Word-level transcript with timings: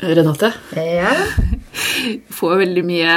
Renate, 0.00 0.52
Ja. 0.76 1.12
får 2.32 2.56
veldig 2.62 2.84
mye 2.88 3.14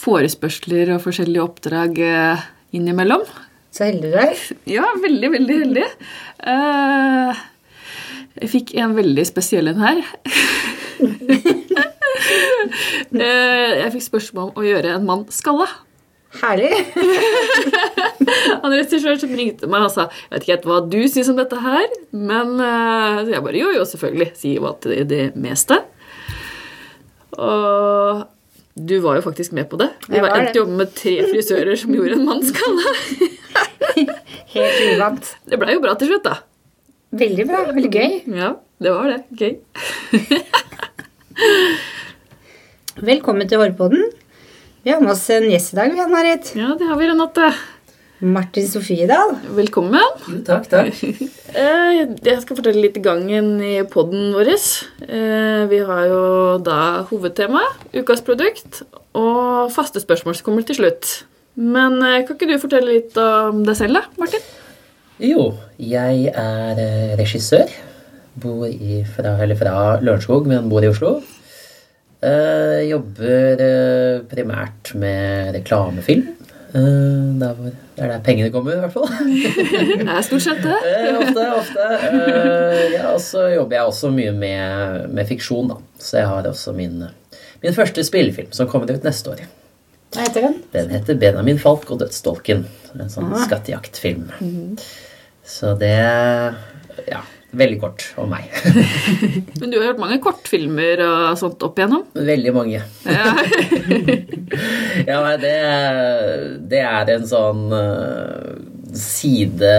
forespørsler 0.00 0.92
og 0.94 1.02
forskjellige 1.04 1.42
oppdrag 1.42 1.98
eh, 2.04 2.44
innimellom. 2.76 3.24
Så 3.74 3.86
heldig 3.88 4.10
du 4.12 4.18
er. 4.18 4.36
Ja, 4.70 4.86
veldig, 5.02 5.30
veldig 5.34 5.56
heldig. 5.64 5.86
Eh, 6.52 7.42
jeg 8.40 8.52
fikk 8.54 8.74
en 8.80 8.94
veldig 8.98 9.26
spesiell 9.28 9.72
en 9.72 9.82
her. 9.84 10.02
Eh, 13.10 13.72
jeg 13.80 13.90
fikk 13.94 14.04
spørsmål 14.04 14.50
om 14.50 14.58
å 14.60 14.64
gjøre 14.66 14.92
en 14.94 15.06
mann 15.08 15.22
skalla. 15.34 15.64
Herlig. 16.38 16.70
Han 18.62 18.70
regissøren 18.70 19.18
som 19.18 19.32
ringte 19.34 19.66
meg 19.70 19.82
og 19.82 19.90
sa 19.90 20.04
Jeg 20.06 20.36
vet 20.36 20.44
ikke 20.44 20.52
helt 20.52 20.68
hva 20.70 20.76
du 20.86 21.00
syns 21.10 21.30
om 21.32 21.38
dette 21.40 21.58
her, 21.58 21.88
men 22.14 22.52
eh, 22.62 23.22
så 23.24 23.32
jeg 23.34 23.44
bare 23.46 23.62
jo, 23.62 23.72
jo, 23.74 23.86
selvfølgelig. 23.92 24.28
Sier 24.38 24.62
hva 24.62 24.74
til 24.82 25.08
det 25.10 25.24
meste. 25.40 25.80
Og 27.34 28.22
du 28.78 28.96
var 29.02 29.18
jo 29.18 29.24
faktisk 29.26 29.56
med 29.56 29.66
på 29.70 29.80
det. 29.80 29.90
Vi 30.06 30.22
var 30.22 30.36
endte 30.36 30.60
jo 30.60 30.64
opp 30.68 30.76
med 30.78 30.94
tre 30.96 31.16
frisører 31.26 31.74
som 31.80 31.94
gjorde 31.94 32.14
en 32.16 32.26
mannskalle. 32.28 32.94
Helt 34.54 34.80
uvant. 34.94 35.34
Det 35.50 35.58
blei 35.60 35.74
jo 35.74 35.82
bra 35.82 35.96
til 35.98 36.12
slutt, 36.12 36.30
da. 36.30 36.38
Veldig 37.20 37.46
bra. 37.50 37.64
Veldig 37.74 37.90
gøy. 37.90 38.16
Ja, 38.38 38.54
det 38.78 38.94
var 38.94 39.10
det. 39.10 39.20
Gøy. 39.34 39.58
Velkommen 43.10 43.50
til 43.50 43.58
Hårpodden. 43.58 44.19
Vi 44.82 44.90
har 44.90 45.00
med 45.00 45.12
oss 45.12 45.26
en 45.30 45.44
gjest 45.50 45.74
i 45.74 45.76
dag, 45.76 45.92
vi, 45.92 46.00
Ann-Marit. 46.00 46.52
Ja, 46.56 46.72
det 46.78 46.86
har 46.88 46.96
vi, 46.96 47.08
Renate. 47.10 47.50
Martin 48.20 48.66
Sofiedal. 48.68 49.34
Velkommen. 49.56 50.16
Takk, 50.46 50.68
takk. 50.72 51.02
Eh, 51.50 52.04
Jeg 52.22 52.38
skal 52.44 52.54
fortelle 52.60 52.78
litt 52.84 53.00
gangen 53.02 53.56
i 53.66 53.72
poden 53.90 54.28
vår. 54.36 54.52
Eh, 55.02 55.64
Vi 55.66 55.80
har 55.88 56.04
jo 56.06 56.20
da 56.62 56.76
hovedtema, 57.08 57.64
ukas 57.90 58.22
produkt, 58.22 58.84
og 59.18 59.72
faste 59.74 59.98
spørsmål 59.98 60.36
som 60.38 60.46
kommer 60.46 60.62
til 60.68 60.78
slutt. 60.78 61.08
Men 61.58 61.98
eh, 62.06 62.20
kan 62.22 62.38
ikke 62.38 62.46
du 62.52 62.54
fortelle 62.62 62.94
litt 63.00 63.18
om 63.18 63.64
deg 63.66 63.74
selv, 63.80 63.98
da, 63.98 64.04
Martin? 64.22 64.46
Jo, 65.26 65.48
jeg 65.82 66.30
er 66.30 66.84
regissør. 67.18 67.66
Bor 68.40 68.62
i, 68.70 69.02
fra, 69.16 69.34
eller 69.42 69.58
fra 69.58 69.74
Lørenskog, 70.00 70.46
men 70.48 70.70
bor 70.70 70.86
i 70.86 70.92
Oslo. 70.94 71.16
Eh, 72.20 72.82
jobber 72.90 73.62
eh, 73.64 74.20
primært 74.28 74.92
med 75.00 75.54
reklamefilm. 75.56 76.36
Uh, 76.70 77.34
der 77.40 77.54
hvor, 77.58 77.72
det 77.96 78.04
er 78.04 78.10
der 78.12 78.20
pengene 78.22 78.50
kommer, 78.54 78.76
i 78.76 78.82
hvert 78.84 78.92
fall. 78.94 79.08
Det 79.98 80.04
er 80.06 80.20
stort 80.22 80.44
sett 80.44 80.60
det. 80.62 80.76
Ofte, 81.22 81.46
ofte. 81.56 81.86
Ja, 82.92 83.08
og 83.16 83.18
så 83.24 83.48
jobber 83.50 83.74
jeg 83.74 83.88
også 83.90 84.10
mye 84.14 84.30
med, 84.36 85.08
med 85.10 85.26
fiksjon, 85.26 85.72
da. 85.72 85.80
Så 85.98 86.20
jeg 86.20 86.28
har 86.30 86.46
også 86.46 86.76
min, 86.76 87.00
min 87.64 87.74
første 87.74 88.04
spillefilm 88.06 88.52
som 88.54 88.70
kommer 88.70 88.92
ut 88.94 89.02
neste 89.08 89.32
år. 89.34 89.42
Hva 90.14 90.28
heter 90.28 90.46
den? 90.46 90.60
Den 90.76 90.94
heter 90.94 91.18
'Benjamin 91.18 91.58
Falk 91.58 91.90
og 91.90 92.00
dødsdolken'. 92.04 92.62
En 92.94 93.10
sånn 93.10 93.32
Ah. 93.34 93.42
skattejaktfilm. 93.48 94.30
Så 95.42 95.74
det 95.78 95.90
Ja, 97.10 97.20
veldig 97.56 97.78
kort 97.82 98.04
om 98.20 98.30
meg. 98.30 98.46
Men 99.60 99.72
du 99.72 99.78
har 99.78 99.90
gjort 99.90 100.02
mange 100.02 100.20
kortfilmer 100.22 101.02
og 101.06 101.38
sånt 101.40 101.62
opp 101.66 101.80
igjennom. 101.80 102.06
veldig 102.14 102.54
mange. 102.56 102.84
Ja. 103.06 103.34
Ja, 105.06 105.20
det, 105.38 105.52
det 106.68 106.80
er 106.82 107.10
en 107.14 107.26
sånn 107.28 107.70
eh, 107.72 108.56
side 108.98 109.70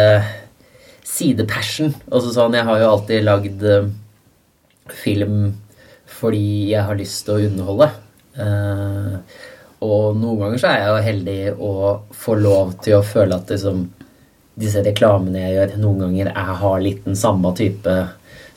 sidepassion. 1.12 1.92
Altså 2.08 2.32
sånn, 2.34 2.56
jeg 2.56 2.68
har 2.68 2.80
jo 2.82 2.92
alltid 2.94 3.26
lagd 3.28 3.66
eh, 3.68 3.90
film 5.04 5.42
fordi 6.22 6.72
jeg 6.72 6.86
har 6.86 7.00
lyst 7.00 7.26
til 7.26 7.36
å 7.36 7.50
underholde. 7.50 7.90
Eh, 8.40 9.16
og 9.82 10.18
noen 10.22 10.44
ganger 10.44 10.62
så 10.62 10.70
er 10.72 10.80
jeg 10.80 10.92
jo 10.92 11.06
heldig 11.10 11.40
å 11.58 11.74
få 12.24 12.38
lov 12.38 12.76
til 12.86 13.00
å 13.00 13.06
føle 13.06 13.40
at 13.42 13.50
liksom, 13.52 13.88
disse 14.60 14.82
reklamene 14.84 15.46
jeg 15.46 15.56
gjør, 15.56 15.78
noen 15.82 16.02
ganger 16.06 16.32
jeg 16.34 16.58
har 16.64 16.82
litt 16.84 17.06
den 17.06 17.16
samme 17.16 17.54
type 17.58 17.94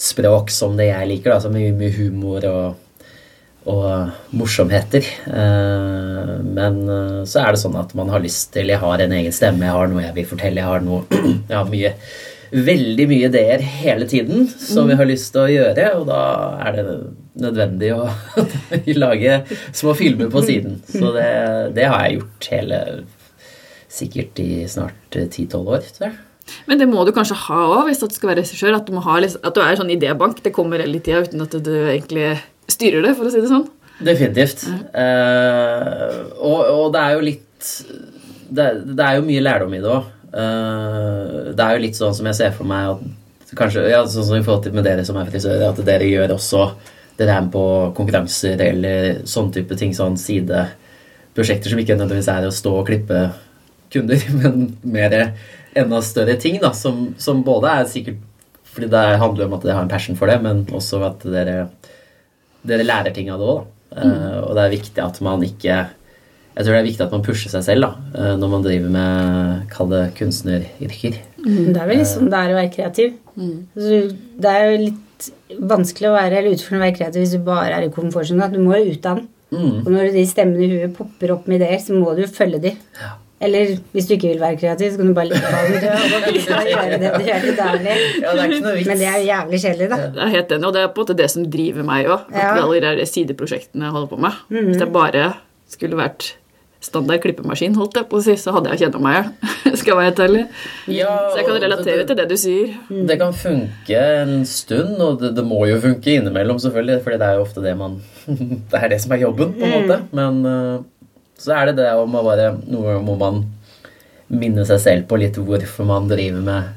språk 0.01 0.51
som 0.51 0.75
det 0.79 0.89
jeg 0.91 1.11
liker. 1.13 1.35
Da, 1.35 1.41
så 1.45 1.53
mye, 1.55 1.75
mye 1.77 1.95
humor 1.99 2.49
og 2.51 2.81
og 3.65 4.11
morsomheter. 4.37 5.07
Eh, 5.25 6.33
Men 6.45 6.75
eh, 6.85 7.25
så 7.25 7.41
er 7.41 7.55
det 7.55 7.63
sånn 7.63 7.79
at 7.81 7.95
man 7.97 8.11
har 8.13 8.21
lyst 8.21 8.53
til 8.53 8.69
Jeg 8.69 8.83
har 8.83 9.01
en 9.01 9.15
egen 9.17 9.33
stemme, 9.33 9.65
jeg 9.65 9.73
har 9.73 9.89
noe 9.89 10.05
jeg 10.05 10.17
vil 10.19 10.27
fortelle, 10.29 10.61
jeg 10.61 10.69
har 10.69 10.85
noe 10.85 11.07
Jeg 11.49 11.57
har 11.57 11.71
mye 11.73 11.95
Veldig 12.55 13.07
mye 13.11 13.31
ideer 13.31 13.65
hele 13.65 14.07
tiden 14.07 14.45
som 14.47 14.87
jeg 14.93 14.99
har 15.01 15.09
lyst 15.09 15.33
til 15.35 15.41
å 15.43 15.51
gjøre, 15.51 15.87
og 15.99 16.05
da 16.07 16.19
er 16.63 16.77
det 16.77 16.85
nødvendig 17.43 17.89
å 17.97 18.05
lage 19.03 19.41
små 19.75 19.95
filmer 19.99 20.29
på 20.31 20.43
siden. 20.45 20.77
Så 21.01 21.11
det, 21.17 21.25
det 21.75 21.89
har 21.91 22.05
jeg 22.05 22.21
gjort 22.21 22.51
hele 22.53 22.79
Sikkert 23.95 24.41
i 24.43 24.65
snart 24.71 25.19
eh, 25.19 25.29
10-12 25.29 25.71
år, 25.77 25.87
tror 25.97 26.09
jeg. 26.09 26.17
Men 26.69 26.81
det 26.81 26.89
må 26.91 27.07
du 27.07 27.13
kanskje 27.17 27.39
ha 27.47 27.61
òg 27.79 27.89
hvis 27.89 28.03
du 28.03 28.09
skal 28.13 28.33
være 28.33 28.43
regissør. 28.43 28.77
At 28.77 28.91
du, 28.91 28.99
ha, 29.01 29.17
at 29.23 29.57
du 29.57 29.63
er 29.65 29.79
sånn 29.81 29.95
idébank. 29.95 30.43
Det 30.45 30.53
kommer 30.57 30.83
hele 30.83 31.01
tida 31.01 31.23
uten 31.25 31.47
at 31.47 31.57
du 31.65 31.73
egentlig 31.87 32.35
styrer 32.71 33.05
det, 33.07 33.15
for 33.17 33.29
å 33.29 33.33
si 33.33 33.41
det 33.41 33.53
sånn. 33.53 33.69
Definitivt. 34.05 34.67
Eh, 34.93 36.17
og, 36.43 36.61
og 36.75 36.87
det 36.95 37.03
er 37.03 37.15
jo 37.15 37.27
litt 37.31 37.69
Det, 38.55 38.65
det 38.91 39.05
er 39.05 39.17
jo 39.17 39.27
mye 39.27 39.43
lærdom 39.45 39.77
i 39.77 39.81
det 39.81 39.89
òg. 39.89 40.09
det 40.35 41.63
er 41.65 41.77
jo 41.77 41.83
litt 41.85 41.97
sånn 41.97 42.17
som 42.17 42.27
jeg 42.29 42.37
ser 42.37 42.51
for 42.57 42.67
meg 42.69 42.91
at 42.91 43.05
kanskje, 43.57 43.87
ja, 43.91 44.03
Sånn 44.11 44.27
som 44.29 44.37
i 44.37 44.43
forhold 44.45 44.67
til 44.67 44.75
med 44.77 44.87
dere 44.87 45.05
som 45.07 45.19
er 45.21 45.31
frisører, 45.31 45.71
at 45.71 45.81
dere 45.87 46.11
gjør 46.11 46.35
også 46.37 46.67
Dere 47.19 47.37
er 47.37 47.45
med 47.47 47.53
på 47.55 47.65
konkurranser 47.95 48.61
eller 48.61 49.21
sånn 49.31 49.53
type 49.55 49.77
ting, 49.79 49.93
sånn 49.95 50.17
sideprosjekter 50.19 51.71
som 51.71 51.79
ikke 51.79 51.95
nødvendigvis 51.95 52.31
er 52.33 52.49
å 52.49 52.55
stå 52.55 52.73
og 52.81 52.89
klippe 52.89 53.21
kunder, 53.95 54.29
men 54.43 54.69
mer 54.83 55.19
enda 55.75 56.03
større 56.07 56.37
ting, 56.41 56.61
da, 56.63 56.75
som, 56.77 57.13
som 57.19 57.43
både 57.47 57.73
er 57.81 57.91
sikkert 57.91 58.23
fordi 58.75 58.89
det 58.91 59.03
handler 59.23 59.47
om 59.47 59.53
at 59.55 59.63
dere 59.63 59.77
har 59.77 59.85
en 59.87 59.91
passion 59.91 60.17
for 60.19 60.27
det, 60.27 60.41
men 60.43 60.65
også 60.75 60.99
at 61.07 61.23
dere 61.31 61.69
dere 62.67 62.87
lærer 62.87 63.15
ting 63.15 63.29
av 63.31 63.39
det 63.39 63.51
òg, 63.53 63.63
Mm. 63.95 64.11
Uh, 64.11 64.41
og 64.49 64.57
det 64.57 64.63
er 64.65 64.73
viktig 64.73 65.03
at 65.05 65.21
man 65.23 65.43
ikke 65.47 65.75
Jeg 66.55 66.65
tror 66.65 66.73
det 66.73 66.79
er 66.81 66.87
viktig 66.87 67.05
at 67.05 67.13
man 67.15 67.23
pusher 67.27 67.51
seg 67.53 67.65
selv 67.67 67.85
da, 67.87 67.91
uh, 68.15 68.33
når 68.39 68.51
man 68.51 68.65
driver 68.65 68.91
med 68.95 69.69
kall 69.71 69.91
det 69.91 70.03
kunstneryrker. 70.19 71.19
Det 71.45 71.79
er 71.79 71.89
vel 71.89 72.01
liksom 72.01 72.29
det 72.31 72.41
er 72.41 72.53
å 72.53 72.59
være 72.59 72.73
kreativ. 72.75 73.17
Så 73.75 74.01
det 74.43 74.53
er 74.53 74.67
jo 74.71 74.81
litt 74.85 75.29
vanskelig 75.59 76.11
å 76.11 76.15
være 76.15 76.39
eller 76.41 76.55
utfordrende 76.55 76.81
å 76.81 76.87
være 76.87 76.97
kreativ 76.99 77.25
hvis 77.25 77.35
du 77.35 77.47
bare 77.47 77.75
er 77.79 77.89
i 77.89 77.93
komfortsonen. 77.95 78.55
Du 78.55 78.63
må 78.63 78.79
jo 78.79 78.95
ut 78.95 79.09
av 79.11 79.19
den. 79.19 79.29
Mm. 79.55 79.81
Og 79.83 79.91
når 79.95 80.15
de 80.15 80.25
stemmene 80.31 80.63
i 80.67 80.71
huet 80.73 80.95
popper 80.97 81.35
opp 81.35 81.51
med 81.51 81.61
ideer, 81.61 81.79
så 81.83 81.99
må 81.99 82.15
du 82.19 82.25
følge 82.31 82.63
de. 82.69 82.75
Ja. 83.03 83.13
Eller 83.45 83.75
hvis 83.95 84.09
du 84.09 84.15
ikke 84.17 84.31
vil 84.33 84.43
være 84.43 84.59
kreativ, 84.61 84.93
så 84.95 85.01
kan 85.01 85.11
du 85.11 85.17
bare 85.17 85.31
ligge 85.31 85.49
på 85.49 85.63
den 85.69 85.83
død 85.85 86.59
og 86.59 86.71
gjøre 86.71 87.01
det 87.03 87.11
du 87.15 87.27
gjør 87.29 87.43
til 87.49 87.59
daglig. 87.59 87.97
Ja, 88.23 88.29
det 88.31 88.45
er 88.45 88.55
ikke 88.55 88.63
noe 88.69 88.77
vits. 88.79 88.89
Men 88.91 89.03
det 89.03 89.11
er 89.11 89.19
jo 89.19 89.27
jævlig 89.31 89.61
kjedelig, 89.65 89.91
da. 89.95 89.99
Jeg 90.05 90.23
er 90.29 90.33
helt 90.39 90.55
enig, 90.59 90.71
og 90.71 90.77
det 90.77 90.85
er 90.85 90.89
på 90.95 91.03
en 91.03 91.07
måte 91.07 91.19
det 91.23 91.29
som 91.35 91.51
driver 91.59 91.91
meg 91.91 92.09
òg. 92.15 92.31
Ja. 92.35 92.55
Alle 92.63 92.95
de 93.03 93.11
sideprosjektene 93.11 93.89
jeg 93.91 93.97
holder 93.99 94.15
på 94.15 94.23
med. 94.25 94.41
Hvis 94.55 94.81
jeg 94.81 94.95
bare 94.95 95.29
skulle 95.75 95.99
vært 96.01 96.33
standard 96.85 97.23
klippemaskin, 97.25 97.75
holdt 97.79 97.97
jeg 97.97 98.09
på 98.11 98.19
å 98.21 98.25
si, 98.25 98.35
så 98.41 98.53
hadde 98.57 98.73
jeg 98.75 98.85
kjent 98.85 98.99
meg 99.03 99.17
igjen. 99.17 99.31
Skal 99.81 99.91
jeg 99.93 99.99
være 99.99 100.09
helt 100.11 100.23
ærlig. 100.27 100.43
Ja, 100.93 101.13
Så 101.33 101.41
jeg 101.41 101.47
kan 101.49 101.61
relatere 101.63 102.01
det, 102.03 102.07
til 102.11 102.19
det 102.21 102.27
du 102.31 102.35
sier. 102.41 102.75
Det 103.09 103.17
kan 103.21 103.37
funke 103.37 104.03
en 104.21 104.35
stund, 104.49 104.99
og 105.01 105.23
det, 105.23 105.33
det 105.39 105.45
må 105.49 105.63
jo 105.71 105.79
funke 105.83 106.19
innimellom, 106.19 106.61
selvfølgelig, 106.63 106.99
for 107.07 107.17
det 107.17 107.29
er 107.31 107.39
jo 107.39 107.47
ofte 107.47 107.65
det 107.65 107.73
man 107.81 107.97
Det 108.71 108.81
er 108.81 108.93
det 108.93 109.01
som 109.05 109.13
er 109.17 109.25
jobben, 109.25 109.55
på 109.57 109.65
en 109.69 109.75
måte. 109.79 109.99
Men 110.17 110.43
eh, 110.49 110.77
så 111.45 111.59
er 111.59 111.71
det 111.71 111.83
det 111.83 111.91
om 112.01 112.17
å 112.17 112.25
bare 112.25 112.55
Noe 112.71 112.97
må 113.05 113.19
man 113.21 113.43
minne 114.33 114.65
seg 114.67 114.81
selv 114.81 115.07
på 115.11 115.19
litt 115.21 115.37
hvorfor 115.37 115.87
man 115.87 116.09
driver 116.09 116.41
med 116.45 116.73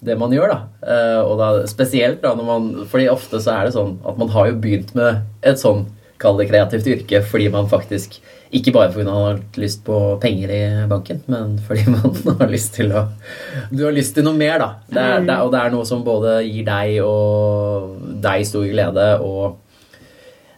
det 0.00 0.14
man 0.18 0.32
gjør, 0.32 0.52
da. 0.52 0.58
Eh, 0.86 1.20
og 1.26 1.38
da 1.40 1.48
spesielt 1.66 2.20
da 2.22 2.30
når 2.38 2.46
man 2.46 2.66
Fordi 2.90 3.08
ofte 3.10 3.40
så 3.42 3.56
er 3.56 3.66
det 3.66 3.74
sånn 3.74 3.96
at 4.06 4.18
man 4.20 4.30
har 4.34 4.52
jo 4.52 4.58
begynt 4.62 4.94
med 4.98 5.24
et 5.46 5.60
sånn, 5.60 5.86
kall 6.22 6.38
det 6.38 6.48
kreativt 6.50 6.86
yrke, 6.90 7.22
fordi 7.26 7.48
man 7.54 7.70
faktisk 7.70 8.16
ikke 8.54 8.72
bare 8.72 8.90
fordi 8.94 9.04
man 9.04 9.26
har 9.26 9.40
lyst 9.60 9.82
på 9.84 9.96
penger 10.22 10.52
i 10.54 10.62
banken, 10.88 11.20
men 11.28 11.58
fordi 11.66 11.84
man 11.94 12.38
har 12.40 12.50
lyst 12.50 12.72
til 12.78 12.94
å 12.96 13.04
Du 13.70 13.84
har 13.84 13.94
lyst 13.94 14.16
til 14.16 14.26
noe 14.26 14.38
mer, 14.38 14.58
da. 14.62 14.70
Det 14.88 15.04
er, 15.04 15.26
det 15.28 15.38
og 15.44 15.52
det 15.52 15.60
er 15.60 15.74
noe 15.74 15.86
som 15.86 16.02
både 16.06 16.40
gir 16.46 16.64
deg 16.66 16.98
og 17.04 17.98
deg 18.24 18.46
stor 18.48 18.66
glede, 18.70 19.08
og 19.20 19.58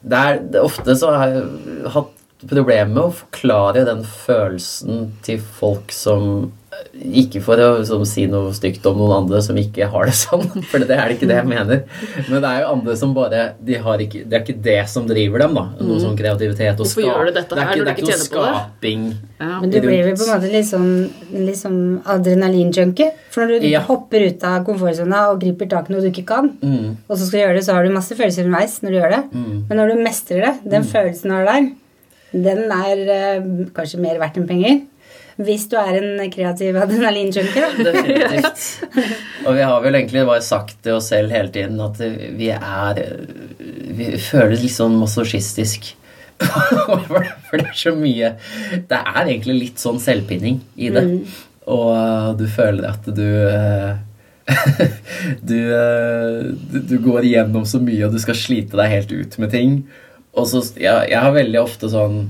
det 0.00 0.16
er 0.16 0.62
Ofte 0.62 0.94
så 0.96 1.12
har 1.12 1.34
jeg 1.34 1.90
hatt 1.96 2.19
problemer 2.48 2.88
med 2.94 3.02
å 3.04 3.12
forklare 3.12 3.84
den 3.84 4.04
følelsen 4.04 5.10
til 5.26 5.38
folk 5.60 5.92
som 5.92 6.50
Ikke 6.94 7.42
for 7.44 7.60
å 7.60 7.82
som, 7.84 8.04
si 8.08 8.22
noe 8.30 8.54
stygt 8.56 8.86
om 8.88 8.96
noen 8.96 9.12
andre 9.26 9.40
som 9.44 9.56
ikke 9.58 9.88
har 9.92 10.06
det 10.08 10.14
sånn, 10.20 10.46
for 10.70 10.78
det 10.80 10.94
er 10.96 11.10
det 11.10 11.16
ikke 11.18 11.26
det 11.28 11.36
jeg 11.36 11.48
mener. 11.50 11.82
Men 12.30 12.40
det 12.40 12.48
er 12.50 12.62
jo 12.62 12.68
andre 12.72 12.94
som 12.96 13.12
bare 13.14 13.40
de 13.60 13.74
har 13.84 13.98
ikke, 14.00 14.22
Det 14.30 14.38
er 14.38 14.44
ikke 14.46 14.62
det 14.64 14.76
som 14.88 15.04
driver 15.10 15.42
dem, 15.44 15.54
da. 15.58 15.64
Noe 15.84 15.98
sånn 16.00 16.16
kreativitet 16.16 16.80
og 16.80 16.86
Hvorfor 16.86 17.04
gjør 17.04 17.26
du 17.28 17.32
dette 17.36 17.58
Det 17.58 17.60
er 17.60 17.68
her 17.68 17.74
ikke, 17.74 17.84
det 17.84 17.92
er 17.92 17.98
ikke 17.98 18.06
ikke 18.06 18.16
noe 18.16 18.28
skaping. 18.30 19.04
Ja. 19.42 19.50
Men 19.60 19.74
du 19.74 19.78
blir 19.84 20.04
vel 20.08 20.16
på 20.16 20.24
en 20.24 20.32
måte 20.32 20.52
litt 20.54 21.60
sånn 21.60 21.82
adrenalinjunkie. 22.16 23.10
For 23.34 23.44
når 23.46 23.60
du 23.60 23.68
Ja. 23.68 23.80
hopper 23.90 24.26
ut 24.30 24.44
av 24.44 24.64
komfortsona 24.64 25.20
og 25.34 25.40
griper 25.42 25.68
tak 25.68 25.90
i 25.90 25.92
noe 25.94 26.00
du 26.02 26.10
ikke 26.10 26.26
kan, 26.26 26.50
Mm. 26.62 26.96
og 27.08 27.16
så 27.16 27.26
skal 27.26 27.40
du 27.40 27.44
gjøre 27.46 27.54
det, 27.60 27.64
så 27.66 27.74
har 27.74 27.84
du 27.84 27.90
masse 27.90 28.14
følelser 28.16 28.44
underveis 28.46 28.80
når 28.82 28.90
du 28.90 28.96
gjør 29.00 29.10
det. 29.10 29.22
Men 29.68 29.76
når 29.76 29.86
du 29.94 30.02
mestrer 30.04 30.40
det, 30.46 30.70
den 30.70 30.82
følelsen 30.84 31.28
du 31.28 31.34
har 31.36 31.44
der, 31.44 31.70
den 32.32 32.70
er 32.70 33.04
eh, 33.14 33.50
kanskje 33.74 34.00
mer 34.02 34.20
verdt 34.22 34.40
enn 34.40 34.48
penger. 34.48 34.80
Hvis 35.40 35.64
du 35.72 35.76
er 35.80 35.96
en 35.96 36.32
kreativ 36.32 36.76
adrenalinjunkie, 36.76 37.62
da. 37.62 37.92
Definitivt. 37.92 38.64
Og 39.46 39.54
vi 39.56 39.62
har 39.64 39.78
vel 39.84 39.96
egentlig 39.96 40.26
bare 40.28 40.44
sagt 40.44 40.82
til 40.84 40.98
oss 40.98 41.08
selv 41.14 41.32
hele 41.32 41.52
tiden 41.54 41.80
at 41.80 41.96
vi 42.36 42.50
er 42.52 43.00
Vi 43.96 44.10
føler 44.20 44.58
litt 44.58 44.74
sånn 44.74 44.98
masochistisk. 45.00 45.94
For 46.40 47.56
det 47.60 47.66
er 47.66 47.76
så 47.76 47.90
mye 47.92 48.30
Det 48.88 48.96
er 48.96 49.18
egentlig 49.26 49.56
litt 49.58 49.82
sånn 49.82 49.98
selvpinning 50.00 50.60
i 50.80 50.92
det. 50.92 51.06
Og 51.70 52.36
du 52.40 52.46
føler 52.50 52.88
at 52.90 53.08
du 53.08 53.26
eh, 53.46 53.98
du, 55.50 55.58
eh, 55.76 56.38
du, 56.72 56.78
du 56.90 56.96
går 57.04 57.28
igjennom 57.28 57.66
så 57.68 57.78
mye, 57.82 58.02
og 58.06 58.16
du 58.16 58.20
skal 58.22 58.38
slite 58.38 58.78
deg 58.80 58.92
helt 58.92 59.12
ut 59.14 59.36
med 59.42 59.52
ting. 59.54 59.74
Og 60.38 60.46
så, 60.46 60.62
ja, 60.78 61.00
jeg 61.08 61.18
har 61.18 61.34
veldig 61.34 61.60
ofte 61.62 61.90
sånn 61.90 62.20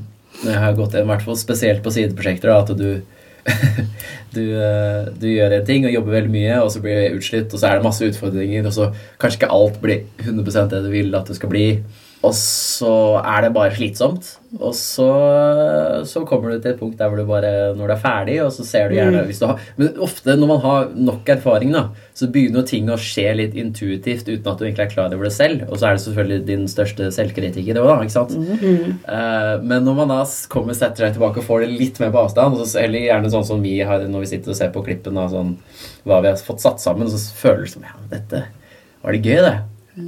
når 0.40 0.52
jeg 0.52 0.62
har 0.62 0.76
gått 0.78 0.94
inn, 0.96 1.08
hvert 1.10 1.24
fall 1.26 1.36
spesielt 1.36 1.82
på 1.84 1.92
sideprosjekter, 1.92 2.52
at 2.54 2.70
du 2.78 3.02
du, 4.36 4.42
eh, 4.52 5.06
du 5.16 5.26
gjør 5.30 5.56
en 5.56 5.66
ting 5.66 5.86
og 5.88 5.94
jobber 5.94 6.18
veldig 6.18 6.32
mye, 6.32 6.58
og 6.60 6.70
så 6.72 6.82
blir 6.84 6.98
du 6.98 7.18
utslitt, 7.18 7.52
og 7.52 7.60
så 7.60 7.70
er 7.70 7.78
det 7.78 7.86
masse 7.86 8.06
utfordringer, 8.06 8.66
og 8.68 8.74
så 8.76 8.90
kanskje 9.20 9.40
ikke 9.40 9.54
alt 9.56 9.80
blir 9.82 10.04
100% 10.20 10.72
det 10.74 10.82
du 10.84 10.90
vil 10.92 11.16
at 11.16 11.30
det 11.30 11.38
skal 11.38 11.52
bli. 11.52 11.64
Og 12.20 12.34
så 12.36 12.92
er 13.22 13.46
det 13.46 13.52
bare 13.54 13.72
slitsomt. 13.72 14.26
Og 14.58 14.74
så, 14.76 15.06
så 16.04 16.20
kommer 16.28 16.50
du 16.50 16.58
til 16.58 16.74
et 16.74 16.80
punkt 16.80 16.98
der 16.98 17.08
hvor 17.08 17.20
du 17.20 17.28
bare 17.28 17.70
Når 17.78 17.86
du 17.86 17.94
er 17.94 18.00
ferdig, 18.02 18.34
og 18.42 18.50
så 18.52 18.64
ser 18.66 18.90
du 18.90 18.96
gjerne 18.96 19.22
hvis 19.28 19.38
du 19.38 19.46
har, 19.46 19.62
Men 19.78 19.94
ofte 20.02 20.34
når 20.36 20.50
man 20.50 20.60
har 20.64 20.90
nok 20.96 21.30
erfaring, 21.36 21.72
da, 21.72 21.84
så 22.18 22.28
begynner 22.32 22.66
ting 22.68 22.90
å 22.92 22.98
skje 23.00 23.24
litt 23.38 23.56
intuitivt 23.56 24.28
uten 24.28 24.50
at 24.50 24.60
du 24.60 24.66
egentlig 24.66 24.88
er 24.88 24.92
klar 24.92 25.16
over 25.16 25.30
det 25.30 25.32
selv. 25.36 25.64
Og 25.70 25.80
så 25.80 25.88
er 25.88 25.96
det 25.96 26.04
selvfølgelig 26.04 26.46
din 26.50 26.68
største 26.68 27.08
selvkritiker 27.16 27.80
òg. 27.80 28.04
Ikke 28.04 28.16
sant? 28.18 28.36
Eh, 28.36 29.54
men 29.64 29.88
når 29.88 30.00
man 30.02 30.12
da 30.12 30.20
kommer 30.52 30.76
setter 30.76 31.06
seg 31.06 31.16
tilbake 31.16 31.40
og 31.40 31.48
får 31.48 31.64
det 31.64 31.72
litt 31.72 32.02
mer 32.02 32.12
på 32.12 32.26
avstand, 32.26 32.60
så, 32.60 32.82
eller 32.84 33.06
gjerne 33.06 33.32
sånn 33.32 33.48
som 33.54 33.64
vi 33.64 33.78
har 33.86 34.04
når 34.10 34.26
vi 34.26 34.32
sitter 34.34 34.52
og 34.52 34.60
ser 34.60 34.74
på 34.74 34.84
klippen, 34.84 35.16
da, 35.16 35.30
sånn, 35.32 35.56
hva 36.04 36.20
vi 36.20 36.34
har 36.34 36.40
fått 36.44 36.60
satt 36.66 36.84
sammen, 36.84 37.08
så 37.08 37.22
føler 37.40 37.64
det 37.64 37.76
som 37.78 37.86
ja, 37.86 37.96
dette 38.12 38.48
var 39.00 39.16
det 39.16 39.24
gøy, 39.24 39.38
det. 39.46 39.58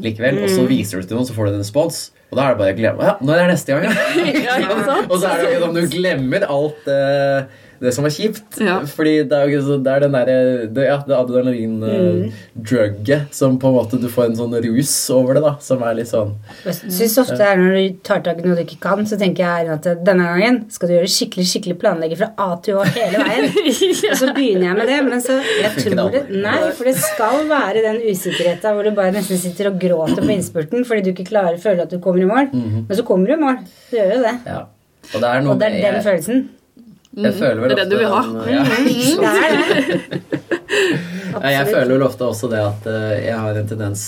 Likevel. 0.02 0.40
Og 0.44 0.52
så 0.52 0.66
viser 0.70 0.98
du 0.98 1.04
det 1.04 1.10
til 1.10 1.18
noen, 1.18 1.28
så 1.28 1.36
får 1.36 1.48
du 1.48 1.54
en 1.56 1.62
respons. 1.62 2.00
Og 2.32 2.38
da 2.38 2.46
er 2.46 2.54
det 2.54 2.60
bare 2.62 2.72
å 2.72 2.78
glemme 2.78 3.04
Ja, 3.04 3.16
nå 3.20 3.34
er 3.34 3.42
det 3.42 3.48
neste 3.52 3.76
gang, 3.76 3.84
ja? 3.84 4.54
Og 5.10 5.18
så 5.20 5.28
er 5.28 5.42
det 5.44 5.58
sånn 5.60 5.76
du 5.76 5.82
glemmer 5.92 6.46
alt 6.48 6.88
eh, 6.88 7.44
det 7.82 7.90
som 7.96 8.04
er 8.06 8.10
kjipt. 8.14 8.58
Ja. 8.62 8.76
Fordi 8.86 9.14
det 9.28 9.36
er, 9.38 9.46
jo 9.50 9.78
det 9.82 9.90
er 9.92 10.00
den 10.04 10.12
derre 10.14 10.36
det, 10.70 10.84
ja, 10.86 10.98
det 11.06 11.16
adrenalin-drugget 11.18 13.22
som 13.34 13.58
på 13.58 13.66
en 13.70 13.74
måte 13.76 13.98
du 14.00 14.08
får 14.12 14.24
en 14.30 14.36
sånn 14.38 14.54
rus 14.64 14.92
over 15.14 15.30
det, 15.38 15.42
da. 15.44 15.52
Som 15.62 15.82
er 15.86 15.94
litt 15.98 16.10
sånn 16.10 16.30
Jeg 16.64 16.74
syns 16.94 17.18
ofte 17.22 17.36
det 17.40 17.46
er 17.48 17.56
når 17.60 17.70
du 17.76 17.82
tar 18.06 18.20
tak 18.24 18.36
i 18.38 18.40
noe 18.46 18.56
du 18.58 18.62
ikke 18.64 18.80
kan, 18.82 18.98
så 19.08 19.14
tenker 19.20 19.40
jeg 19.44 19.62
at 19.74 19.84
denne 20.06 20.24
gangen 20.30 20.56
skal 20.72 20.86
du 20.88 20.92
gjøre 20.96 21.10
skikkelig 21.12 21.46
skikkelig 21.52 21.76
planlegge 21.82 22.16
fra 22.22 22.28
A 22.40 22.42
til 22.64 22.74
Å 22.78 22.80
hele 22.94 23.18
veien. 23.26 23.46
Og 24.12 24.16
så 24.20 24.26
begynner 24.36 24.66
jeg 24.70 24.76
med 24.78 24.86
det, 24.92 25.00
men 25.08 25.18
så 25.24 25.34
jeg 25.42 25.70
tror 25.82 26.08
det. 26.14 26.22
Nei, 26.42 26.58
for 26.78 26.84
det 26.88 26.96
skal 27.02 27.36
være 27.50 27.78
den 27.88 27.98
usikkerheten 28.06 28.70
hvor 28.78 28.84
du 28.86 28.92
bare 28.96 29.14
nesten 29.16 29.38
sitter 29.42 29.64
og 29.72 29.76
gråter 29.82 30.20
på 30.22 30.32
innspurten 30.36 30.80
fordi 30.88 31.02
du 31.08 31.12
ikke 31.16 31.30
klarer 31.32 31.54
å 31.58 31.62
føle 31.62 31.80
at 31.86 31.92
du 31.92 31.98
kommer 32.02 32.20
i 32.22 32.30
mål. 32.30 32.46
Mhm. 32.54 32.78
Men 32.88 32.94
så 32.98 33.02
kommer 33.06 33.24
du 33.26 33.32
i 33.36 33.42
mål. 33.42 33.56
Du 33.90 33.94
gjør 33.98 34.10
jo 34.16 34.20
det. 34.28 34.36
Ja. 34.46 34.60
Og 35.12 35.18
det 35.18 35.28
er 35.28 35.40
noe 35.42 35.52
Og 35.56 35.60
det 35.60 35.66
er 35.66 35.70
med- 35.72 35.82
den 35.82 35.94
jeg- 35.98 36.06
følelsen. 36.06 36.38
Jeg 37.12 37.34
føler 37.36 37.60
vel 37.60 37.72
Det 37.72 37.76
er 37.76 37.80
det 37.82 37.90
du 37.92 37.98
vil 38.00 38.12
ha. 38.12 38.22
ja, 38.48 38.62
er 38.64 39.56
det. 39.58 40.20
Ja, 41.42 41.48
Jeg 41.58 41.66
føler 41.68 41.90
vel 41.96 42.04
ofte 42.06 42.24
også 42.28 42.48
det 42.52 42.60
at 42.60 42.86
eh, 42.88 43.26
jeg 43.26 43.36
har 43.40 43.58
en 43.60 43.68
tendens 43.68 44.04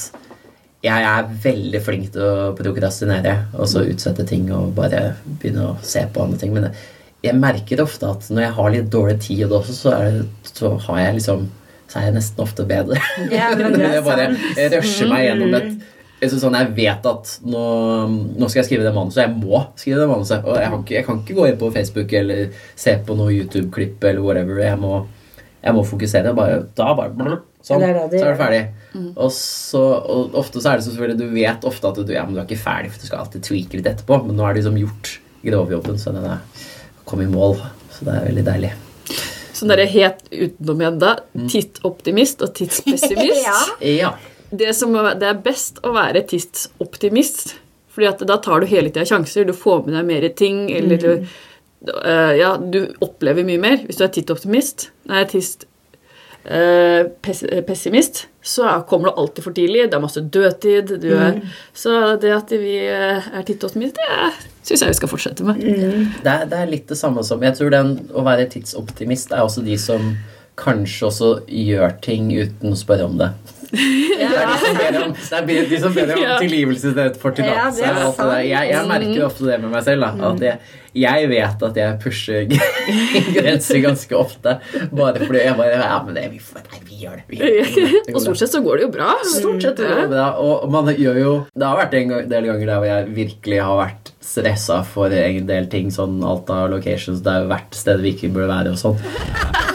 Jeg 0.84 1.04
er 1.08 1.28
veldig 1.44 1.80
flink 1.84 2.10
til 2.14 2.24
å 2.24 2.52
prokrastinere 2.56 3.34
og 3.56 3.68
så 3.68 3.84
utsette 3.88 4.26
ting 4.28 4.50
og 4.52 4.72
bare 4.76 5.14
begynne 5.40 5.70
å 5.70 5.76
se 5.84 6.04
på 6.12 6.24
andre 6.24 6.40
ting. 6.40 6.52
Men 6.56 6.70
jeg 7.24 7.36
merker 7.40 7.80
ofte 7.84 8.08
at 8.08 8.26
når 8.28 8.44
jeg 8.44 8.56
har 8.58 8.72
litt 8.74 8.90
dårlig 8.92 9.18
tid 9.24 9.52
også, 9.52 9.76
så, 9.78 9.94
er 9.96 10.18
det, 10.18 10.26
så 10.52 10.74
har 10.88 11.00
jeg 11.06 11.20
liksom 11.20 11.46
så 11.88 12.00
er 12.00 12.06
jeg 12.08 12.14
nesten 12.16 12.42
ofte 12.44 12.64
bedre. 12.68 13.00
Ja, 13.32 13.50
men 13.56 13.72
det 13.76 13.84
er 13.84 13.98
jeg 13.98 14.04
bare 14.04 14.28
jeg 14.56 14.70
rusher 14.74 15.10
meg 15.12 15.26
gjennom 15.28 15.56
et 15.60 15.72
jeg, 16.20 16.30
synes 16.30 16.44
sånn, 16.44 16.56
jeg 16.56 16.70
vet 16.76 17.08
at 17.10 17.32
nå, 17.44 17.64
nå 18.38 18.48
skal 18.48 18.62
jeg 18.62 18.68
skrive 18.68 18.86
det 18.86 18.94
manuset. 18.96 19.24
Jeg 19.24 19.34
må 19.34 19.64
skrive 19.80 20.02
det 20.02 20.10
manuset. 20.10 20.46
Og 20.46 20.60
jeg, 20.60 20.70
ikke, 20.78 20.96
jeg 20.98 21.08
kan 21.08 21.18
ikke 21.22 21.36
gå 21.38 21.48
inn 21.50 21.58
på 21.60 21.72
Facebook 21.74 22.14
eller 22.20 22.46
se 22.78 22.94
på 23.06 23.16
noe 23.18 23.34
YouTube-klipp 23.34 24.06
eller 24.10 24.24
whatever. 24.24 24.62
Jeg 24.64 24.80
må, 24.80 24.94
jeg 25.64 25.76
må 25.76 25.84
fokusere. 25.88 26.36
Bare, 26.36 26.62
da 26.78 26.94
bare 26.96 27.12
blå 27.18 27.40
Sånn. 27.64 27.80
Det 27.80 27.86
er 27.88 27.94
det 27.96 28.08
du 28.12 28.18
så 28.20 28.26
er 28.28 28.34
du 28.34 28.40
ferdig. 28.42 28.62
Og, 29.16 29.30
så, 29.32 29.82
og 30.14 30.34
ofte 30.36 30.60
så 30.60 30.74
er 30.74 30.78
det 30.80 30.84
så 30.84 30.92
selvfølgelig 30.92 31.16
Du 31.22 31.30
vet 31.32 31.64
ofte 31.64 31.88
at 31.88 31.96
du, 31.96 32.12
ja, 32.12 32.26
men 32.26 32.36
du 32.36 32.42
er 32.42 32.44
ikke 32.44 32.60
ferdig, 32.60 32.90
for 32.92 33.00
du 33.00 33.08
skal 33.08 33.22
alltid 33.22 33.46
tweake 33.46 33.80
litt 33.80 33.88
etterpå. 33.88 34.18
Men 34.26 34.36
nå 34.36 34.44
er 34.44 34.52
det 34.52 34.60
liksom 34.60 34.76
gjort 34.82 35.14
grovjobben, 35.44 35.96
så 36.00 36.12
den 36.12 36.28
er 36.28 36.42
kom 37.08 37.22
i 37.24 37.28
mål. 37.30 37.56
Så 37.94 38.04
det 38.04 38.18
er 38.18 38.28
veldig 38.28 38.44
deilig. 38.50 38.74
Sånn 39.54 39.72
er 39.72 39.84
helt 39.88 40.28
utenom 40.28 40.82
igjen 40.82 41.00
da. 41.00 41.16
Tidsoptimist 41.48 42.44
og 42.44 42.54
tidspessimist. 42.58 43.44
Ja. 43.44 43.58
Ja. 43.88 44.12
Det, 44.58 44.72
som, 44.78 44.94
det 44.94 45.28
er 45.28 45.42
best 45.44 45.82
å 45.84 45.92
være 45.94 46.24
tidsoptimist. 46.30 47.56
Fordi 47.94 48.10
at 48.10 48.24
da 48.26 48.38
tar 48.42 48.62
du 48.62 48.70
hele 48.70 48.90
tida 48.90 49.06
sjanser. 49.06 49.46
Du 49.46 49.54
får 49.56 49.84
med 49.86 49.94
deg 49.98 50.08
mer 50.08 50.26
ting. 50.38 50.64
Eller 50.74 50.98
du, 51.02 51.12
eh, 51.94 52.32
ja, 52.40 52.56
du 52.58 52.82
opplever 53.04 53.46
mye 53.46 53.62
mer. 53.62 53.78
Hvis 53.86 54.00
du 54.00 54.06
er 54.06 54.12
tidsoptimist 54.14 54.90
Nei, 55.10 55.22
tids, 55.30 55.68
Uh, 56.44 57.06
pes, 57.24 57.38
pessimist, 57.64 58.26
så 58.44 58.68
kommer 58.88 59.08
du 59.08 59.14
alltid 59.16 59.44
for 59.46 59.56
tidlig. 59.56 59.86
Det 59.88 59.96
er 59.96 60.02
masse 60.02 60.20
dødtid. 60.20 60.90
Du 61.00 61.06
er, 61.16 61.38
Så 61.72 62.18
det 62.20 62.34
at 62.36 62.52
vi 62.52 62.74
eh, 62.84 63.28
er 63.32 63.46
tidsoptimister, 63.48 64.04
det 64.04 64.68
syns 64.68 64.84
jeg 64.84 64.92
vi 64.92 64.98
skal 64.98 65.08
fortsette 65.08 65.46
med. 65.48 65.62
Det 65.64 66.28
er, 66.28 66.44
det 66.50 66.58
er 66.58 66.68
litt 66.68 66.84
det 66.92 66.98
samme 67.00 67.24
som 67.24 67.40
Jeg 67.44 67.56
tror 67.56 67.72
den 67.72 67.94
å 68.12 68.26
være 68.28 68.44
tidsoptimist 68.52 69.32
er 69.32 69.46
også 69.46 69.64
de 69.64 69.78
som 69.80 70.12
kanskje 70.60 71.08
også 71.08 71.30
gjør 71.48 71.96
ting 72.04 72.28
uten 72.36 72.76
å 72.76 72.78
spørre 72.78 73.08
om 73.08 73.16
det. 73.20 73.30
Det 74.20 74.28
er 74.30 74.46
de 74.46 74.56
som 74.62 74.78
ber 74.78 75.00
om, 75.02 75.12
det 75.14 75.58
er 75.58 75.68
de 75.70 75.80
som 75.82 75.94
ber 75.96 76.14
om 76.14 76.22
Ja. 76.24 76.38
tilgivelse 76.40 76.94
for 77.20 77.34
tillatelse. 77.36 78.16
der. 78.18 78.40
jeg, 78.46 78.70
jeg 78.72 78.88
merker 78.88 79.26
ofte 79.26 79.50
det 79.50 79.60
med 79.64 79.70
meg 79.74 79.84
selv. 79.86 80.04
Da, 80.06 80.30
at 80.30 80.42
jeg, 80.46 80.58
jeg 81.04 81.28
vet 81.32 81.62
at 81.68 81.78
jeg 81.80 81.98
pusher 82.04 82.44
grenser 83.36 83.80
ganske 83.84 84.16
ofte. 84.18 84.56
Bare 84.94 85.18
fordi 85.24 85.42
jeg 85.44 85.56
bare 85.58 85.80
Ja, 85.80 85.98
men 86.06 86.14
det, 86.18 86.26
vi, 86.32 86.38
får, 86.42 86.62
nei, 86.70 86.80
vi 86.88 87.00
gjør 87.02 87.18
det. 87.20 87.24
Vi 87.32 87.40
gjør 87.42 87.50
det. 87.74 87.86
Det 88.08 88.14
Og 88.14 88.22
stort 88.22 88.40
sett 88.42 88.54
så 88.54 88.62
går 88.64 88.78
det 88.80 88.86
jo 88.86 88.92
bra. 88.94 89.10
Stort 89.26 89.66
sett 89.66 89.82
gjør 89.82 90.02
det 90.04 90.08
bra. 90.14 90.28
Og 90.44 90.68
man 90.72 90.92
gjør 90.94 91.18
jo 91.22 91.34
Det 91.54 91.66
har 91.68 91.80
vært 91.82 91.98
en 91.98 92.14
del 92.30 92.50
ganger 92.52 92.66
der 92.72 92.80
hvor 92.82 92.90
jeg 92.92 93.10
virkelig 93.18 93.60
har 93.66 93.80
vært 93.82 94.12
stressa 94.24 94.80
for 94.88 95.12
en 95.12 95.46
del 95.50 95.66
ting. 95.72 95.90
Sånn 95.94 96.20
alt 96.24 96.50
av 96.54 96.70
locations. 96.72 97.20
Det 97.24 97.32
er 97.34 97.44
jo 97.44 97.52
hvert 97.52 97.76
sted 97.82 98.00
vi 98.04 98.14
ikke 98.14 98.30
burde 98.34 98.50
være 98.54 98.74
og 98.76 98.80
sånn. 98.80 99.73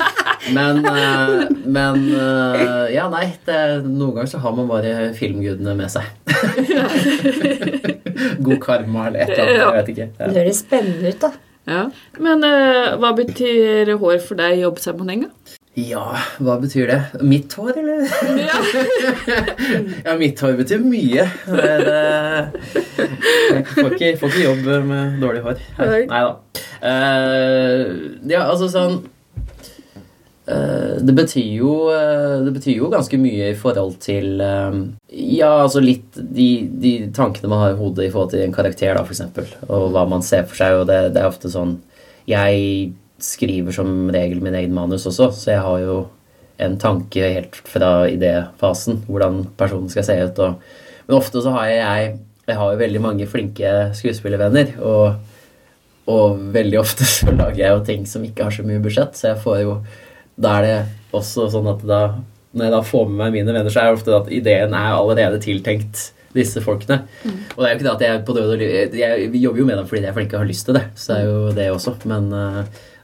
Men, 0.56 0.86
eh, 0.86 1.48
men 1.66 1.96
eh, 2.16 2.94
Ja, 2.96 3.10
nei. 3.12 3.28
Det, 3.46 3.58
noen 3.86 4.14
ganger 4.18 4.30
så 4.32 4.38
har 4.44 4.54
man 4.58 4.68
bare 4.72 5.14
filmgudene 5.18 5.74
med 5.78 5.90
seg. 5.94 6.04
God 8.46 8.60
karma 8.64 9.08
eller 9.10 9.20
et 9.26 9.30
eller 9.36 9.54
annet. 9.54 9.60
Jeg 9.60 9.74
vet 9.78 9.90
ikke. 9.94 10.08
Det 10.18 10.26
Ja. 10.28 10.32
høres 10.42 10.60
spennende 10.66 11.08
ut, 11.14 11.20
da. 11.22 11.30
Ja. 11.70 11.84
Men 12.20 12.38
eh, 12.48 12.88
hva 12.98 13.10
betyr 13.18 13.94
hår 14.02 14.18
for 14.26 14.36
deg 14.40 14.50
i 14.58 14.62
jobbsammenheng? 14.66 15.24
ja, 15.80 16.02
hva 16.44 16.56
betyr 16.60 16.88
det? 16.90 16.98
Mitt 17.24 17.54
hår, 17.56 17.72
eller? 17.80 18.02
Ja, 20.04 20.16
mitt 20.20 20.40
hår 20.44 20.54
betyr 20.60 20.80
mye. 20.84 21.24
Det, 21.46 21.76
det, 21.86 22.02
jeg 22.98 23.64
får 23.70 23.94
ikke, 23.96 24.10
får 24.20 24.28
ikke 24.34 24.44
jobb 24.44 24.64
med 24.90 25.22
dårlig 25.24 25.42
hår. 25.46 25.58
Nei. 25.80 26.02
Da. 26.10 26.36
Uh, 26.84 27.80
ja, 28.28 28.42
altså 28.50 28.68
sånn 28.74 28.98
det 30.50 31.14
betyr, 31.14 31.50
jo, 31.60 31.74
eh, 31.94 32.40
det 32.46 32.54
betyr 32.56 32.80
jo 32.80 32.90
ganske 32.90 33.18
mye 33.22 33.52
i 33.52 33.58
forhold 33.58 34.00
til 34.02 34.40
eh, 34.42 34.78
Ja, 35.14 35.52
altså 35.64 35.82
litt 35.84 36.18
de, 36.18 36.50
de 36.82 36.94
tankene 37.16 37.52
man 37.52 37.64
har 37.64 37.76
i 37.76 37.80
hodet 37.80 38.08
i 38.08 38.14
forhold 38.14 38.32
til 38.34 38.46
en 38.46 38.56
karakter, 38.56 38.96
da, 38.98 39.04
eksempel. 39.06 39.50
Og 39.68 39.92
hva 39.94 40.08
man 40.10 40.26
ser 40.26 40.48
for 40.50 40.60
seg. 40.60 40.80
Og 40.80 40.88
det, 40.90 41.02
det 41.14 41.22
er 41.22 41.30
ofte 41.30 41.52
sånn 41.54 41.78
Jeg 42.30 42.94
skriver 43.22 43.76
som 43.76 44.10
regel 44.16 44.42
min 44.42 44.56
egen 44.56 44.74
manus 44.74 45.06
også, 45.10 45.30
så 45.36 45.52
jeg 45.52 45.64
har 45.66 45.80
jo 45.84 45.98
en 46.60 46.76
tanke 46.80 47.24
helt 47.36 47.58
fra 47.68 48.08
idéfasen, 48.12 49.04
hvordan 49.08 49.44
personen 49.60 49.92
skal 49.92 50.08
se 50.08 50.18
ut. 50.24 50.44
Og, 50.44 50.76
men 51.08 51.20
ofte 51.20 51.44
så 51.44 51.54
har 51.56 51.70
jeg 51.72 52.18
Jeg 52.50 52.58
har 52.58 52.72
jo 52.74 52.82
veldig 52.82 53.00
mange 53.04 53.26
flinke 53.30 53.72
skuespillervenner. 53.94 54.80
Og, 54.82 55.20
og 56.10 56.40
veldig 56.56 56.80
ofte 56.80 57.06
så 57.06 57.30
lager 57.30 57.62
jeg 57.62 57.74
jo 57.76 57.84
ting 57.86 58.08
som 58.10 58.24
ikke 58.26 58.48
har 58.48 58.56
så 58.56 58.66
mye 58.66 58.82
budsjett, 58.82 59.14
så 59.14 59.36
jeg 59.36 59.44
får 59.44 59.60
jo 59.62 59.82
da 60.40 60.58
er 60.60 60.66
det 60.66 60.78
også 61.16 61.50
sånn 61.52 61.70
at 61.72 61.84
da 61.88 62.02
når 62.50 62.66
jeg 62.66 62.74
da 62.74 62.86
får 62.86 63.10
med 63.10 63.20
meg 63.20 63.36
mine 63.38 63.54
venner, 63.54 63.70
så 63.70 63.82
er 63.82 63.92
det 63.92 64.00
ofte 64.00 64.16
at 64.16 64.32
ideen 64.34 64.74
er 64.74 64.96
allerede 64.96 65.42
tiltenkt 65.44 66.08
disse 66.34 66.62
folkene. 66.64 67.04
Mm. 67.24 67.38
Og 67.56 67.60
det 67.60 67.68
er 67.68 67.72
jo 67.72 67.78
ikke 67.78 67.86
det 67.86 67.94
at 67.94 68.06
jeg 68.06 68.24
på 68.26 68.36
død 68.38 68.52
og 68.54 68.60
liv 68.62 68.98
Jeg 68.98 69.30
jobber 69.42 69.62
jo 69.62 69.68
med 69.70 69.80
dem 69.80 69.88
fordi 69.90 70.02
jeg 70.04 70.14
er 70.14 70.26
og 70.28 70.42
har 70.42 70.50
lyst 70.50 70.66
til 70.68 70.78
det. 70.78 70.84
Så 70.96 71.14
det 71.14 71.20
er 71.20 71.30
jo 71.30 71.54
det 71.58 71.70
også. 71.74 71.96
Men 72.10 72.28
uh, 72.34 72.60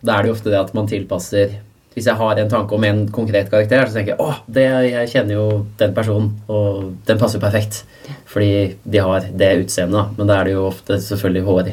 da 0.05 0.15
er 0.15 0.25
det 0.25 0.31
jo 0.31 0.35
ofte 0.37 0.51
det 0.53 0.59
at 0.59 0.73
man 0.77 0.89
tilpasser 0.89 1.55
Hvis 1.95 2.09
jeg 2.09 2.19
har 2.19 2.41
en 2.41 2.51
tanke 2.51 2.75
om 2.75 2.83
en 2.83 3.05
konkret 3.09 3.49
karakter, 3.49 3.87
så 3.87 3.97
tenker 3.97 4.13
jeg 4.13 4.21
åh, 4.21 4.41
det, 4.51 4.65
jeg 4.91 5.11
kjenner 5.13 5.37
jo 5.37 5.45
den 5.79 5.93
personen, 5.95 6.33
og 6.51 6.89
den 7.07 7.21
passer 7.21 7.39
perfekt. 7.39 7.83
Fordi 8.27 8.75
de 8.83 8.99
har 8.99 9.29
det 9.31 9.51
utseendet. 9.63 10.17
Men 10.17 10.27
da 10.27 10.39
er 10.39 10.49
det 10.49 10.57
jo 10.57 10.65
ofte 10.67 10.99
selvfølgelig 10.99 11.45
hår 11.47 11.69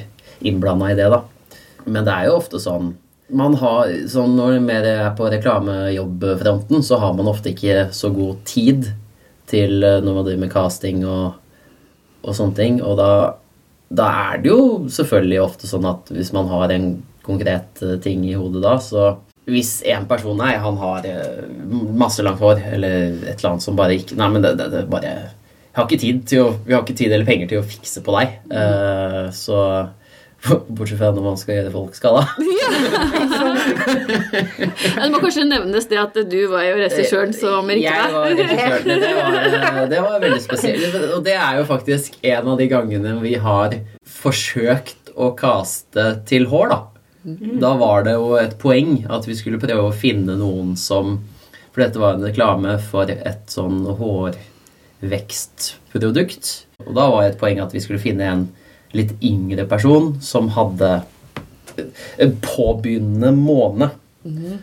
innblanda 0.47 0.93
i 0.93 0.99
det, 0.99 1.09
da. 1.11 1.25
Men 1.89 2.07
det 2.07 2.15
er 2.15 2.31
jo 2.31 2.39
ofte 2.39 2.61
sånn 2.63 2.95
man 3.33 3.55
har, 3.61 3.93
sånn 4.11 4.37
Når 4.37 4.59
man 4.65 4.89
er 4.89 5.07
på 5.17 5.29
reklamejobbfronten, 5.33 6.83
så 6.85 6.99
har 7.03 7.15
man 7.19 7.31
ofte 7.31 7.53
ikke 7.53 7.89
så 7.97 8.13
god 8.15 8.43
tid 8.49 8.91
til 9.51 9.83
eh, 9.85 10.01
når 10.05 10.19
man 10.19 10.27
driver 10.27 10.45
med 10.45 10.53
casting 10.53 11.03
og, 11.09 11.39
og 12.23 12.37
sånne 12.37 12.59
ting. 12.59 12.81
Og 12.85 12.97
da, 13.01 13.11
da, 13.89 14.09
er 14.33 14.43
det 14.43 14.53
jo 14.53 14.63
selvfølgelig 14.93 15.43
ofte 15.43 15.71
sånn 15.71 15.89
at 15.89 16.13
hvis 16.13 16.33
man 16.37 16.51
har 16.53 16.73
en 16.75 16.89
konkret 17.27 17.85
eh, 17.85 17.99
ting 18.05 18.25
i 18.29 18.37
hodet 18.39 18.65
da, 18.65 18.79
så 18.83 19.13
hvis 19.51 19.81
en 19.91 20.05
person 20.07 20.39
Nei, 20.39 20.53
han 20.63 20.77
har 20.79 21.07
eh, 21.09 21.47
masse 21.99 22.23
langt 22.23 22.43
hår, 22.43 22.63
eller 22.77 22.99
et 23.27 23.39
eller 23.41 23.55
annet 23.55 23.65
som 23.65 23.79
bare 23.79 23.97
ikke 23.99 24.19
Nei, 24.21 24.29
men 24.31 24.45
det, 24.45 24.53
det, 24.61 24.69
det 24.71 24.85
bare 24.91 25.17
jeg 25.73 25.81
har 25.81 25.89
ikke 25.89 26.03
tid 26.03 26.25
til 26.29 26.43
å, 26.45 26.49
Vi 26.67 26.75
har 26.75 26.83
ikke 26.85 26.99
tid 26.99 27.13
eller 27.15 27.25
penger 27.25 27.49
til 27.49 27.63
å 27.63 27.65
fikse 27.65 28.03
på 28.05 28.13
deg. 28.13 28.35
Uh, 28.53 29.31
så 29.33 29.57
Bortsett 30.75 30.99
fra 30.99 31.13
når 31.15 31.23
man 31.25 31.37
skal 31.39 31.55
gjøre 31.61 31.73
folk 31.75 31.95
skalla. 31.99 32.25
Ja. 34.93 35.07
det 35.07 35.11
må 35.13 35.19
kanskje 35.23 35.45
nevnes 35.47 35.87
det 35.91 35.99
at 36.01 36.15
du 36.29 36.47
var 36.51 36.63
jo 36.67 36.75
regissøren 36.81 37.33
som 37.37 37.69
ringte 37.71 38.33
regissøren. 38.39 39.01
Det 39.03 39.13
var, 39.17 39.31
det 39.91 40.01
var 40.03 40.21
veldig 40.23 40.41
spesielt. 40.43 40.95
Og 41.17 41.23
det 41.27 41.35
er 41.37 41.59
jo 41.61 41.65
faktisk 41.69 42.11
en 42.27 42.49
av 42.53 42.57
de 42.61 42.67
gangene 42.71 43.13
vi 43.23 43.35
har 43.43 43.71
forsøkt 44.23 45.11
å 45.15 45.31
kaste 45.39 46.05
til 46.29 46.47
hår, 46.51 46.67
da. 46.73 46.79
Da 47.63 47.71
var 47.79 47.99
det 48.07 48.15
jo 48.17 48.29
et 48.41 48.55
poeng 48.59 48.91
at 49.13 49.27
vi 49.29 49.35
skulle 49.39 49.61
prøve 49.63 49.83
å 49.87 49.93
finne 49.95 50.35
noen 50.41 50.77
som 50.81 51.19
For 51.73 51.79
dette 51.85 51.99
var 52.03 52.13
en 52.19 52.27
reklame 52.27 52.73
for 52.85 53.05
et 53.09 53.45
sånn 53.49 53.85
hårvekstprodukt. 53.97 56.45
Og 56.85 56.93
da 56.99 57.05
var 57.09 57.19
det 57.23 57.29
et 57.31 57.41
poeng 57.41 57.59
at 57.65 57.73
vi 57.73 57.81
skulle 57.81 58.03
finne 58.03 58.25
en 58.29 58.43
litt 58.97 59.15
yngre 59.25 59.67
person 59.71 60.15
som 60.25 60.51
hadde 60.57 61.03
en 62.21 62.37
påbegynnende 62.45 63.33
måned. 63.37 63.99
Mm. 64.25 64.59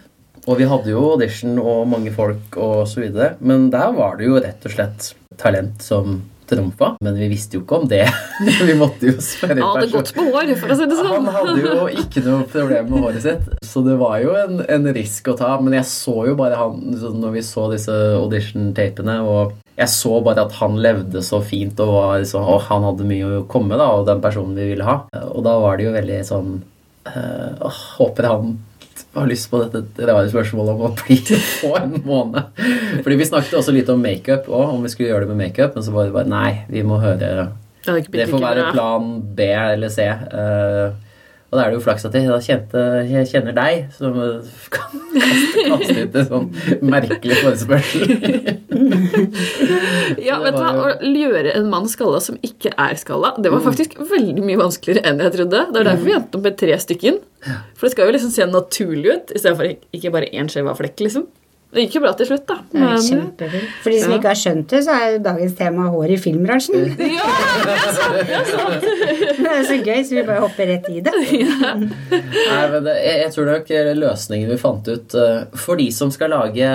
Og 0.50 0.58
vi 0.58 0.68
hadde 0.70 0.94
jo 0.94 1.06
audition 1.14 1.60
og 1.62 1.88
mange 1.92 2.14
folk 2.16 2.58
og 2.58 2.84
så 2.90 3.04
videre, 3.04 3.36
men 3.40 3.70
der 3.74 3.94
var 3.96 4.18
det 4.18 4.30
jo 4.30 4.42
rett 4.42 4.66
og 4.66 4.76
slett 4.76 5.14
talent 5.40 5.84
som 5.86 6.22
trumfa. 6.50 6.96
Men 7.06 7.18
vi 7.20 7.28
visste 7.30 7.58
jo 7.58 7.64
ikke 7.64 7.82
om 7.84 7.88
det. 7.90 8.06
vi 8.70 8.76
måtte 8.78 9.12
jo 9.12 9.16
spørre 9.22 9.60
Han 9.60 9.78
hadde 9.78 9.92
gått 9.94 10.14
på 10.16 10.26
hår, 10.32 10.54
for 10.58 10.74
å 10.74 10.78
si 10.80 10.88
det 10.90 10.98
sånn. 10.98 11.12
Han 11.14 11.30
hadde 11.36 11.56
jo 11.62 11.88
ikke 12.04 12.24
noe 12.26 12.48
problem 12.50 12.90
med 12.90 13.06
håret 13.06 13.26
sitt, 13.26 13.50
så 13.66 13.84
det 13.86 13.98
var 14.02 14.18
jo 14.24 14.36
en, 14.40 14.64
en 14.66 14.92
risk 14.96 15.30
å 15.30 15.38
ta. 15.40 15.56
Men 15.62 15.78
jeg 15.80 15.90
så 15.92 16.16
jo 16.32 16.38
bare 16.40 16.60
han 16.60 16.80
når 17.22 17.38
vi 17.38 17.46
så 17.46 17.68
disse 17.74 17.98
audition-tapene, 18.18 19.20
og 19.22 19.58
jeg 19.80 19.92
så 19.94 20.18
bare 20.24 20.44
at 20.44 20.56
han 20.60 20.80
levde 20.84 21.22
så 21.24 21.40
fint 21.46 21.80
og, 21.84 21.94
var, 21.96 22.24
så, 22.28 22.42
og 22.44 22.66
han 22.68 22.84
hadde 22.84 23.08
mye 23.08 23.30
å 23.40 23.46
komme 23.52 23.80
da, 23.80 23.92
og 23.96 24.08
den 24.10 24.24
personen 24.24 24.58
vi 24.58 24.74
ville 24.74 24.88
ha. 24.88 25.02
Og 25.32 25.46
da 25.46 25.56
var 25.64 25.80
det 25.80 25.88
jo 25.88 25.94
veldig 25.96 26.18
sånn 26.28 26.58
øh, 27.14 27.78
Håper 28.00 28.28
han 28.28 28.58
har 29.16 29.30
lyst 29.30 29.48
på 29.50 29.62
dette 29.64 30.06
rare 30.06 30.28
spørsmålet 30.30 30.76
om 30.76 30.84
å 30.90 30.92
bli 31.00 31.18
på 31.64 31.72
en 31.80 31.96
måned. 32.06 32.60
Fordi 33.06 33.20
vi 33.20 33.28
snakket 33.30 33.58
også 33.62 33.74
litt 33.76 33.90
om 33.92 34.04
makeup 34.04 34.50
òg, 34.52 34.76
om 34.76 34.84
vi 34.86 34.92
skulle 34.92 35.14
gjøre 35.14 35.26
det 35.26 35.34
med 35.34 35.46
makeup, 35.48 35.78
men 35.78 35.86
så 35.86 35.96
var 35.96 36.10
det 36.10 36.16
bare 36.18 36.30
nei, 36.30 36.52
vi 36.70 36.84
må 36.86 37.00
høre 37.02 37.50
Det 37.88 38.28
får 38.30 38.44
være 38.44 38.72
plan 38.74 39.14
B 39.36 39.48
eller 39.56 39.94
C. 39.94 40.06
Uh, 40.12 40.92
og 41.50 41.58
da 41.58 41.64
er 41.64 41.72
det 41.72 41.80
jo 41.80 41.82
flaks 41.82 42.04
at 42.06 42.14
jeg, 42.14 42.30
kjente, 42.46 42.82
jeg 43.10 43.26
kjenner 43.32 43.56
deg, 43.58 43.88
som 43.96 44.14
kan 44.76 45.00
kaste, 45.16 45.64
kaste 45.66 46.04
ut 46.04 46.18
en 46.22 46.28
sånn 46.28 46.46
merkelig 46.86 47.40
forespørsel. 47.42 48.04
ja, 50.28 50.38
vet 50.44 50.54
du 50.54 50.62
hva, 50.62 50.70
Å 50.78 51.10
gjøre 51.10 51.56
en 51.58 51.72
mann 51.72 51.90
skalla 51.90 52.20
som 52.22 52.38
ikke 52.46 52.76
er 52.78 53.02
skalla, 53.02 53.34
det 53.42 53.50
var 53.50 53.64
mm. 53.64 53.66
faktisk 53.66 53.98
veldig 54.12 54.46
mye 54.46 54.62
vanskeligere 54.62 55.10
enn 55.10 55.26
jeg 55.26 55.34
trodde. 55.40 55.66
Det 55.72 55.82
var 55.82 55.90
derfor 55.90 56.06
vi 56.06 56.18
endte 56.20 56.40
opp 56.40 56.46
med 56.46 56.60
tre 56.62 56.78
stykken. 56.86 57.18
For 57.74 57.88
det 57.88 57.94
skal 57.96 58.10
jo 58.10 58.16
liksom 58.16 58.34
se 58.36 58.46
naturlig 58.50 59.16
ut, 59.16 59.34
istedenfor 59.34 59.74
ikke 59.96 60.14
bare 60.14 60.30
én 60.36 60.52
skjeva 60.52 60.76
flekk. 60.78 61.00
liksom. 61.08 61.26
Det 61.70 61.84
gikk 61.84 62.00
jo 62.00 62.02
bra 62.02 62.12
til 62.18 62.26
slutt, 62.26 62.48
da. 62.50 62.56
Men, 62.74 62.96
For 63.84 63.94
de 63.94 63.98
som 64.02 64.14
ikke 64.16 64.32
har 64.32 64.38
skjønt 64.40 64.72
det, 64.74 64.80
så 64.88 64.96
er 64.96 65.12
jo 65.14 65.20
dagens 65.28 65.52
tema 65.60 65.86
hår 65.94 66.16
i 66.16 66.18
filmbransjen. 66.18 66.88
Ja, 66.98 67.28
det 67.68 67.76
er 67.76 67.92
sant! 67.94 68.16
Det 68.16 68.38
er, 68.40 68.48
sant. 68.50 68.88
det 69.38 69.52
er 69.52 69.68
så 69.68 69.78
gøy, 69.78 70.00
så 70.02 70.18
vi 70.18 70.24
bare 70.26 70.42
hopper 70.42 70.72
rett 70.74 70.90
i 70.90 71.04
det. 71.06 71.14
Ja. 71.40 71.76
Nei, 71.78 72.64
men 72.72 72.88
det, 72.88 72.96
jeg, 72.98 73.20
jeg, 73.22 73.30
tror 73.36 73.48
nok 73.52 73.70
løsningen 74.00 74.50
vi 74.50 74.58
fant 74.60 74.88
ut 74.90 75.14
uh, 75.16 75.60
For 75.62 75.80
de 75.80 75.86
som 75.94 76.10
skal 76.14 76.34
lage 76.34 76.66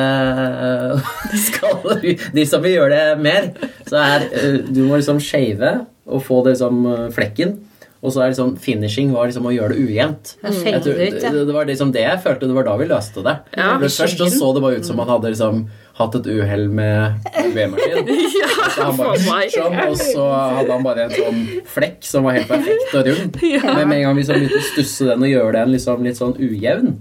uh, 0.94 1.12
skal, 1.42 2.04
De 2.36 2.44
som 2.48 2.62
vil 2.64 2.76
gjøre 2.76 2.94
det 2.94 3.24
mer, 3.24 3.50
så 3.88 3.98
er 4.00 4.28
uh, 4.30 4.60
Du 4.68 4.84
må 4.86 5.00
liksom 5.00 5.18
shave 5.22 5.80
og 6.04 6.22
få 6.22 6.42
det 6.46 6.58
som 6.60 6.84
flekken. 7.16 7.56
Og 8.04 8.12
så 8.12 8.20
er 8.20 8.34
liksom 8.34 8.56
finishing 8.61 9.14
var 9.14 9.30
liksom 9.30 9.46
å 9.49 9.52
gjøre 9.54 9.73
det 9.73 9.84
ujevnt. 9.87 10.34
Tror, 10.44 10.99
det, 10.99 11.30
det, 11.32 11.54
var 11.56 11.68
liksom 11.70 11.92
det 11.94 12.04
jeg 12.04 12.20
følte. 12.20 12.50
Det 12.50 12.56
var 12.58 12.66
da 12.68 12.75
vi 12.76 12.88
løste 12.90 13.25
det. 13.25 13.34
Ja. 13.56 13.70
Først 13.80 14.20
så, 14.20 14.28
så 14.28 14.50
det 14.52 14.62
bare 14.66 14.82
ut 14.82 14.88
som 14.88 15.00
man 15.00 15.08
hadde 15.08 15.32
liksom 15.32 15.64
hatt 15.94 16.16
et 16.18 16.26
uhell 16.26 16.66
med 16.74 17.28
vemaskin. 17.54 18.08
ja, 18.40 18.68
sånn, 18.74 19.76
og 19.84 19.96
så 20.00 20.24
hadde 20.26 20.72
han 20.72 20.86
bare 20.86 21.06
en 21.06 21.14
sånn 21.14 21.42
flekk 21.70 22.00
som 22.06 22.26
var 22.26 22.38
helt 22.40 22.50
perfekt 22.50 22.98
og 22.98 23.10
rund. 23.10 23.40
Ja. 23.54 23.60
Men 23.76 23.90
med 23.90 24.00
en 24.00 24.06
gang 24.08 24.16
vi 24.16 24.22
så 24.26 24.34
begynte 24.34 24.58
å 24.58 24.64
stusse 24.66 25.06
den 25.06 25.22
og 25.22 25.30
gjøre 25.30 25.52
den 25.60 25.72
liksom 25.74 26.00
litt 26.02 26.16
sånn 26.18 26.32
ujevn 26.40 26.94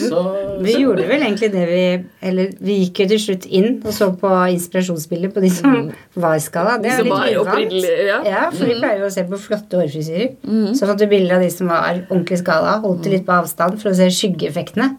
så, 0.00 0.22
Vi 0.64 0.72
gjorde 0.80 1.04
vel 1.06 1.22
egentlig 1.26 1.50
det 1.52 1.66
vi 1.68 1.82
Eller 2.26 2.54
vi 2.58 2.78
gikk 2.80 3.02
jo 3.04 3.06
til 3.12 3.20
slutt 3.22 3.46
inn 3.46 3.68
og 3.78 3.92
så 3.94 4.08
på 4.18 4.30
inspirasjonsbilder 4.56 5.30
på 5.34 5.44
de 5.44 5.52
som 5.54 5.76
var 6.16 6.30
var 6.30 6.42
skada. 6.42 6.76
Det 6.82 6.92
er 6.92 7.06
litt 7.06 7.40
uvant. 7.40 7.74
Ja. 8.06 8.20
ja, 8.26 8.42
for 8.52 8.66
vi 8.66 8.76
mm. 8.76 8.82
pleier 8.82 9.02
jo 9.02 9.08
å 9.08 9.14
se 9.14 9.24
på 9.28 9.40
flotte 9.40 9.80
hårfrisyrer. 9.80 10.34
Mm. 10.46 10.72
Så 10.78 10.88
fant 10.88 11.02
vi 11.04 11.10
bilder 11.10 11.38
av 11.38 11.44
de 11.44 11.50
som 11.54 11.70
var 11.70 12.02
ordentlig 12.08 12.40
skada, 12.42 12.76
holdt 12.84 13.06
det 13.06 13.16
litt 13.16 13.26
på 13.28 13.36
avstand 13.36 13.80
for 13.82 13.92
å 13.92 13.96
se 13.98 14.10
skyggeeffektene. 14.14 14.92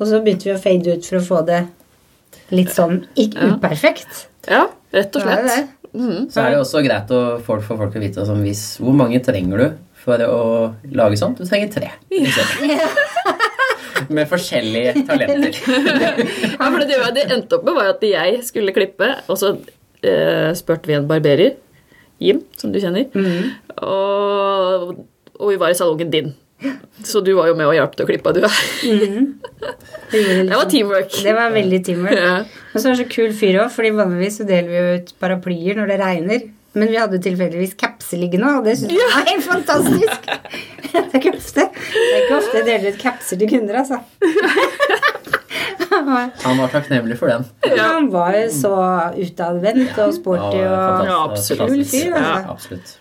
Og 0.00 0.08
så 0.08 0.22
begynte 0.24 0.48
vi 0.48 0.56
å 0.56 0.60
fade 0.60 0.96
ut 0.96 1.06
for 1.06 1.20
å 1.20 1.24
få 1.24 1.42
det 1.48 1.64
litt 2.54 2.72
sånn 2.74 3.04
ikke 3.18 3.54
uperfekt. 3.54 4.26
Ja, 4.50 4.66
rett 4.94 5.16
og 5.16 5.26
slett. 5.26 5.46
Det 5.46 5.54
det. 5.54 5.68
Mm. 5.90 6.26
Så 6.30 6.42
er 6.42 6.52
det 6.52 6.58
også 6.60 6.82
greit 6.86 7.10
å 7.10 7.20
folk, 7.42 7.64
for 7.66 7.80
folk 7.80 7.96
å 7.98 8.02
vite 8.02 8.26
sånn, 8.26 8.44
hvis, 8.46 8.64
hvor 8.82 8.94
mange 8.94 9.18
trenger 9.26 9.62
du 9.62 9.66
for 10.00 10.22
å 10.22 10.42
lage 10.96 11.18
sånt. 11.20 11.40
Du 11.40 11.48
trenger 11.48 11.72
tre. 11.74 11.90
Ja. 12.14 12.86
med 14.14 14.28
forskjellige 14.30 15.04
talenter. 15.08 15.56
ja, 16.54 16.68
for 16.70 16.84
det, 16.86 17.00
det 17.16 17.26
endte 17.34 17.58
opp 17.58 17.66
med, 17.66 17.76
var 17.76 17.92
at 17.94 18.04
jeg 18.06 18.40
skulle 18.46 18.74
klippe, 18.76 19.10
og 19.26 19.38
så 19.40 19.54
eh, 20.06 20.50
spurte 20.58 20.90
vi 20.90 20.96
en 20.98 21.08
barberer, 21.10 21.58
Jim, 22.20 22.42
som 22.60 22.72
du 22.72 22.80
kjenner, 22.80 23.06
mm. 23.14 23.76
og, 23.80 24.90
og, 25.38 25.46
vi 25.48 25.60
var 25.60 25.72
i 25.72 25.78
salongen 25.78 26.12
din. 26.12 26.34
Så 27.06 27.22
du 27.24 27.32
var 27.38 27.48
jo 27.48 27.56
med 27.56 27.68
og 27.70 27.74
hjalp 27.76 27.96
til 27.96 28.06
å 28.06 28.10
klippe, 28.10 28.32
du. 28.36 28.44
Mm. 28.84 29.28
Det, 30.10 30.20
det, 30.48 30.56
var 30.56 30.66
teamwork. 30.68 31.12
Det 31.24 31.34
var 31.36 31.52
veldig 31.54 31.78
teamwork. 31.86 32.16
Ja. 32.18 32.38
Og 32.72 32.80
så 32.80 32.88
var 32.88 32.96
det 32.96 33.04
så 33.04 33.10
kul 33.12 33.34
fyr 33.36 33.60
òg, 33.62 33.68
fordi 33.74 33.92
vanligvis 33.96 34.40
så 34.40 34.48
deler 34.48 34.70
vi 34.72 34.96
ut 34.98 35.12
paraplyer 35.22 35.78
når 35.80 35.92
det 35.92 36.00
regner. 36.00 36.48
Men 36.72 36.92
vi 36.92 36.98
hadde 37.00 37.18
tilfeldigvis 37.22 37.74
capser 37.78 38.20
liggende, 38.20 38.50
og 38.60 38.66
det 38.66 38.76
syntes 38.78 38.94
jeg 38.94 39.10
var 39.10 39.24
helt 39.26 39.46
fantastisk. 39.46 40.28
det 40.92 41.00
er 41.02 41.16
ikke 41.18 41.32
ofte 41.34 41.64
Det 41.72 42.12
er 42.12 42.20
ikke 42.20 42.36
ofte 42.36 42.60
jeg 42.60 42.66
deler 42.68 42.94
ut 42.94 43.00
capser 43.00 43.40
til 43.40 43.50
kunder, 43.50 43.80
altså. 43.82 43.98
Han 45.90 46.58
var 46.60 46.70
takknemlig 46.70 47.18
for 47.18 47.32
den. 47.32 47.44
Ja, 47.66 47.90
han 47.96 48.06
var 48.12 48.36
jo 48.38 48.46
så 48.54 48.74
utadvendt 49.18 49.98
og 49.98 50.14
sporty 50.14 50.60
og 50.62 51.08
ja, 51.08 51.20
kul 51.34 51.82
fyr. 51.82 52.14
Altså. 52.14 52.14
Ja, 52.14 52.36
absolutt. 52.54 52.94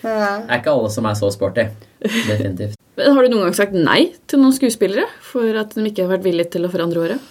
Det 0.00 0.12
er 0.12 0.60
ikke 0.60 0.72
alle 0.72 0.90
som 0.92 1.08
er 1.08 1.18
så 1.18 1.30
sporty. 1.34 1.66
Definitivt. 2.02 2.76
Men 3.00 3.14
har 3.16 3.24
du 3.24 3.32
noen 3.32 3.46
gang 3.46 3.56
sagt 3.56 3.76
nei 3.76 4.00
til 4.28 4.42
noen 4.42 4.56
skuespillere 4.56 5.06
for 5.24 5.56
at 5.60 5.76
de 5.76 5.84
ikke 5.88 6.04
har 6.04 6.16
vært 6.16 6.26
villige 6.26 6.52
til 6.56 6.66
å 6.66 6.72
forandre 6.72 7.04
året? 7.04 7.28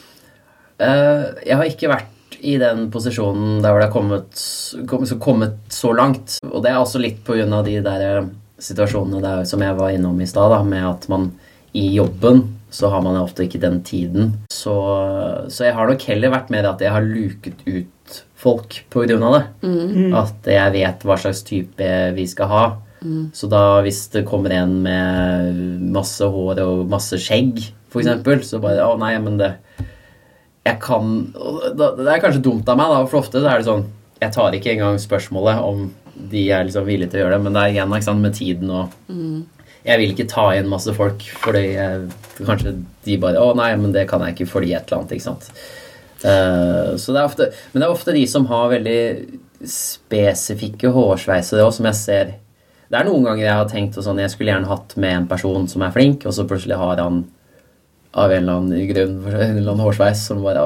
Uh, 0.79 1.35
jeg 1.43 1.57
har 1.59 1.69
ikke 1.69 1.91
vært 1.91 2.15
i 2.39 2.55
den 2.61 2.85
posisjonen 2.93 3.59
der 3.63 3.73
hvor 3.73 3.81
det 3.81 3.89
har 3.89 3.95
kommet, 3.95 4.43
kommet, 4.88 5.15
kommet 5.21 5.57
så 5.75 5.91
langt. 5.95 6.38
Og 6.47 6.63
det 6.63 6.71
er 6.71 6.79
også 6.79 7.01
litt 7.03 7.19
på 7.27 7.35
grunn 7.35 7.55
av 7.55 7.65
de 7.67 7.75
der 7.83 8.05
eh, 8.07 8.29
situasjonene 8.63 9.19
der, 9.23 9.43
som 9.49 9.63
jeg 9.63 9.75
var 9.75 9.91
innom 9.91 10.21
i 10.23 10.27
stad, 10.29 10.55
med 10.67 10.85
at 10.88 11.09
man 11.11 11.29
i 11.75 11.89
jobben 11.97 12.45
så 12.69 12.91
har 12.93 13.01
man 13.01 13.17
ofte 13.17 13.45
ikke 13.45 13.61
den 13.61 13.81
tiden. 13.83 14.33
Så, 14.53 14.75
så, 15.49 15.65
jeg 15.65 15.75
har 15.75 15.89
nok 15.89 16.05
heller 16.09 16.33
vært 16.33 16.51
med 16.53 16.67
at 16.69 16.81
jeg 16.83 16.93
har 16.93 17.05
luket 17.05 17.63
ut 17.65 17.89
folk 18.39 18.78
på 18.92 19.04
grunn 19.04 19.25
av 19.28 19.36
det. 19.36 19.44
Mm. 19.68 20.13
At 20.18 20.48
jeg 20.48 20.75
vet 20.75 21.04
hva 21.08 21.18
slags 21.20 21.44
type 21.48 21.89
vi 22.16 22.28
skal 22.30 22.51
ha. 22.51 22.63
Mm. 23.04 23.30
Så 23.36 23.48
da 23.51 23.80
hvis 23.86 24.06
det 24.13 24.25
kommer 24.28 24.54
en 24.56 24.80
med 24.84 25.60
masse 25.96 26.25
hår 26.25 26.60
og 26.66 26.88
masse 26.92 27.20
skjegg, 27.22 27.62
f.eks., 27.89 28.10
mm. 28.25 28.44
så 28.46 28.60
bare 28.63 28.86
Å, 28.86 28.98
nei, 29.00 29.16
men 29.24 29.39
det 29.39 29.54
jeg 30.68 30.80
kan 30.84 31.13
Det 31.80 32.04
er 32.04 32.22
kanskje 32.22 32.44
dumt 32.44 32.68
av 32.70 32.78
meg, 32.78 32.92
da, 32.92 33.06
for 33.08 33.24
ofte 33.24 33.39
er 33.42 33.62
det 33.62 33.68
sånn 33.70 33.86
Jeg 34.20 34.36
tar 34.36 34.58
ikke 34.58 34.74
engang 34.75 35.00
spørsmålet 35.01 35.63
om 35.63 35.88
de 36.30 36.42
er 36.51 36.66
liksom 36.68 36.84
villige 36.84 37.13
til 37.13 37.22
å 37.22 37.24
gjøre 37.24 37.38
det, 37.38 37.44
men 37.46 37.56
det 37.56 37.62
er 37.62 37.74
igjen 37.78 37.94
ikke 37.96 38.08
sant, 38.10 38.24
med 38.25 38.36
tiden 38.36 38.74
og 38.75 38.98
mm. 39.08 39.38
Jeg 39.88 40.01
vil 40.01 40.12
ikke 40.12 40.28
ta 40.28 40.50
igjen 40.51 40.68
masse 40.70 40.92
folk 40.94 41.24
fordi 41.39 41.62
jeg, 41.78 42.10
kanskje 42.44 42.74
de 43.06 43.16
bare 43.22 43.39
'Å, 43.39 43.54
nei, 43.56 43.70
men 43.80 43.94
det 43.96 44.10
kan 44.10 44.22
jeg 44.25 44.36
ikke 44.36 44.50
fordi 44.51 44.74
et 44.75 44.89
eller 44.89 45.00
annet', 45.00 45.13
ikke 45.16 45.30
sant. 45.30 45.48
Uh, 46.19 46.97
så 46.99 47.13
det 47.15 47.21
er 47.21 47.29
ofte, 47.29 47.45
men 47.71 47.79
det 47.79 47.88
er 47.88 47.93
ofte 47.93 48.15
de 48.15 48.25
som 48.27 48.47
har 48.49 48.73
veldig 48.73 48.99
spesifikke 49.71 50.91
hårsveiser 50.91 51.61
òg, 51.63 51.71
som 51.75 51.88
jeg 51.89 51.99
ser 51.99 52.33
Det 52.89 52.97
er 52.99 53.07
noen 53.07 53.23
ganger 53.27 53.45
jeg 53.45 53.55
har 53.55 53.69
tenkt 53.71 53.99
sånn 54.03 54.19
Jeg 54.19 54.33
skulle 54.33 54.51
gjerne 54.51 54.71
hatt 54.71 54.95
med 54.99 55.15
en 55.15 55.29
person 55.29 55.67
som 55.71 55.83
er 55.85 55.93
flink, 55.95 56.25
og 56.27 56.35
så 56.35 56.47
plutselig 56.47 56.79
har 56.79 56.99
han 56.99 57.23
av 58.11 58.31
en 58.33 58.41
eller 58.41 58.59
annen 58.59 58.88
grunn 58.89 59.17
en 59.29 59.57
eller 59.57 59.71
annen 59.71 59.85
hårsveis 59.85 60.25
som 60.27 60.43
bare 60.43 60.65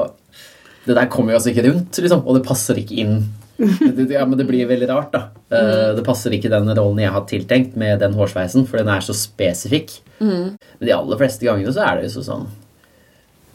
Det 0.86 0.96
der 0.96 1.10
kommer 1.12 1.34
jo 1.34 1.40
altså 1.40 1.52
ikke 1.52 1.66
rundt, 1.68 1.98
liksom, 2.02 2.22
og 2.26 2.38
det 2.38 2.46
passer 2.46 2.78
ikke 2.80 2.98
inn. 3.02 3.18
ja, 3.58 4.24
men 4.26 4.36
det 4.38 4.46
blir 4.48 4.66
veldig 4.68 4.88
rart, 4.90 5.14
da. 5.14 5.22
Uh, 5.54 5.94
Det 5.96 6.04
passer 6.06 6.34
ikke 6.34 6.50
den 6.52 6.70
rollen 6.74 7.02
jeg 7.02 7.14
har 7.14 7.26
tiltenkt 7.30 7.78
med 7.80 8.02
den 8.02 8.16
hårsveisen, 8.18 8.66
for 8.68 8.82
den 8.82 8.90
er 8.92 9.04
så 9.04 9.14
spesifikk. 9.16 10.00
Mm. 10.18 10.54
Men 10.58 10.88
de 10.88 10.96
aller 10.96 11.20
fleste 11.20 11.46
gangene 11.46 11.72
så 11.74 11.86
er 11.86 11.98
det 11.98 12.10
jo 12.10 12.22
sånn 12.22 12.46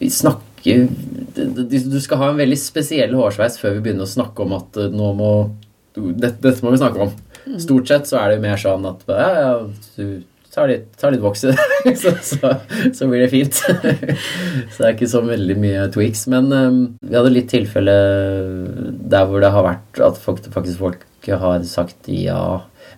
Vi 0.00 0.08
snakker 0.12 0.49
Du 0.64 1.98
skal 2.02 2.20
ha 2.20 2.30
en 2.30 2.40
veldig 2.40 2.58
spesiell 2.60 3.14
hårsveis 3.16 3.58
før 3.60 3.78
vi 3.78 3.84
begynner 3.86 4.08
å 4.08 4.10
snakke 4.10 4.44
om 4.44 4.56
at 4.58 4.80
eh, 4.80 4.92
nå 4.92 5.12
må 5.18 5.32
Dette, 5.90 6.36
dette 6.38 6.62
må 6.62 6.70
vi 6.70 6.78
snakke 6.78 7.00
om. 7.02 7.14
Mm. 7.44 7.56
Stort 7.58 7.88
sett 7.90 8.06
så 8.06 8.20
er 8.20 8.30
det 8.30 8.42
mer 8.44 8.60
sånn 8.60 8.84
at 8.86 9.00
ja, 9.10 9.30
ja, 9.34 9.54
du 9.96 10.20
tar 10.54 10.70
litt, 10.70 10.86
tar 10.98 11.14
litt 11.14 11.22
vokse, 11.22 11.52
så, 12.02 12.12
så, 12.22 12.52
så, 12.94 13.08
blir 13.10 13.24
det 13.24 13.30
fint. 13.32 13.58
så 14.72 14.76
det 14.76 14.86
er 14.86 14.94
ikke 14.94 15.10
så 15.10 15.22
veldig 15.26 15.56
mye 15.60 15.86
tweaks. 15.94 16.26
Men 16.32 16.50
um, 16.52 16.80
vi 17.02 17.16
hadde 17.18 17.32
litt 17.34 17.50
tilfelle 17.52 17.96
der 19.10 19.28
hvor 19.28 19.42
det 19.42 19.52
har 19.54 19.66
vært 19.66 20.02
at 20.10 20.20
folk, 20.22 20.44
faktisk 20.54 20.82
folk 20.82 21.06
har 21.30 21.66
sagt 21.68 22.10
ja. 22.10 22.42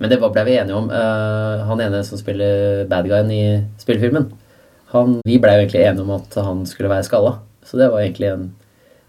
Men 0.00 0.12
det 0.12 0.21
ble 0.23 0.47
vi 0.49 0.59
enige 0.59 0.78
om. 0.78 0.92
Uh, 0.92 1.64
han 1.69 1.83
ene 1.85 2.02
som 2.07 2.21
spiller 2.21 2.85
bad 2.90 3.09
guyen 3.11 3.33
i 3.35 3.45
spillefilmen, 3.83 4.31
han, 4.92 5.16
vi 5.25 5.38
jo 5.38 5.49
egentlig 5.49 5.87
enige 5.87 6.04
om 6.04 6.14
at 6.19 6.37
han 6.45 6.66
skulle 6.69 6.92
være 6.92 7.09
skalla. 7.09 7.38
Så 7.73 7.81
det 7.81 7.88
var 7.88 8.05
egentlig 8.05 8.29
en 8.29 8.50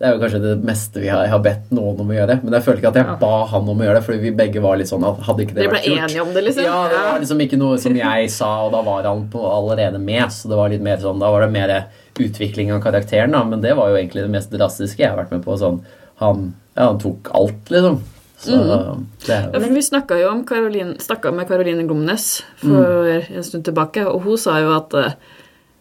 det 0.03 0.09
er 0.09 0.15
jo 0.17 0.19
kanskje 0.19 0.39
det 0.43 0.53
meste 0.67 0.99
vi 0.99 1.07
har, 1.07 1.21
jeg 1.23 1.31
har 1.31 1.41
bedt 1.45 1.69
noen 1.71 1.99
om 2.03 2.09
å 2.11 2.15
gjøre. 2.15 2.35
Men 2.43 2.55
jeg 2.57 2.65
føler 2.65 2.79
ikke 2.81 2.89
at 2.89 2.97
jeg 2.99 3.13
ba 3.21 3.35
han 3.47 3.69
om 3.71 3.79
å 3.79 3.85
gjøre 3.85 3.95
det, 3.95 4.03
fordi 4.03 4.17
vi 4.19 4.31
begge 4.35 4.63
var 4.63 4.79
litt 4.79 4.89
sånn 4.89 5.03
at 5.07 5.21
hadde 5.23 5.45
ikke 5.45 5.55
det 5.55 5.67
vært 5.69 5.85
gjort 5.85 5.85
Dere 5.85 5.93
ble 5.93 6.07
enige 6.09 6.23
om 6.25 6.31
det, 6.33 6.41
liksom? 6.47 6.65
Ja, 6.65 6.79
det 6.91 7.03
var 7.05 7.21
liksom 7.21 7.43
ikke 7.45 7.59
noe 7.61 7.77
som 7.79 7.99
jeg 7.99 8.31
sa, 8.33 8.49
og 8.65 8.73
da 8.73 8.81
var 8.83 9.05
han 9.07 9.21
på 9.31 9.43
allerede 9.47 10.01
med. 10.03 10.25
Så 10.35 10.49
det 10.51 10.57
var 10.59 10.73
litt 10.73 10.83
mer 10.83 10.97
sånn, 10.99 11.21
da 11.23 11.29
var 11.31 11.45
det 11.45 11.53
mer 11.53 11.71
utvikling 12.19 12.73
av 12.75 12.81
karakteren, 12.83 13.31
da. 13.31 13.43
Men 13.47 13.63
det 13.63 13.77
var 13.79 13.93
jo 13.93 13.99
egentlig 14.01 14.25
det 14.25 14.33
mest 14.33 14.51
drastiske 14.51 15.05
jeg 15.05 15.13
har 15.13 15.21
vært 15.21 15.31
med 15.37 15.45
på. 15.45 15.55
Sånn, 15.61 15.77
han, 16.19 16.49
ja, 16.73 16.89
han 16.89 16.99
tok 16.99 17.29
alt, 17.39 17.71
liksom. 17.71 18.01
Så, 18.43 18.57
mm. 18.59 19.05
det, 19.29 19.37
ja, 19.53 19.61
vi 19.77 19.85
snakka 19.87 20.17
jo 20.19 20.33
om 20.33 20.41
Caroline, 20.49 20.97
med 20.97 21.47
Caroline 21.47 21.87
Glomnes 21.87 22.27
for 22.59 23.07
mm. 23.07 23.31
en 23.37 23.47
stund 23.47 23.63
tilbake, 23.69 24.03
og 24.03 24.27
hun 24.27 24.41
sa 24.41 24.57
jo 24.59 24.75
at 24.75 24.99
uh, 24.99 25.15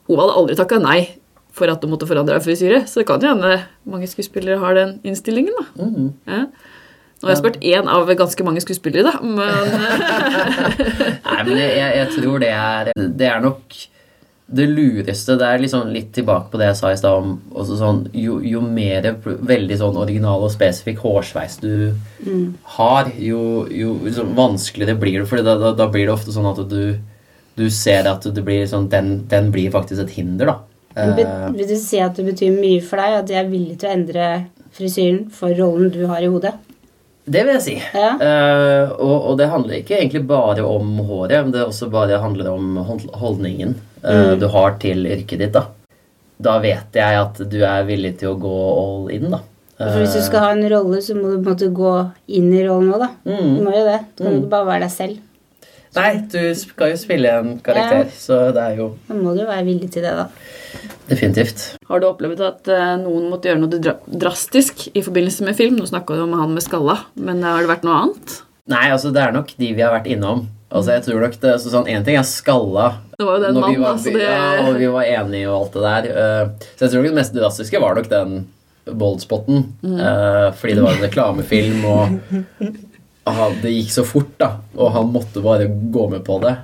hun 0.06 0.22
hadde 0.22 0.38
aldri 0.38 0.60
takka 0.60 0.78
nei 0.84 1.00
for 1.52 1.70
at 1.72 1.82
du 1.82 1.88
måtte 1.90 2.08
forandre 2.08 2.40
frisyre. 2.42 2.84
Så 2.88 3.02
det 3.02 3.08
kan 3.10 3.22
jo 3.22 3.32
hende 3.34 3.62
mange 3.88 4.08
skuespillere 4.10 4.60
har 4.62 4.76
den 4.78 4.98
innstillingen. 5.06 5.54
da. 5.58 5.84
Mm. 5.84 6.12
Ja. 6.26 6.44
Nå 7.22 7.28
har 7.28 7.36
jeg 7.36 7.42
spurt 7.44 7.62
én 7.62 7.86
av 7.86 8.08
ganske 8.18 8.44
mange 8.44 8.60
skuespillere, 8.64 9.12
da, 9.12 9.20
men 9.22 9.68
Nei, 11.28 11.42
men 11.46 11.52
jeg, 11.54 11.90
jeg, 12.00 12.06
tror 12.16 12.40
det 12.42 12.48
er 12.50 12.90
Det 12.98 13.28
er 13.28 13.44
nok 13.44 13.76
det 14.52 14.66
lureste 14.66 15.36
Det 15.38 15.46
er 15.46 15.62
liksom 15.62 15.92
litt 15.94 16.10
tilbake 16.16 16.50
på 16.50 16.58
det 16.60 16.66
jeg 16.72 16.78
sa 16.80 16.90
i 16.92 16.98
stad 16.98 17.22
om 17.22 17.36
sånn, 17.78 18.02
jo, 18.18 18.40
jo, 18.44 18.60
mer 18.66 19.06
veldig 19.22 19.78
sånn 19.80 20.00
original 20.02 20.42
og 20.44 20.50
spesifikk 20.52 20.98
hårsveis 21.06 21.56
du 21.62 21.94
mm. 22.26 22.48
har, 22.74 23.12
jo, 23.16 23.68
jo 23.70 23.94
liksom, 24.02 24.34
vanskeligere 24.36 24.98
blir 24.98 25.22
det. 25.22 25.28
For 25.30 25.46
da, 25.46 25.54
da, 25.62 25.72
da, 25.78 25.86
blir 25.94 26.08
det 26.08 26.16
ofte 26.16 26.34
sånn 26.34 26.50
at 26.50 26.60
du, 26.68 26.98
du 27.56 27.64
ser 27.72 28.10
at 28.10 28.26
det 28.26 28.44
blir 28.44 28.66
sånn, 28.68 28.90
den, 28.92 29.14
den 29.30 29.54
blir 29.54 29.72
faktisk 29.72 30.04
et 30.04 30.14
hinder, 30.18 30.52
da. 30.52 30.58
Uh, 30.96 31.48
vil 31.56 31.68
du 31.68 31.76
si 31.80 32.00
at 32.02 32.18
det 32.18 32.26
betyr 32.26 32.52
mye 32.56 32.82
for 32.84 33.00
deg 33.00 33.20
at 33.20 33.30
de 33.30 33.38
er 33.38 33.48
villig 33.48 33.78
til 33.80 33.88
å 33.88 33.94
endre 33.96 34.28
frisyren 34.76 35.24
for 35.32 35.54
rollen 35.56 35.92
du 35.92 36.04
har 36.10 36.24
i 36.24 36.30
hodet? 36.32 36.54
Det 37.24 37.44
vil 37.46 37.54
jeg 37.54 37.64
si. 37.64 37.76
Ja. 37.94 38.08
Uh, 38.18 38.92
og, 38.96 39.14
og, 39.14 39.36
det 39.38 39.50
handler 39.52 39.78
ikke 39.78 39.98
egentlig 40.00 40.24
bare 40.26 40.64
om 40.66 40.96
håret, 41.06 41.38
men 41.44 41.54
det 41.54 41.62
også 41.64 41.88
bare 41.92 42.18
handler 42.22 42.50
om 42.50 42.80
holdningen 42.82 43.76
uh, 44.02 44.10
mm. 44.10 44.34
du 44.42 44.48
har 44.52 44.76
til 44.82 45.06
yrket 45.06 45.46
ditt. 45.46 45.56
Da 45.56 45.68
Da 46.42 46.58
vet 46.58 46.98
jeg 46.98 47.18
at 47.20 47.38
du 47.46 47.60
er 47.62 47.86
villig 47.86 48.16
til 48.18 48.32
å 48.32 48.38
gå 48.42 48.56
all 48.82 49.10
in, 49.14 49.30
da. 49.30 49.44
For 49.82 49.98
hvis 49.98 50.14
du 50.14 50.22
skal 50.22 50.44
ha 50.44 50.50
en 50.54 50.66
rolle, 50.70 51.00
så 51.02 51.14
må 51.16 51.30
du 51.30 51.36
på 51.38 51.50
en 51.50 51.54
måte 51.54 51.68
gå 51.74 51.92
inn 52.38 52.50
i 52.54 52.62
rollen 52.66 52.92
òg, 52.94 53.02
da. 53.02 53.08
Mm. 53.26 53.54
Du 53.56 53.62
må 53.66 53.74
jo 53.74 53.84
det. 53.86 54.00
Du 54.14 54.24
kan 54.24 54.34
mm. 54.34 54.40
ikke 54.40 54.52
bare 54.52 54.68
være 54.68 54.84
deg 54.84 54.92
selv. 54.94 55.20
Nei, 55.92 56.12
du 56.32 56.40
skal 56.56 56.94
jo 56.94 57.00
spille 57.00 57.32
en 57.36 57.56
karakter, 57.64 58.06
ja. 58.06 58.16
så 58.16 58.38
det 58.56 58.62
er 58.62 58.78
jo 58.80 58.86
Da 59.08 59.16
må 59.18 59.34
du 59.36 59.42
være 59.44 59.64
villig 59.66 59.90
til 59.92 60.06
det, 60.06 60.14
da. 60.16 60.28
Definitivt. 61.10 61.64
Har 61.90 62.00
du 62.00 62.06
opplevd 62.08 62.40
at 62.46 62.70
uh, 62.72 62.94
noen 63.02 63.28
måtte 63.28 63.50
gjøre 63.50 63.60
noe 63.60 63.96
drastisk 64.22 64.86
i 64.96 65.02
forbindelse 65.04 65.44
med 65.44 65.58
film? 65.58 65.76
Nå 65.76 65.90
snakka 65.90 66.16
du 66.16 66.24
om 66.24 66.32
han 66.38 66.54
med 66.56 66.64
skalla, 66.64 66.96
men 67.20 67.44
har 67.44 67.60
det 67.60 67.68
vært 67.74 67.84
noe 67.84 67.98
annet? 68.06 68.38
Nei, 68.72 68.86
altså 68.94 69.12
det 69.12 69.20
er 69.20 69.34
nok 69.36 69.52
de 69.58 69.68
vi 69.76 69.84
har 69.84 69.92
vært 69.92 70.08
innom. 70.14 70.46
Altså 70.72 70.94
jeg 70.96 71.04
tror 71.04 71.20
nok 71.26 71.36
det, 71.42 71.52
så 71.60 71.68
sånn, 71.74 71.88
En 71.92 72.04
ting 72.06 72.16
er 72.16 72.24
skalla 72.24 72.86
Det 73.18 73.26
var 73.28 73.34
jo 73.36 73.42
den 73.42 73.58
mannen, 73.60 73.82
altså 73.84 74.14
det... 74.14 74.22
Ja, 74.24 74.62
og 74.62 74.78
vi 74.80 74.88
var 74.94 75.10
enige 75.10 75.50
og 75.50 75.58
alt 75.58 75.76
det 75.76 75.82
der. 75.84 76.08
Uh, 76.16 76.70
så 76.72 76.86
jeg 76.86 76.94
tror 76.94 77.02
nok 77.02 77.12
det 77.12 77.20
mest 77.20 77.36
drastiske 77.36 77.82
var 77.84 78.00
nok 78.00 78.08
den 78.12 78.38
boldspotten. 78.82 79.60
Mm. 79.84 79.98
Fordi 80.58 80.72
det 80.74 80.82
var 80.82 80.96
en 80.96 81.04
reklamefilm, 81.04 81.84
og 81.86 82.16
det 83.62 83.70
gikk 83.70 83.92
så 83.94 84.04
fort, 84.06 84.34
da, 84.40 84.56
og 84.74 84.92
han 84.96 85.10
måtte 85.14 85.42
bare 85.44 85.68
gå 85.68 86.08
med 86.10 86.24
på 86.26 86.38
det. 86.42 86.56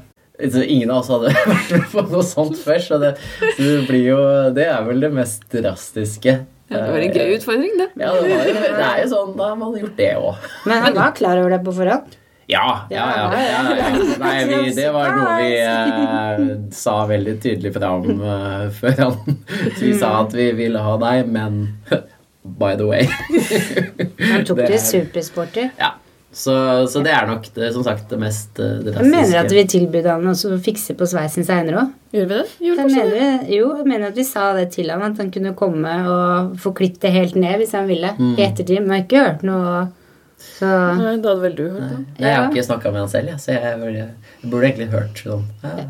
Så 0.52 0.62
ingen 0.62 0.90
av 0.90 1.02
oss 1.02 1.10
hadde 1.10 1.32
vært 1.52 1.72
med 1.74 1.88
på 1.92 2.04
noe 2.12 2.26
sånt 2.26 2.58
før, 2.62 2.78
så 2.82 3.00
det, 3.02 3.16
så 3.40 3.58
det 3.58 3.80
blir 3.88 4.04
jo 4.12 4.20
Det 4.54 4.68
er 4.70 4.86
vel 4.86 5.02
det 5.02 5.10
mest 5.14 5.48
drastiske. 5.50 6.38
Ja, 6.68 6.82
det 6.84 6.92
var 6.92 7.02
en 7.02 7.14
gøy 7.16 7.34
utfordring, 7.38 7.74
det. 7.80 7.88
Ja, 7.96 8.12
det, 8.12 8.28
var, 8.28 8.64
det 8.76 8.86
er 8.86 9.02
jo 9.02 9.10
sånn 9.14 9.36
da 9.38 9.52
har 9.54 9.58
man 9.58 9.76
gjort 9.80 9.94
det 9.96 10.10
òg. 10.20 10.48
Men 10.68 10.82
han 10.84 10.98
var 10.98 11.14
klar 11.16 11.40
over 11.40 11.54
det 11.56 11.62
på 11.64 11.74
forhånd? 11.78 12.18
Ja, 12.48 12.86
ja, 12.90 13.06
ja. 13.16 13.24
ja, 13.36 13.76
ja. 13.76 13.88
Nei, 14.20 14.36
vi, 14.48 14.70
det 14.76 14.88
var 14.92 15.10
noe 15.12 15.32
vi 15.36 15.48
eh, 15.60 16.44
sa 16.72 16.94
veldig 17.08 17.34
tydelig 17.44 17.74
fra 17.74 17.90
om 17.92 18.22
uh, 18.22 18.70
før 18.72 19.02
han 19.02 19.18
Vi 19.82 19.90
sa 20.00 20.14
at 20.22 20.32
vi 20.36 20.46
ville 20.56 20.80
ha 20.80 20.94
deg, 21.02 21.28
men 21.28 21.58
by 22.62 22.72
the 22.80 22.88
way. 22.88 23.04
han 24.22 24.46
tok 24.48 24.62
det 24.64 24.80
supersporty. 24.80 25.66
Ja. 25.76 25.96
Så, 26.38 26.54
så, 26.86 27.00
det 27.02 27.10
er 27.10 27.26
nok 27.26 27.48
det, 27.56 27.72
som 27.74 27.82
sagt 27.82 28.12
det 28.12 28.18
mest 28.22 28.60
eh, 28.62 28.76
det 28.84 28.92
Jeg 28.94 29.10
mener 29.10 29.40
at 29.40 29.50
vi 29.50 29.64
tilbød 29.66 30.06
han 30.06 30.28
å 30.30 30.58
fikse 30.62 30.94
på 30.94 31.08
sveisen 31.10 31.46
seinere 31.46 31.80
òg. 31.80 31.96
Gjorde 32.14 32.28
vi 32.28 32.36
det? 32.36 32.52
Gjorde 32.62 32.84
jeg 32.84 32.92
mener, 32.94 33.48
jo, 33.50 33.70
jeg 33.80 33.86
mener 33.90 34.12
at 34.12 34.20
vi 34.20 34.24
sa 34.28 34.52
det 34.54 34.68
til 34.76 34.92
han, 34.94 35.02
at 35.02 35.18
han 35.18 35.32
kunne 35.34 35.56
komme 35.58 35.96
og 36.06 36.54
få 36.62 36.72
klippet 36.78 37.08
det 37.08 37.14
helt 37.16 37.38
ned 37.38 37.58
hvis 37.58 37.74
han 37.74 37.90
ville. 37.90 38.12
Mm. 38.14 38.36
I 38.38 38.44
ettertid. 38.46 38.78
Men 38.84 38.94
jeg 38.94 39.02
har 39.02 39.08
ikke 39.08 39.24
hørt 39.26 39.42
noe 39.48 39.88
så 40.38 40.68
Nei, 40.94 41.16
det 41.18 41.26
hadde 41.26 41.42
vel 41.42 41.58
du 41.58 41.64
hørt, 41.66 41.82
det? 41.90 41.98
Nei, 42.20 42.30
jeg 42.30 42.36
har 42.38 42.48
ikke 42.52 42.66
snakka 42.68 42.92
med 42.94 43.02
han 43.02 43.10
selv, 43.10 43.32
ja, 43.32 43.38
så 43.42 43.56
jeg, 43.56 43.90
jeg, 43.96 44.08
burde 44.44 44.68
egentlig 44.68 44.88
hørt 44.92 45.22
sånn 45.24 45.42
ja. 45.64 45.88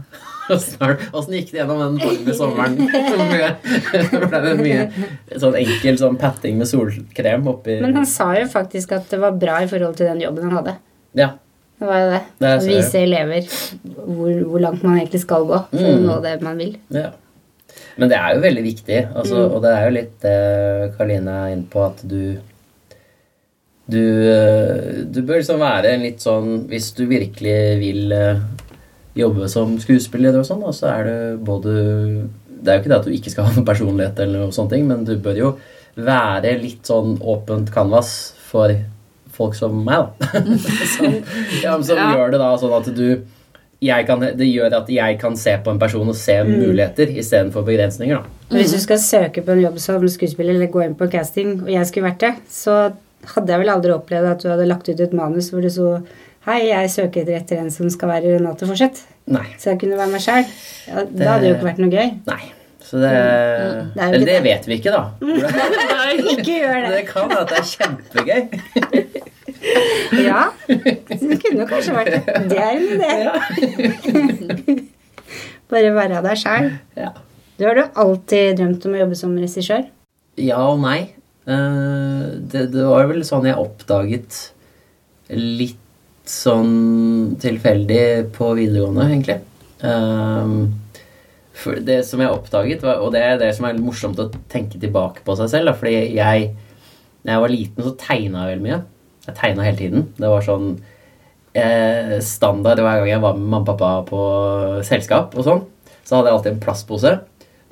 Åssen 1.16 1.34
gikk 1.36 1.50
det 1.52 1.60
gjennom 1.60 1.82
den 1.82 1.98
varme 2.02 2.36
sommeren? 2.36 2.78
ble 4.30 4.40
det 4.44 4.54
mye 4.60 5.38
sånn 5.40 5.58
enkel 5.60 6.00
sånn 6.00 6.18
patting 6.20 6.58
med 6.60 6.70
solkrem 6.70 7.46
oppi 7.52 7.78
Men 7.82 7.96
han 8.00 8.08
sa 8.08 8.30
jo 8.38 8.46
faktisk 8.50 8.96
at 8.96 9.10
det 9.12 9.20
var 9.22 9.36
bra 9.38 9.60
i 9.64 9.68
forhold 9.70 9.98
til 9.98 10.10
den 10.10 10.24
jobben 10.24 10.48
han 10.48 10.58
hadde. 10.60 10.74
Ja. 11.18 11.32
Det 11.78 11.86
var 11.86 12.02
jo 12.02 12.10
det. 12.10 12.20
det 12.42 12.52
Å 12.56 12.66
vise 12.66 13.00
elever 13.04 13.46
hvor, 13.46 14.32
hvor, 14.50 14.60
langt 14.62 14.82
man 14.82 14.98
egentlig 14.98 15.22
skal 15.22 15.46
gå 15.46 15.62
for 15.70 15.78
mm. 15.78 15.94
å 15.94 16.04
nå 16.08 16.20
det 16.24 16.36
man 16.42 16.58
vil. 16.58 16.74
Ja. 16.94 17.12
Men 17.98 18.10
det 18.10 18.18
er 18.18 18.34
jo 18.34 18.42
veldig 18.42 18.62
viktig, 18.64 19.00
altså, 19.12 19.38
mm. 19.38 19.54
og 19.54 19.62
det 19.64 19.72
er 19.74 19.84
jo 19.84 19.94
litt 19.94 20.14
det 20.22 20.36
eh, 20.38 20.84
Karline 20.96 21.34
er 21.34 21.54
inne 21.54 21.68
på, 21.70 21.82
at 21.86 22.02
du 22.06 22.22
du, 23.88 24.02
uh, 24.04 25.04
du 25.08 25.22
bør 25.24 25.40
liksom 25.40 25.62
være 25.62 25.94
en 25.94 26.02
litt 26.04 26.20
sånn 26.20 26.66
Hvis 26.68 26.90
du 26.92 27.06
virkelig 27.08 27.54
vil 27.80 28.12
uh, 28.12 28.42
jobbe 29.18 29.48
som 29.50 29.74
skuespiller, 29.82 30.36
og 30.38 30.46
sånn, 30.46 30.62
og 30.66 30.76
så 30.76 30.92
er 30.92 31.08
det 31.08 31.18
både 31.46 31.72
Det 32.58 32.72
er 32.72 32.78
jo 32.78 32.82
ikke 32.82 32.90
det 32.90 32.98
at 32.98 33.06
du 33.06 33.14
ikke 33.14 33.32
skal 33.32 33.48
ha 33.48 33.54
noen 33.54 33.66
personlighet, 33.66 34.20
eller 34.24 34.46
noe 34.46 34.54
sånne 34.54 34.74
ting, 34.74 34.86
men 34.88 35.04
du 35.06 35.16
bør 35.22 35.38
jo 35.38 35.50
være 35.98 36.56
litt 36.62 36.86
sånn 36.86 37.16
åpent 37.22 37.70
canvas 37.74 38.12
for 38.48 38.74
folk 39.38 39.54
som 39.54 39.74
meg, 39.86 40.14
da. 40.18 40.42
som, 40.94 41.18
ja, 41.62 41.74
som 41.86 41.98
ja. 42.00 42.12
gjør 42.16 42.34
det 42.34 42.40
da 42.42 42.52
sånn 42.58 42.78
at 42.78 42.90
du 42.94 43.08
kan, 44.06 44.22
det 44.34 44.48
gjør 44.48 44.74
at 44.80 44.88
jeg 44.90 45.18
kan 45.20 45.36
se 45.38 45.54
på 45.62 45.70
en 45.70 45.78
person 45.78 46.08
og 46.10 46.16
se 46.18 46.34
mm. 46.42 46.54
muligheter 46.64 47.12
istedenfor 47.22 47.66
begrensninger. 47.66 48.18
Da. 48.18 48.56
Hvis 48.56 48.74
du 48.74 48.80
skal 48.82 48.98
søke 48.98 49.44
på 49.46 49.54
en 49.54 49.62
jobb 49.62 49.78
som 49.78 50.06
skuespiller 50.10 50.56
eller 50.56 50.72
gå 50.72 50.82
inn 50.82 50.96
på 50.98 51.10
casting, 51.12 51.60
og 51.62 51.70
jeg 51.70 51.86
skulle 51.86 52.08
vært 52.10 52.24
det, 52.24 52.32
så 52.50 52.78
hadde 53.34 53.52
jeg 53.52 53.62
vel 53.62 53.70
aldri 53.70 53.94
opplevd 53.94 54.32
at 54.32 54.42
du 54.42 54.48
hadde 54.50 54.66
lagt 54.66 54.88
ut 54.88 55.00
et 55.00 55.14
manus 55.14 55.52
hvor 55.52 55.62
det 55.62 55.72
så 55.74 55.98
Hei, 56.48 56.62
jeg 56.70 56.88
søker 56.88 57.28
etter 57.36 57.58
en 57.60 57.66
som 57.68 57.90
skal 57.92 58.08
være 58.08 58.38
Renate 58.38 58.64
Forseth. 58.64 59.02
Så 59.60 59.74
jeg 59.74 59.78
kunne 59.82 59.98
være 59.98 60.08
meg 60.14 60.22
sjæl. 60.24 60.46
Ja, 60.88 61.02
det 61.04 61.26
hadde 61.28 61.44
jo 61.44 61.56
ikke 61.58 61.66
vært 61.66 61.80
noe 61.82 61.92
gøy. 61.92 62.12
Nei. 62.24 62.44
Så 62.80 63.00
det, 63.02 63.10
mm. 63.12 63.90
det 63.92 64.04
Eller 64.06 64.22
det, 64.22 64.28
det 64.30 64.36
vet 64.46 64.68
vi 64.70 64.78
ikke, 64.78 64.94
da. 64.94 65.02
Nei, 65.98 66.14
ikke 66.32 66.54
gjør 66.54 66.78
det. 66.86 66.92
Det 66.96 67.02
kan 67.10 67.28
være 67.28 67.42
at 67.42 67.50
det 67.50 67.58
er 67.58 67.66
kjempegøy. 67.74 68.42
ja. 70.30 70.44
Det 70.70 71.36
kunne 71.42 71.60
jo 71.60 71.66
kanskje 71.68 71.96
vært 71.98 72.14
det. 72.14 72.22
Det 72.48 72.62
er 72.64 72.70
en 72.78 72.86
idé. 72.94 73.10
Ja. 73.26 73.34
Bare 75.68 75.90
være 75.98 76.22
deg 76.24 76.40
sjæl. 76.40 76.70
Ja. 76.96 77.10
Du 77.58 77.66
har 77.68 77.76
du 77.76 77.82
alltid 78.06 78.56
drømt 78.62 78.86
om 78.88 78.96
å 78.96 79.02
jobbe 79.02 79.18
som 79.20 79.36
regissør? 79.36 79.84
Ja 80.40 80.62
og 80.70 80.80
nei. 80.80 81.10
Eh, 81.44 82.24
det, 82.40 82.70
det 82.72 82.88
var 82.88 83.04
vel 83.12 83.20
sånn 83.28 83.50
jeg 83.50 83.60
oppdaget 83.60 84.40
litt 85.28 85.84
sånn 86.28 87.38
tilfeldig 87.40 88.28
på 88.36 88.52
videregående, 88.58 89.06
egentlig. 89.08 89.38
Um, 89.80 90.74
for 91.58 91.80
det 91.82 92.02
som 92.06 92.22
jeg 92.22 92.34
oppdaget, 92.34 92.84
var, 92.84 93.00
og 93.02 93.12
det 93.14 93.22
er 93.24 93.40
det 93.40 93.50
som 93.56 93.66
er 93.66 93.80
morsomt 93.80 94.20
å 94.22 94.28
tenke 94.50 94.78
tilbake 94.80 95.24
på 95.26 95.36
seg 95.38 95.50
selv 95.52 95.70
da, 95.70 95.74
Fordi 95.78 95.94
jeg 96.16 96.50
Når 97.22 97.32
jeg 97.32 97.42
var 97.42 97.52
liten, 97.52 97.84
så 97.84 97.94
tegna 97.98 98.44
jeg 98.44 98.54
veldig 98.54 98.66
mye. 98.66 98.78
Jeg 99.26 99.36
tegna 99.36 99.64
hele 99.66 99.76
tiden. 99.76 100.04
Det 100.16 100.28
var 100.30 100.44
sånn 100.46 100.68
eh, 101.58 102.14
standard 102.24 102.78
hver 102.80 103.00
gang 103.02 103.10
jeg 103.10 103.24
var 103.24 103.34
med 103.36 103.48
mamma 103.50 103.64
og 103.64 103.66
pappa 103.72 103.90
på 104.08 104.20
selskap 104.86 105.34
og 105.34 105.44
sånn. 105.44 105.64
Så 106.06 106.16
hadde 106.16 106.30
jeg 106.30 106.38
alltid 106.38 106.52
en 106.54 106.62
plastpose 106.62 107.12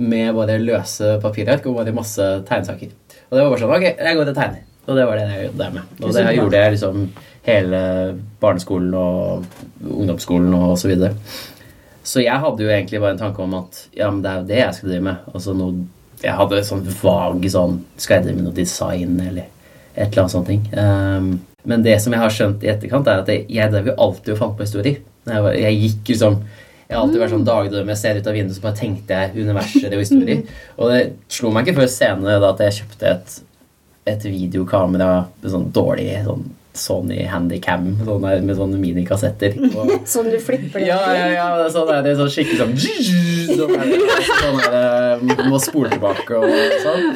med 0.02 0.34
bare 0.36 0.58
løse 0.60 1.14
papirark 1.22 1.64
og 1.70 1.78
bare 1.78 1.94
masse 1.96 2.26
tegnesaker. 2.48 2.90
Og 3.30 3.38
det 3.38 3.44
var 3.44 3.54
bare 3.54 3.62
sånn 3.62 3.76
Ok, 3.78 3.86
jeg 3.86 4.18
går 4.18 4.28
til 4.28 4.36
tegner. 4.42 4.66
Og 4.86 4.98
det 4.98 5.06
var 5.06 5.18
det 5.18 5.30
jeg 5.30 5.46
gjorde 5.46 5.70
med. 5.78 5.94
Og 6.02 6.12
det 6.14 6.26
gjorde 6.36 6.60
jeg 6.60 6.74
liksom 6.76 7.06
hele 7.46 7.80
barneskolen 8.42 8.94
og 8.98 9.44
ungdomsskolen 9.86 10.54
og 10.58 10.74
så 10.80 10.90
videre. 10.90 11.14
Så 12.06 12.22
jeg 12.22 12.38
hadde 12.42 12.62
jo 12.62 12.70
egentlig 12.70 13.00
bare 13.02 13.16
en 13.16 13.20
tanke 13.20 13.42
om 13.42 13.54
at 13.58 13.80
ja, 13.96 14.08
men 14.10 14.22
det 14.22 14.30
er 14.30 14.40
jo 14.40 14.48
det 14.50 14.60
jeg 14.60 14.74
skal 14.76 14.90
drive 14.92 15.06
med. 15.08 15.28
Altså 15.32 15.54
noe, 15.58 15.86
jeg 16.22 16.38
hadde 16.38 16.62
sånn 16.64 16.84
vag 17.02 17.48
sånn 17.52 17.80
Skal 18.00 18.16
jeg 18.16 18.24
drive 18.26 18.38
med 18.38 18.46
noe 18.46 18.56
design 18.56 19.18
eller 19.20 19.48
et 19.96 20.10
eller 20.10 20.22
annet 20.22 20.34
sånt 20.34 20.50
ting. 20.50 20.62
Um, 20.76 21.30
men 21.66 21.82
det 21.82 21.96
som 22.02 22.14
jeg 22.14 22.22
har 22.22 22.32
skjønt 22.32 22.62
i 22.62 22.70
etterkant, 22.70 23.08
er 23.08 23.22
at 23.22 23.30
jeg, 23.32 23.46
jeg 23.50 23.72
drev 23.72 23.90
jo 23.90 23.96
alltid 24.06 24.34
og 24.34 24.40
fant 24.42 24.58
på 24.58 24.66
historier. 24.66 25.00
Jeg, 25.26 25.42
var, 25.42 25.56
jeg, 25.58 25.78
gikk 25.82 26.12
liksom 26.12 26.36
Jeg 26.86 26.94
har 26.94 27.00
alltid 27.02 27.22
vært 27.22 27.32
sånn 27.34 27.48
dagdrøm. 27.48 27.88
Jeg 27.90 28.00
ser 28.02 28.20
ut 28.20 28.28
av 28.30 28.36
vinduet, 28.36 28.58
så 28.58 28.66
bare 28.66 28.78
tenkte 28.78 29.18
jeg 29.22 29.46
universer 29.46 29.96
og 29.96 30.04
historier. 30.04 30.44
Og 30.78 30.92
det 30.92 31.00
slo 31.32 31.50
meg 31.50 31.66
ikke 31.66 31.80
før 31.80 31.90
senere 31.90 32.36
da 32.44 32.52
at 32.52 32.62
jeg 32.62 32.76
kjøpte 32.82 33.10
et, 33.10 33.34
et 34.12 34.28
videokamera 34.28 35.10
med 35.40 35.56
sånn 35.56 35.66
dårlig 35.74 36.12
sånn 36.28 36.46
Sony 36.78 37.24
Handycam 37.30 37.86
sånn 38.04 38.24
der, 38.24 38.42
med 38.44 38.58
sånne 38.58 38.78
minikassetter. 38.80 39.56
sånn 40.12 40.30
du 40.32 40.36
flipper 40.42 40.82
det? 40.82 40.88
Ja, 40.88 40.98
ja, 41.14 41.26
ja. 41.34 41.46
Det 41.60 41.66
er 41.66 41.74
sånn, 41.74 41.92
det 42.04 42.12
er 42.12 42.18
sånn 42.20 42.32
skikkelig 42.32 42.58
sånn 42.60 42.74
Sånn 43.56 43.72
der, 43.72 44.24
sånn 44.26 44.58
der 44.60 44.76
eh, 44.78 45.44
Må 45.50 45.60
spole 45.62 45.90
tilbake 45.92 46.40
og 46.40 46.56
sånn. 46.82 47.06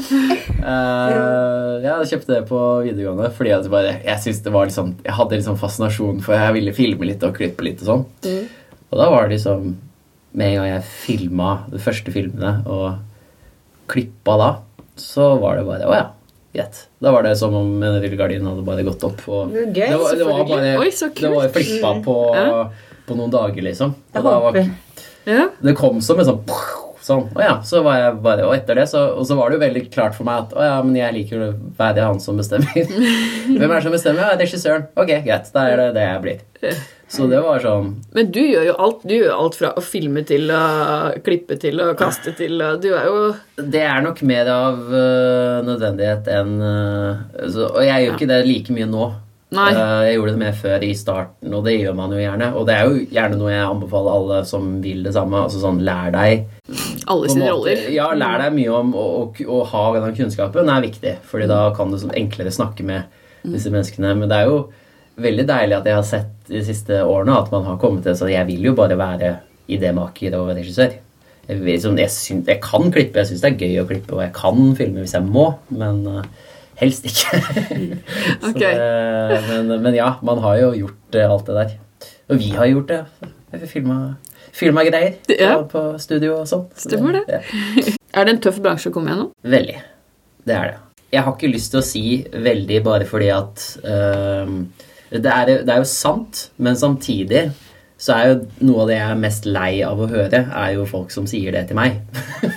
Uh, 0.61 1.81
ja, 1.85 1.97
jeg 2.03 2.11
kjøpte 2.13 2.35
det 2.35 2.43
på 2.51 2.61
videregående 2.87 3.31
fordi 3.37 3.55
at 3.57 3.69
bare, 3.73 3.97
jeg 4.07 4.25
synes 4.25 4.43
det 4.47 4.55
var 4.55 4.71
liksom 4.71 4.95
Jeg 5.05 5.17
hadde 5.19 5.41
liksom 5.41 5.61
fascinasjon 5.61 6.25
for 6.25 6.37
jeg 6.37 6.57
ville 6.57 6.77
filme 6.77 7.11
litt 7.11 7.27
og 7.27 7.37
klippe 7.37 7.67
litt 7.67 7.85
og 7.85 7.91
sånn. 7.91 8.07
Mm. 8.27 8.79
Og 8.91 9.01
da 9.01 9.11
var 9.13 9.27
det 9.27 9.39
liksom 9.39 9.75
Med 10.33 10.47
en 10.47 10.61
gang 10.61 10.71
jeg 10.75 10.89
filma 11.05 11.53
de 11.73 11.83
første 11.83 12.15
filmene 12.15 12.61
og 12.71 13.91
klippa 13.91 14.37
da, 14.39 14.51
så 15.01 15.33
var 15.43 15.59
det 15.59 15.67
bare 15.67 15.91
Å 15.91 15.99
ja 15.99 16.09
Greit. 16.53 16.89
Da 16.99 17.13
var 17.15 17.23
det 17.23 17.37
som 17.39 17.55
om 17.55 17.83
en 17.83 17.97
rullegardin 18.03 18.47
hadde 18.47 18.65
bare 18.67 18.83
gått 18.87 19.05
opp. 19.07 19.23
Og 19.31 19.53
det, 19.55 19.69
det, 19.77 19.91
var, 19.95 20.17
det 20.19 20.27
var 20.27 20.45
bare 20.49 20.73
Oi, 20.83 20.91
Det 20.91 21.31
var 21.31 21.53
flippa 21.55 21.93
på, 22.05 22.17
på, 23.07 23.19
noen 23.19 23.31
dager, 23.31 23.63
liksom. 23.69 23.95
Og 23.95 24.27
da 24.27 24.37
var, 24.43 24.59
ja. 25.31 25.47
Det 25.63 25.77
kom 25.79 26.01
som 26.03 26.19
en 26.19 26.27
sånn 26.33 26.43
Sånn. 27.11 27.27
Og 27.35 27.43
ja. 27.43 27.57
Så 27.67 27.83
var 27.87 27.99
jeg 27.99 28.21
bare, 28.23 28.47
og 28.47 28.55
etter 28.55 28.79
det 28.79 28.87
så, 28.91 29.03
og 29.19 29.27
så 29.27 29.39
var 29.39 29.51
det 29.51 29.59
jo 29.59 29.65
veldig 29.65 29.85
klart 29.91 30.15
for 30.15 30.29
meg 30.29 30.47
at 30.47 30.55
å 30.55 30.69
ja, 30.69 30.79
men 30.87 30.95
jeg 30.99 31.17
liker 31.17 31.43
å 31.49 31.51
være 31.79 32.07
han 32.07 32.23
som 32.23 32.39
bestemmer. 32.39 32.71
Hvem 33.59 33.67
er 33.67 33.77
det 33.77 33.85
som 33.89 33.97
bestemmer? 33.97 34.25
Ja, 34.29 34.39
regissøren. 34.39 34.89
Ok, 34.95 35.13
greit. 35.27 35.53
Da 35.55 35.67
er 35.71 35.85
det 35.85 35.91
det 35.99 36.07
jeg 36.07 36.25
blir. 36.27 36.81
Så 37.11 37.27
det 37.27 37.41
var 37.43 37.59
sånn 37.59 37.89
Men 38.15 38.29
du 38.31 38.39
gjør 38.39 38.69
jo 38.69 38.75
alt. 38.85 39.01
Du 39.03 39.15
gjør 39.17 39.33
alt 39.35 39.57
fra 39.59 39.73
å 39.75 39.83
filme 39.83 40.23
til 40.29 40.51
å 40.55 40.61
klippe 41.27 41.57
til 41.59 41.83
å 41.83 41.89
kaste 41.99 42.35
til 42.39 42.61
å 42.63 42.75
Du 42.79 42.93
er 42.95 43.09
jo 43.09 43.17
Det 43.59 43.83
er 43.83 44.05
nok 44.05 44.23
mer 44.29 44.51
av 44.53 44.79
uh, 44.93 45.59
nødvendighet 45.67 46.31
enn 46.31 46.53
uh, 46.63 47.25
så, 47.51 47.67
Og 47.73 47.83
jeg 47.83 48.05
gjør 48.05 48.13
ja. 48.13 48.15
ikke 48.15 48.31
det 48.31 48.41
like 48.47 48.77
mye 48.77 48.87
nå. 48.93 49.09
Uh, 49.51 50.07
jeg 50.07 50.15
gjorde 50.15 50.33
det 50.37 50.41
mer 50.45 50.55
før 50.55 50.85
i 50.87 50.91
starten, 50.95 51.55
og 51.57 51.65
det 51.67 51.73
gjør 51.75 51.95
man 51.99 52.13
jo 52.15 52.21
gjerne. 52.21 52.51
Og 52.55 52.67
det 52.69 52.77
er 52.77 52.87
jo 52.87 53.01
gjerne 53.11 53.39
noe 53.41 53.51
jeg 53.51 53.67
anbefaler 53.67 54.19
alle 54.19 54.41
som 54.47 54.69
vil 54.85 55.03
det 55.07 55.15
samme. 55.17 55.41
Altså 55.47 55.63
sånn, 55.63 55.81
lær 55.87 56.13
deg 56.15 56.45
Alle 57.11 57.33
sine 57.33 57.51
roller. 57.51 57.83
Ja, 57.91 58.13
lær 58.15 58.39
deg 58.45 58.55
mye 58.55 58.77
om 58.79 58.95
å, 58.95 59.65
ha 59.73 59.85
den 59.97 60.15
kunnskapen 60.19 60.71
er 60.71 60.85
viktig. 60.87 61.17
Fordi 61.27 61.51
da 61.51 61.65
kan 61.75 61.91
du 61.91 61.99
sånn 61.99 62.15
enklere 62.15 62.55
snakke 62.55 62.87
med 62.87 63.21
disse 63.43 63.73
menneskene. 63.75 64.15
Men 64.21 64.31
det 64.31 64.39
er 64.39 64.53
jo 64.53 64.61
veldig 65.21 65.47
deilig 65.49 65.79
at 65.81 65.89
jeg 65.89 65.99
har 65.99 66.07
sett 66.07 66.51
de 66.51 66.63
siste 66.65 67.03
årene 67.05 67.37
at 67.37 67.51
man 67.53 67.67
har 67.67 67.79
kommet 67.81 68.07
til 68.07 68.17
så 68.17 68.31
jeg 68.31 68.47
vil 68.49 68.71
jo 68.71 68.77
bare 68.79 68.99
være 68.99 69.35
idémaker 69.71 70.37
og 70.39 70.53
regissør. 70.55 70.95
Jeg, 71.51 71.59
liksom, 71.67 71.99
jeg, 71.99 72.13
synes, 72.15 72.47
jeg 72.47 72.63
kan 72.63 72.93
klippe, 72.95 73.19
jeg 73.19 73.33
syns 73.33 73.43
det 73.43 73.51
er 73.51 73.63
gøy 73.65 73.83
å 73.83 73.89
klippe, 73.89 74.15
og 74.15 74.23
jeg 74.23 74.33
kan 74.37 74.75
filme 74.79 75.03
hvis 75.03 75.17
jeg 75.17 75.27
må, 75.27 75.49
men 75.75 76.05
uh, 76.07 76.49
helst 76.81 77.07
ikke. 77.09 77.41
okay. 78.51 78.75
det, 78.75 79.39
men, 79.49 79.71
men, 79.85 79.95
ja, 79.97 80.15
man 80.27 80.43
har 80.45 80.59
jo 80.61 80.73
gjort 80.79 81.21
uh, 81.21 81.27
alt 81.27 81.47
det 81.49 81.57
der. 81.61 81.79
Og 82.31 82.41
vi 82.41 82.51
har 82.57 82.69
gjort 82.71 82.93
det. 82.93 83.01
Filma, 83.71 84.83
greier 84.87 85.17
ja. 85.31 85.57
på, 85.59 85.67
på, 85.73 85.83
studio 86.03 86.41
og 86.41 86.51
sånn. 86.51 86.69
Stemmer 86.79 87.21
det 87.21 87.25
ja. 87.31 87.41
er 88.15 88.27
det 88.27 88.35
en 88.35 88.41
tøff 88.43 88.61
bransje 88.63 88.91
å 88.91 88.95
komme 88.95 89.13
gjennom? 89.13 89.33
Veldig. 89.47 89.79
Det 90.47 90.57
er 90.57 90.73
det. 90.73 90.79
Jeg 91.11 91.27
har 91.27 91.35
ikke 91.35 91.51
lyst 91.51 91.73
til 91.73 91.81
å 91.81 91.87
si 91.87 92.05
veldig 92.31 92.79
bare 92.87 93.07
fordi 93.09 93.33
at 93.35 93.65
uh, 93.83 94.53
det 95.11 95.33
er, 95.35 95.53
det 95.67 95.75
er 95.75 95.83
jo 95.83 95.89
sant, 95.91 96.49
men 96.63 96.79
samtidig 96.79 97.49
så 98.01 98.15
er 98.17 98.29
jo 98.31 98.37
noe 98.65 98.85
av 98.85 98.89
det 98.89 98.95
jeg 98.97 99.13
er 99.13 99.19
mest 99.21 99.47
lei 99.49 99.73
av 99.85 99.99
å 100.01 100.07
høre, 100.09 100.39
er 100.57 100.71
jo 100.73 100.87
folk 100.89 101.11
som 101.13 101.27
sier 101.29 101.53
det 101.53 101.67
til 101.69 101.77
meg. 101.77 101.99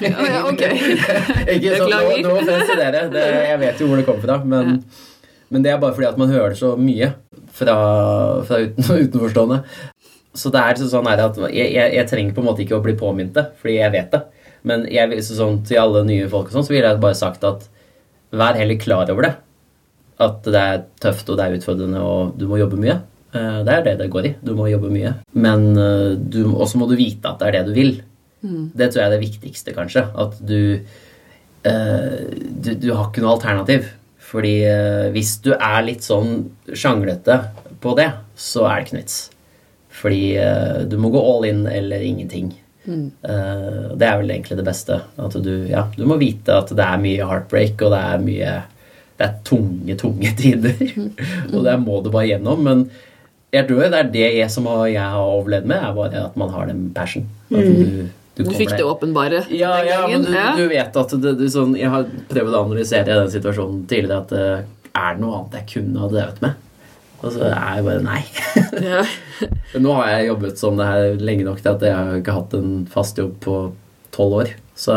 ja, 0.06 0.14
ja, 0.24 0.44
ok. 0.48 0.62
Ikke 1.58 1.80
sånn, 1.82 1.92
nå, 2.24 2.38
nå 2.48 2.62
til 2.70 2.80
dere. 2.80 3.02
Det, 3.12 3.26
jeg 3.50 3.60
vet 3.66 3.84
jo 3.84 3.90
hvor 3.90 4.00
det 4.00 4.06
kommer 4.08 4.24
fra. 4.24 4.38
Men, 4.48 4.78
ja. 4.78 5.34
men, 5.52 5.66
det 5.66 5.74
er 5.74 5.82
bare 5.84 5.98
fordi 5.98 6.08
at 6.14 6.22
man 6.22 6.32
hører 6.32 6.56
det 6.56 6.62
så 6.62 6.72
mye 6.80 7.12
fra, 7.60 7.76
fra 8.48 8.62
uten, 8.64 8.88
utenforstående. 9.04 9.60
Så 10.34 10.50
det 10.54 10.64
er 10.64 10.80
sånn 10.80 11.12
at 11.12 11.38
jeg, 11.52 11.68
jeg, 11.76 11.92
jeg, 12.00 12.10
trenger 12.10 12.34
på 12.38 12.42
en 12.42 12.48
måte 12.48 12.64
ikke 12.64 12.80
å 12.80 12.86
bli 12.86 12.96
påminnet 12.98 13.36
det, 13.36 13.50
fordi 13.60 13.78
jeg 13.82 13.94
vet 14.00 14.16
det. 14.16 14.24
Men 14.64 14.88
jeg, 14.88 15.24
sånn, 15.28 15.60
til 15.68 15.84
alle 15.84 16.08
nye 16.08 16.32
folk 16.32 16.48
og 16.50 16.56
sånn, 16.56 16.70
så 16.70 16.74
ville 16.74 16.88
jeg 16.88 17.04
bare 17.04 17.20
sagt 17.20 17.44
at 17.46 17.68
vær 18.34 18.56
heller 18.58 18.80
klar 18.82 19.12
over 19.12 19.28
det 19.28 19.36
at 20.24 20.46
det 20.46 20.60
er 20.60 20.84
tøft 21.02 21.30
og 21.30 21.38
det 21.40 21.46
er 21.46 21.58
utfordrende 21.58 22.02
og 22.06 22.38
du 22.40 22.48
må 22.50 22.60
jobbe 22.62 22.80
mye. 22.80 23.02
Eh, 23.34 23.60
det 23.66 23.74
er 23.74 23.86
det 23.88 23.96
det 24.04 24.12
går 24.14 24.30
i. 24.30 24.34
Du 24.46 24.54
må 24.58 24.70
jobbe 24.70 24.92
mye. 24.94 25.16
Men 25.34 25.72
eh, 25.80 26.38
også 26.54 26.80
må 26.82 26.88
du 26.90 26.96
vite 27.00 27.30
at 27.30 27.42
det 27.42 27.50
er 27.50 27.58
det 27.58 27.66
du 27.70 27.74
vil. 27.78 27.96
Mm. 28.44 28.72
Det 28.76 28.92
tror 28.92 29.02
jeg 29.02 29.08
er 29.08 29.16
det 29.16 29.24
viktigste, 29.24 29.76
kanskje. 29.76 30.06
At 30.20 30.38
du, 30.44 30.80
eh, 31.66 32.16
du, 32.38 32.74
du 32.78 32.90
har 32.94 33.10
ikke 33.10 33.24
noe 33.26 33.38
alternativ. 33.38 33.92
Fordi 34.34 34.56
hvis 35.14 35.36
du 35.46 35.52
er 35.54 35.84
litt 35.86 36.02
sånn 36.02 36.48
sjanglete 36.74 37.36
på 37.84 37.92
det, 38.00 38.08
så 38.34 38.64
er 38.66 38.80
det 38.80 38.88
ikke 38.88 38.98
vits. 38.98 39.18
Fordi 39.94 40.24
du 40.90 40.96
må 40.98 41.12
gå 41.14 41.22
all 41.22 41.46
in 41.46 41.60
eller 41.70 42.02
ingenting. 42.02 42.48
Mm. 42.88 43.12
Det 43.22 44.08
er 44.08 44.18
vel 44.18 44.34
egentlig 44.34 44.58
det 44.58 44.66
beste. 44.66 44.98
At 45.22 45.38
du, 45.38 45.52
ja, 45.70 45.84
du 45.94 46.08
må 46.10 46.18
vite 46.18 46.56
at 46.64 46.74
det 46.74 46.82
er 46.82 47.04
mye 47.04 47.30
heartbreak, 47.30 47.78
og 47.86 47.94
det 47.94 48.02
er 48.02 48.26
mye 48.26 48.56
det 49.20 49.28
er 49.28 49.38
tunge, 49.46 50.00
tunge 50.02 50.34
tider. 50.42 50.82
og 51.54 51.62
det 51.68 51.78
må 51.86 52.02
du 52.02 52.10
bare 52.10 52.32
gjennom. 52.32 52.66
Men 52.66 52.88
jeg 53.54 53.68
tror 53.70 53.86
det 53.86 54.00
er 54.00 54.12
det 54.14 54.28
jeg, 54.40 54.50
som 54.50 54.68
jeg 54.90 54.98
har 55.00 55.22
overlevd 55.22 55.70
med, 55.70 55.78
er 55.78 55.96
bare 55.96 56.26
at 56.28 56.38
man 56.40 56.52
har 56.54 56.68
den 56.72 56.88
passion. 56.96 57.28
Mm. 57.54 57.62
du, 57.62 58.10
du, 58.40 58.44
du 58.50 58.52
fikk 58.58 58.74
det 58.74 58.86
åpenbare 58.88 59.44
ja, 59.54 59.76
den 59.78 59.90
gangen? 59.92 59.92
Ja, 59.92 60.08
men 60.10 60.26
du, 60.26 60.34
ja. 60.34 60.48
du 60.58 60.64
vet 60.72 60.98
at 61.04 61.14
det, 61.22 61.36
det, 61.38 61.52
sånn, 61.54 61.76
Jeg 61.78 61.92
har 61.94 62.08
prøvd 62.32 62.56
å 62.56 62.64
analysere 62.66 63.20
den 63.22 63.30
situasjonen 63.34 63.84
tidligere. 63.90 64.24
At 64.24 64.34
uh, 64.34 64.98
er 65.04 65.16
det 65.18 65.24
noe 65.24 65.38
annet 65.40 65.60
jeg 65.62 65.70
kunne 65.76 66.02
ha 66.02 66.10
drevet 66.10 66.42
med? 66.46 66.60
Og 67.24 67.32
så 67.32 67.46
er 67.48 67.78
jeg 67.78 67.86
bare 67.86 68.02
nei. 68.04 68.22
ja. 68.90 69.06
Nå 69.80 69.94
har 70.00 70.10
jeg 70.12 70.28
jobbet 70.32 70.60
som 70.60 70.82
det 70.82 70.90
her 70.90 71.22
lenge 71.22 71.46
nok 71.48 71.62
til 71.62 71.72
at 71.72 71.86
jeg 71.88 71.96
har 71.96 72.20
ikke 72.20 72.36
hatt 72.36 72.58
en 72.58 72.74
fast 72.92 73.22
jobb 73.22 73.38
på 73.46 73.62
tolv 74.14 74.42
år. 74.42 74.52
Så, 74.74 74.96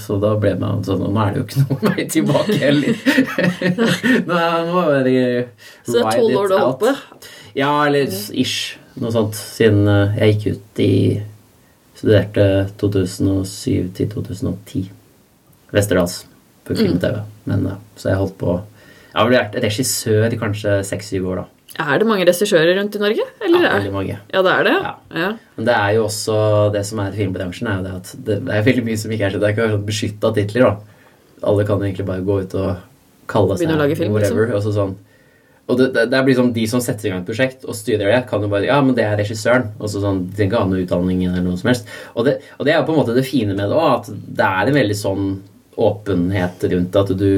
så, 0.00 0.16
da 0.16 0.30
ble 0.40 0.54
man 0.56 0.80
sånn 0.86 1.02
Nå 1.04 1.20
er 1.20 1.34
det 1.34 1.40
jo 1.42 1.44
ikke 1.44 1.64
noe 1.68 1.90
vei 1.92 2.06
tilbake 2.08 2.56
heller. 2.62 2.96
nå 4.30 4.84
er 4.96 5.10
jeg 5.12 5.42
Så 5.84 5.98
det 5.98 6.04
er 6.06 6.16
tolv 6.16 6.40
år 6.40 6.48
du 6.48 6.56
har 6.56 6.64
holdt 6.64 6.80
på? 6.86 6.94
Ja, 7.56 7.72
eller 7.86 8.10
ish. 8.10 8.76
Noe 9.00 9.12
sånt. 9.14 9.38
Siden 9.38 9.88
eh, 9.90 10.18
jeg 10.20 10.36
gikk 10.36 10.56
ut 10.56 10.82
i 10.84 10.94
Studerte 12.00 12.46
2007 12.80 13.92
til 13.96 14.10
2010. 14.10 14.90
Westerdals 15.74 16.24
på 16.66 16.76
film-TV. 16.78 17.22
Men, 17.50 17.66
eh, 17.66 17.80
så 17.96 18.12
jeg 18.12 18.20
holdt 18.20 18.36
på 18.40 18.58
Jeg 19.10 19.18
har 19.18 19.32
vært 19.32 19.56
regissør 19.64 20.28
i 20.30 20.38
kanskje 20.38 20.76
seks-syv 20.86 21.26
år, 21.32 21.42
da. 21.42 21.48
Er 21.80 21.98
det 22.02 22.06
mange 22.06 22.26
regissører 22.26 22.76
rundt 22.78 22.94
i 22.94 23.00
Norge? 23.00 23.24
Eller? 23.42 23.64
Ja, 23.64 23.72
veldig 23.78 23.92
mange. 23.94 24.18
Ja, 24.32 24.42
det 24.42 24.52
er 24.52 24.66
det? 24.66 24.74
Ja. 24.74 24.92
ja. 25.22 25.30
Men 25.56 25.66
det 25.66 25.74
er 25.74 25.96
jo 25.96 26.04
også 26.04 26.36
det 26.74 26.84
som 26.86 27.02
er 27.02 27.14
filmbransjen, 27.14 27.68
er 27.70 27.78
jo 27.78 27.86
det 27.86 27.94
at 27.96 28.12
det, 28.26 28.38
er 28.54 28.64
veldig 28.66 28.84
mye 28.86 29.00
som 29.00 29.14
ikke 29.14 29.28
er 29.28 29.34
så 29.34 29.42
Det 29.42 29.50
er 29.50 29.56
ikke 29.56 29.82
beskytta 29.86 30.32
titler, 30.36 30.66
da. 30.66 31.04
Alle 31.50 31.66
kan 31.66 31.82
egentlig 31.82 32.06
bare 32.06 32.26
gå 32.26 32.40
ut 32.44 32.56
og 32.60 32.70
kalle 33.30 33.56
seg 33.58 33.70
film, 33.96 34.14
whatever. 34.14 34.50
Liksom. 34.50 34.70
Og, 34.70 34.76
sånn. 34.76 34.96
Og 35.70 35.78
det, 35.78 35.86
det, 35.94 36.06
det, 36.10 36.20
blir 36.26 36.36
sånn 36.36 36.52
De 36.56 36.66
som 36.70 36.82
setter 36.82 37.08
i 37.08 37.12
gang 37.12 37.22
et 37.22 37.28
prosjekt 37.28 37.64
og 37.64 37.76
styrer 37.78 38.10
det, 38.10 38.20
kan 38.30 38.42
jo 38.42 38.50
bare 38.52 38.68
Ja, 38.68 38.80
men 38.84 38.96
det 38.98 39.06
er 39.06 39.16
regissøren. 39.20 39.70
Og 39.78 39.92
så 39.92 40.02
sånn, 40.02 40.24
De 40.28 40.36
trenger 40.36 40.50
ikke 40.50 40.64
ha 40.64 40.70
noe 40.70 40.84
utdanning 40.84 41.24
eller 41.28 41.46
noe 41.46 41.60
som 41.60 41.70
helst. 41.70 41.88
Og 42.14 42.26
det, 42.26 42.38
og 42.58 42.66
det 42.66 42.74
er 42.74 42.80
jo 42.80 42.86
på 42.88 42.96
en 42.96 43.00
måte 43.00 43.16
det 43.16 43.26
fine 43.28 43.54
med 43.54 43.64
det 43.70 43.78
òg, 43.78 43.90
at 44.00 44.12
det 44.40 44.50
er 44.50 44.70
en 44.70 44.80
veldig 44.80 44.98
sånn 44.98 45.26
åpenhet 45.80 46.64
rundt 46.74 46.98
at 47.00 47.12
du 47.16 47.30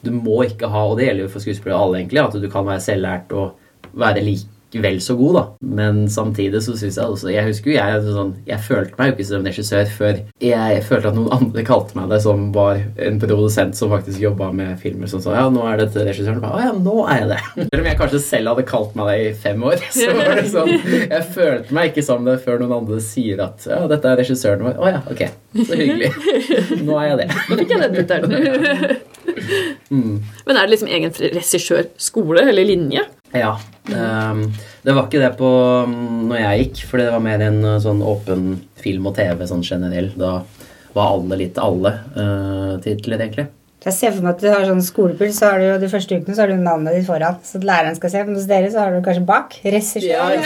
du 0.00 0.12
må 0.14 0.38
ikke 0.46 0.70
ha, 0.72 0.86
og 0.88 0.96
det 0.98 1.08
gjelder 1.08 1.26
jo 1.26 1.32
for 1.34 1.44
skuespillere 1.44 1.80
alle, 1.80 1.98
egentlig, 2.00 2.22
at 2.22 2.36
du 2.40 2.46
kan 2.52 2.64
være 2.64 2.84
selvlært 2.84 3.34
og 3.36 3.90
være 4.00 4.22
likevel 4.70 5.00
så 5.02 5.16
god, 5.18 5.34
da. 5.34 5.44
Men 5.60 6.08
samtidig 6.10 6.62
så 6.62 6.76
syns 6.78 6.98
jeg 6.98 7.06
også 7.06 7.30
Jeg 7.32 7.46
husker 7.48 7.70
jo 7.70 7.76
jeg 7.76 8.02
sånn 8.06 8.32
Jeg 8.46 8.62
følte 8.64 8.98
meg 8.98 9.10
jo 9.10 9.14
ikke 9.16 9.26
som 9.28 9.46
regissør 9.46 9.90
før 9.96 10.20
jeg 10.40 10.82
følte 10.86 11.10
at 11.10 11.16
noen 11.16 11.32
andre 11.34 11.64
kalte 11.66 11.96
meg 11.98 12.10
det, 12.10 12.20
som 12.24 12.48
var 12.54 12.80
en 13.02 13.18
produsent 13.20 13.76
som 13.76 13.90
faktisk 13.92 14.20
jobba 14.22 14.50
med 14.56 14.78
filmer 14.80 15.10
som 15.10 15.22
sa 15.22 15.34
Ja, 15.36 15.48
nå 15.52 15.64
er 15.68 15.82
dette 15.82 16.04
regissøren. 16.06 16.42
Å 16.46 16.60
ja, 16.62 16.70
nå 16.76 16.96
er 17.10 17.22
jeg 17.24 17.30
det. 17.32 17.40
Selv 17.70 17.82
om 17.82 17.88
jeg 17.90 18.00
kanskje 18.00 18.22
selv 18.24 18.52
hadde 18.52 18.66
kalt 18.70 18.96
meg 18.98 19.10
det 19.10 19.18
i 19.20 19.30
fem 19.44 19.66
år, 19.66 19.84
så 19.96 20.08
var 20.16 20.32
det 20.40 20.46
sånn 20.52 20.72
Jeg 20.72 21.22
følte 21.36 21.76
meg 21.76 21.92
ikke 21.92 22.06
som 22.06 22.26
det 22.26 22.38
før 22.44 22.62
noen 22.62 22.76
andre 22.80 23.00
sier 23.04 23.42
at 23.44 23.68
ja, 23.68 23.82
dette 23.90 24.10
er 24.10 24.20
regissøren 24.22 24.64
vår. 24.66 24.78
Å 24.80 24.94
ja, 24.94 25.02
ok. 25.10 25.24
Så 25.60 25.78
hyggelig. 25.78 26.12
Nå 26.86 26.98
er 27.00 27.12
jeg 27.12 27.22
det. 27.22 27.28
Nå 27.50 27.60
fikk 27.60 27.74
jeg 27.74 27.84
den 27.84 27.98
tittelen. 28.00 29.00
Mm. 29.90 30.20
Men 30.46 30.56
er 30.56 30.60
det 30.66 30.70
liksom 30.70 30.90
egen 30.94 31.10
regissørskole 31.18 32.44
eller 32.46 32.68
linje? 32.68 33.00
Ja. 33.34 33.56
Um, 33.90 34.44
det 34.82 34.94
var 34.94 35.06
ikke 35.06 35.22
det 35.22 35.32
på 35.38 35.50
um, 35.86 36.28
når 36.30 36.42
jeg 36.42 36.64
gikk, 36.64 36.82
for 36.90 37.02
det 37.02 37.10
var 37.10 37.22
mer 37.24 37.42
en 37.46 37.60
uh, 37.66 37.78
sånn 37.82 38.02
åpen 38.06 38.52
film 38.80 39.08
og 39.10 39.16
TV 39.18 39.42
sånn 39.50 39.66
generell. 39.66 40.10
Da 40.18 40.40
var 40.94 41.14
alle 41.14 41.38
litt 41.42 41.58
alle 41.62 41.94
uh, 42.16 42.76
titler, 42.82 43.22
egentlig. 43.22 43.48
Jeg 43.80 43.96
ser 43.96 44.10
for 44.12 44.20
meg 44.26 44.34
at 44.34 44.42
du 44.42 44.48
har 44.52 44.66
sånn 44.68 44.82
skolepuls, 44.84 45.38
så 45.38 45.54
har 45.54 45.60
du 45.60 45.64
jo 45.64 45.76
de 45.80 45.88
første 45.88 46.16
ukene 46.18 46.34
så 46.36 46.42
har 46.42 46.50
du 46.52 46.58
navnet 46.60 46.98
ditt 46.98 47.06
foran. 47.06 47.38
Så 47.48 47.56
at 47.56 47.62
læreren 47.64 47.94
skal 47.96 48.10
se. 48.12 48.24
Men 48.26 48.36
hos 48.36 48.48
dere 48.50 48.68
så 48.68 48.82
har 48.82 48.92
du 48.92 49.00
kanskje 49.06 49.22
bak. 49.30 49.56
Regissør. 49.64 50.04
Ja, 50.04 50.26
ja. 50.36 50.42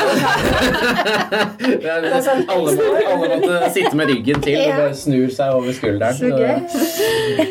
sånn. 2.29 2.45
alle, 2.55 2.77
må, 2.79 2.93
alle 3.01 3.31
måtte 3.33 3.73
sitte 3.75 3.91
med 3.99 4.13
ryggen 4.13 4.39
til 4.45 4.61
og 4.61 4.79
bare 4.79 4.95
snur 5.01 5.35
seg 5.35 5.57
over 5.57 5.75
skulderen. 5.75 6.15
Så 6.21 6.31
gøy. 6.31 6.63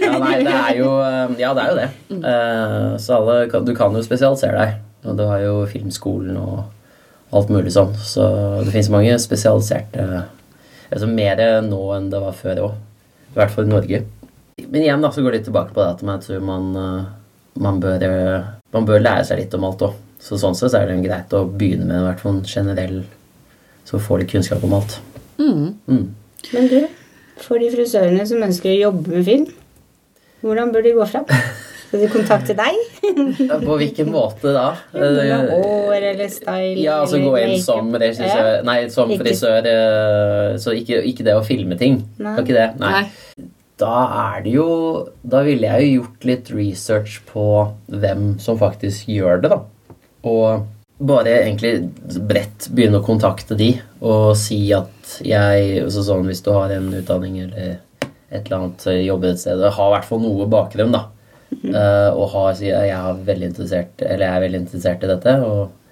ja, 0.05 0.13
nei, 0.23 0.37
det 0.47 0.55
er 0.61 0.79
jo 0.79 0.93
um, 1.03 1.35
Ja, 1.41 1.51
det 1.51 1.65
er 1.65 1.73
jo 1.73 1.77
det. 1.81 1.89
Uh, 2.15 2.95
så 3.03 3.19
alle, 3.19 3.35
du 3.67 3.75
kan 3.75 3.99
jo 3.99 4.07
spesialisere 4.07 4.55
deg. 4.55 4.79
Og 5.03 5.19
du 5.19 5.27
har 5.27 5.43
jo 5.43 5.59
filmskolen 5.67 6.39
og 6.39 7.35
alt 7.35 7.51
mulig 7.51 7.75
sånn. 7.75 7.91
Så 7.99 8.23
det 8.63 8.71
fins 8.71 8.87
mange 8.93 9.19
spesialiserte 9.19 10.07
altså 10.93 11.07
Mer 11.09 11.39
nå 11.65 11.83
enn 11.97 12.11
det 12.13 12.19
var 12.23 12.35
før 12.37 12.67
òg. 12.69 12.83
I 13.33 13.41
hvert 13.41 13.51
fall 13.51 13.67
i 13.67 13.75
Norge. 13.75 14.05
Men 14.57 14.81
igjen 14.81 15.03
da, 15.03 15.11
så 15.11 15.23
går 15.23 15.33
det 15.33 15.41
litt 15.41 15.47
tilbake 15.49 15.73
på 15.73 15.81
det 15.81 15.89
at 15.95 16.03
jeg 16.05 16.23
tror 16.27 16.45
man, 16.45 16.69
eh, 16.77 17.11
man, 17.63 17.79
bør, 17.83 18.05
eh, 18.07 18.49
man 18.75 18.87
bør 18.89 19.03
lære 19.03 19.25
seg 19.29 19.41
litt 19.41 19.55
om 19.57 19.67
alt 19.69 19.85
òg. 19.87 19.99
Så 20.23 20.39
sånn 20.39 20.55
sett 20.55 20.71
så 20.71 20.79
er 20.79 20.87
det 20.91 21.01
greit 21.03 21.33
å 21.35 21.43
begynne 21.49 21.89
med 21.89 22.05
hvert 22.05 22.21
fall 22.23 22.37
en 22.37 22.45
generell 22.47 23.01
Så 23.83 23.99
får 23.99 24.21
de 24.21 24.27
kunnskap 24.31 24.63
om 24.63 24.77
alt. 24.77 24.93
Mm. 25.35 25.73
Mm. 25.91 26.05
Men 26.53 26.69
du, 26.71 26.77
for 27.43 27.59
de 27.59 27.67
frisørene 27.73 28.23
som 28.29 28.45
ønsker 28.45 28.71
å 28.71 28.79
jobbe 28.85 29.11
med 29.11 29.25
film, 29.27 29.49
hvordan 30.43 30.71
bør 30.71 30.85
de 30.85 30.93
gå 30.95 31.07
fram? 31.11 31.27
Skal 31.93 32.01
de 32.01 32.07
kontakte 32.09 32.55
deg? 32.57 32.77
På 33.67 33.75
hvilken 33.77 34.07
måte 34.09 34.49
da? 34.55 34.69
Hår 34.95 36.07
eller 36.13 36.31
style? 36.31 36.79
Ja, 36.81 37.01
altså 37.03 37.19
gå 37.21 37.35
inn 37.37 37.59
som 37.61 37.91
regissør 37.93 38.63
Nei, 38.65 38.79
som 38.89 39.11
frisør. 39.19 39.67
Eh, 39.69 40.55
så 40.63 40.73
ikke, 40.79 41.03
ikke, 41.11 41.27
det 41.27 41.35
å 41.37 41.43
filme 41.45 41.77
ting. 41.77 41.99
Nei. 42.17 42.33
Ikke 42.41 42.55
det? 42.55 42.65
Nei. 42.81 43.03
Da 43.81 43.93
er 44.35 44.43
det 44.45 44.53
jo 44.53 44.67
Da 45.25 45.41
ville 45.45 45.69
jeg 45.69 45.87
jo 45.87 45.95
gjort 45.97 46.27
litt 46.29 46.51
research 46.53 47.19
på 47.29 47.45
hvem 47.89 48.35
som 48.43 48.59
faktisk 48.59 49.09
gjør 49.09 49.43
det, 49.43 49.53
da. 49.53 49.61
Og 50.29 50.67
bare 51.03 51.39
egentlig 51.41 51.89
bredt 52.29 52.69
begynne 52.71 53.01
å 53.01 53.05
kontakte 53.05 53.57
de 53.59 53.73
og 53.99 54.35
si 54.39 54.59
at 54.75 55.17
jeg 55.25 55.81
altså 55.81 56.03
sånn 56.05 56.29
Hvis 56.29 56.43
du 56.45 56.53
har 56.55 56.71
en 56.71 56.91
utdanning 56.93 57.41
eller 57.47 57.79
et 58.33 58.45
eller 58.45 58.59
annet 58.59 58.85
jobber 59.03 59.33
et 59.33 59.41
sted 59.41 59.61
har 59.61 59.89
i 59.89 59.93
hvert 59.93 60.07
fall 60.07 60.21
noe 60.23 60.47
bakgrunn, 60.49 60.93
da. 60.95 61.03
Mm. 61.53 61.75
Uh, 61.75 62.09
og 62.17 62.31
har, 62.33 62.55
jeg, 62.65 62.89
er 62.89 63.19
veldig 63.27 63.49
interessert, 63.51 64.01
eller 64.01 64.25
jeg 64.25 64.33
er 64.33 64.43
veldig 64.47 64.61
interessert 64.63 65.03
i 65.05 65.09
dette. 65.11 65.35
og 65.45 65.82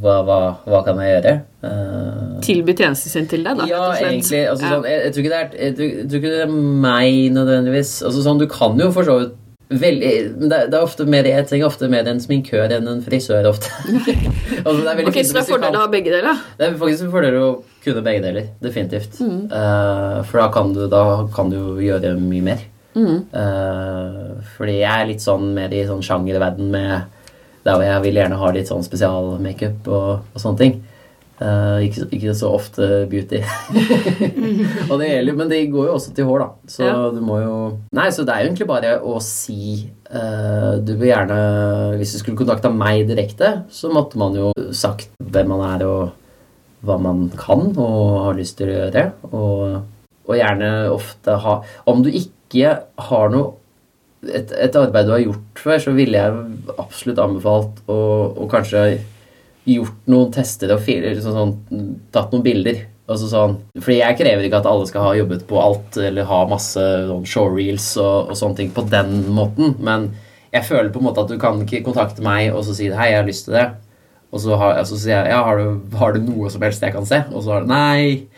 hva, 0.00 0.16
hva, 0.26 0.38
hva, 0.66 0.80
kan 0.86 0.98
jeg 1.02 1.12
gjøre? 1.12 1.34
Uh, 1.62 2.40
Tilby 2.42 2.74
tjenesten 2.78 3.12
sin 3.12 3.28
til 3.30 3.44
deg, 3.46 3.60
da? 3.60 3.68
Ja, 3.70 3.84
egentlig. 3.98 4.40
Altså. 4.50 4.70
Sånn, 4.70 4.88
jeg, 4.88 5.04
jeg, 5.04 5.14
tror 5.14 5.26
er, 5.28 5.52
jeg, 5.52 5.76
jeg, 5.76 6.08
tror 6.08 6.20
ikke 6.22 6.32
det 6.32 6.42
er, 6.46 6.56
meg 6.86 7.36
nødvendigvis. 7.36 7.92
Altså, 8.08 8.24
sånn, 8.24 8.40
du 8.42 8.48
kan 8.50 8.80
jo 8.80 8.90
for 8.94 9.08
så 9.08 9.20
vidt 9.20 9.38
Veldig, 9.72 10.08
det, 10.36 10.56
det 10.68 10.76
er 10.76 10.82
ofte 10.84 11.06
mer, 11.08 11.24
Jeg 11.24 11.46
trenger 11.48 11.70
ofte 11.70 11.88
mer 11.88 12.08
en 12.10 12.18
sminkør 12.20 12.74
enn 12.76 12.88
en 12.90 12.98
frisør. 13.04 13.46
ofte. 13.48 13.70
altså, 14.66 14.80
det 14.82 14.90
er 14.90 15.06
ok, 15.08 15.16
Så 15.24 15.36
det 15.36 15.40
er 15.40 15.48
fordel 15.48 15.78
å 15.78 15.84
ha 15.84 15.86
begge 15.92 16.12
deler? 16.12 16.42
Det 16.58 16.66
er 16.66 16.76
faktisk 16.80 17.06
en 17.06 17.14
fordel 17.14 17.38
å 17.38 17.46
kunne 17.84 18.02
begge 18.04 18.20
deler. 18.26 18.50
Definitivt. 18.60 19.16
Mm. 19.22 19.46
Uh, 19.48 20.18
for 20.28 20.42
da 20.42 20.50
kan, 20.52 20.74
du, 20.76 20.84
da 20.92 21.02
kan 21.32 21.52
du 21.52 21.80
gjøre 21.80 22.12
mye 22.20 22.46
mer. 22.50 22.66
Mm. 22.92 23.24
Uh, 23.32 24.44
fordi 24.58 24.76
jeg 24.82 24.92
er 24.92 25.08
litt 25.08 25.24
sånn 25.24 25.52
mer 25.56 25.72
i 25.72 25.86
sånn 25.88 26.04
sjangerverden 26.04 26.68
med 26.74 27.21
der 27.62 27.76
hvor 27.76 27.86
jeg 27.86 28.02
vil 28.06 28.18
gjerne 28.18 28.40
ha 28.40 28.50
litt 28.54 28.70
sånn 28.70 28.86
spesialmakeup 28.86 29.86
og, 29.90 30.24
og 30.32 30.42
sånne 30.42 30.62
ting. 30.62 30.80
Uh, 31.42 31.80
ikke, 31.82 32.04
ikke, 32.14 32.34
så 32.38 32.52
ofte 32.54 32.86
beauty. 33.10 33.40
og 34.90 35.00
det 35.00 35.08
gjelder, 35.08 35.36
men 35.38 35.48
det 35.50 35.62
går 35.72 35.88
jo 35.88 35.94
også 35.96 36.12
til 36.14 36.28
hår, 36.28 36.44
da. 36.44 36.70
Så 36.70 36.84
ja. 36.86 36.98
du 37.10 37.18
må 37.24 37.40
jo 37.40 37.54
Nei, 37.96 38.08
så 38.14 38.22
det 38.26 38.34
er 38.34 38.44
jo 38.44 38.50
egentlig 38.50 38.68
bare 38.68 38.92
å 39.00 39.16
si 39.24 39.80
uh, 40.12 40.78
Du 40.84 40.92
vil 41.00 41.08
gjerne 41.08 41.38
Hvis 41.98 42.14
du 42.14 42.20
skulle 42.20 42.38
kontakta 42.38 42.70
meg 42.70 43.08
direkte, 43.10 43.50
så 43.74 43.90
måtte 43.90 44.20
man 44.22 44.36
jo 44.38 44.52
sagt 44.76 45.10
hvem 45.18 45.50
man 45.54 45.64
er 45.72 45.86
og 45.88 46.12
hva 46.86 46.98
man 46.98 47.26
kan 47.38 47.72
og 47.72 47.98
har 48.26 48.38
lyst 48.38 48.58
til 48.58 48.70
å 48.70 48.76
gjøre. 48.76 49.04
Og, 49.32 49.82
og 50.28 50.38
gjerne 50.38 50.70
ofte 50.92 51.36
ha 51.42 51.58
Om 51.90 52.06
du 52.06 52.12
ikke 52.12 52.76
har 53.08 53.34
noe 53.34 53.56
et, 54.28 54.52
et, 54.54 54.76
arbeid 54.78 55.08
du 55.08 55.14
har 55.14 55.24
gjort 55.24 55.62
før, 55.64 55.80
så 55.82 55.94
ville 55.96 56.18
jeg 56.18 56.76
absolutt 56.78 57.20
anbefalt 57.22 57.82
å, 57.90 57.98
å 58.38 58.48
kanskje 58.50 58.84
gjort 59.68 60.10
noen 60.10 60.32
tester 60.34 60.72
og 60.74 60.82
sånn, 60.82 61.22
sånn, 61.22 61.54
tatt 62.14 62.34
noen 62.34 62.44
bilder. 62.46 62.82
Altså 63.10 63.28
sånn, 63.28 63.56
fordi 63.76 63.98
jeg 63.98 64.18
krever 64.20 64.46
ikke 64.46 64.60
at 64.62 64.68
alle 64.70 64.86
skal 64.88 65.08
ha 65.08 65.14
jobbet 65.18 65.42
på 65.48 65.58
alt 65.60 65.98
eller 66.00 66.26
ha 66.28 66.42
masse 66.48 66.82
sånn 67.08 67.24
showreels 67.28 67.88
og, 68.00 68.30
og, 68.30 68.36
sånne 68.38 68.60
ting 68.60 68.70
på 68.74 68.84
den 68.88 69.24
måten, 69.34 69.74
men 69.82 70.12
jeg 70.52 70.68
føler 70.68 70.92
på 70.94 71.00
en 71.00 71.08
måte 71.08 71.24
at 71.24 71.32
du 71.32 71.38
kan 71.40 71.58
ikke 71.64 71.82
kontakte 71.88 72.24
meg 72.24 72.52
og 72.52 72.62
så 72.64 72.76
si 72.76 72.88
'hei, 72.92 73.10
jeg 73.10 73.18
har 73.18 73.26
lyst 73.26 73.48
til 73.48 73.56
det', 73.58 73.74
og 74.32 74.40
så, 74.40 74.56
har, 74.56 74.78
så 74.86 74.96
sier 74.96 75.18
jeg 75.18 75.32
'ja, 75.32 75.42
har 75.44 75.58
du, 75.58 75.96
har 75.98 76.14
du, 76.14 76.20
noe 76.22 76.50
som 76.50 76.62
helst 76.62 76.82
jeg 76.82 76.94
kan 76.94 77.06
se?' 77.06 77.24
Og 77.32 77.42
så 77.42 77.52
har 77.52 77.60
du 77.60 77.72
'nei, 77.72 78.28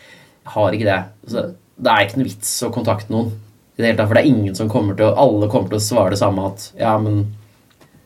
jeg 0.42 0.53
har 0.57 0.73
ikke 0.73 0.88
det'. 0.88 1.05
Så 1.29 1.47
det 1.77 1.90
er 1.90 2.07
ikke 2.07 2.18
noe 2.18 2.31
vits 2.31 2.62
å 2.62 2.73
kontakte 2.73 3.12
noen. 3.12 3.33
I 3.75 3.83
det 3.83 3.89
hele 3.89 3.99
tatt, 3.99 4.11
For 4.11 4.19
det 4.19 4.23
er 4.23 4.31
ingen 4.31 4.55
som 4.55 4.71
kommer 4.71 4.99
til 4.99 5.09
å 5.09 5.17
Alle 5.19 5.51
kommer 5.51 5.73
til 5.73 5.81
å 5.81 5.87
svare 5.87 6.15
det 6.15 6.21
samme 6.23 6.47
at 6.53 6.71
Ja, 6.79 6.95
men 7.03 7.27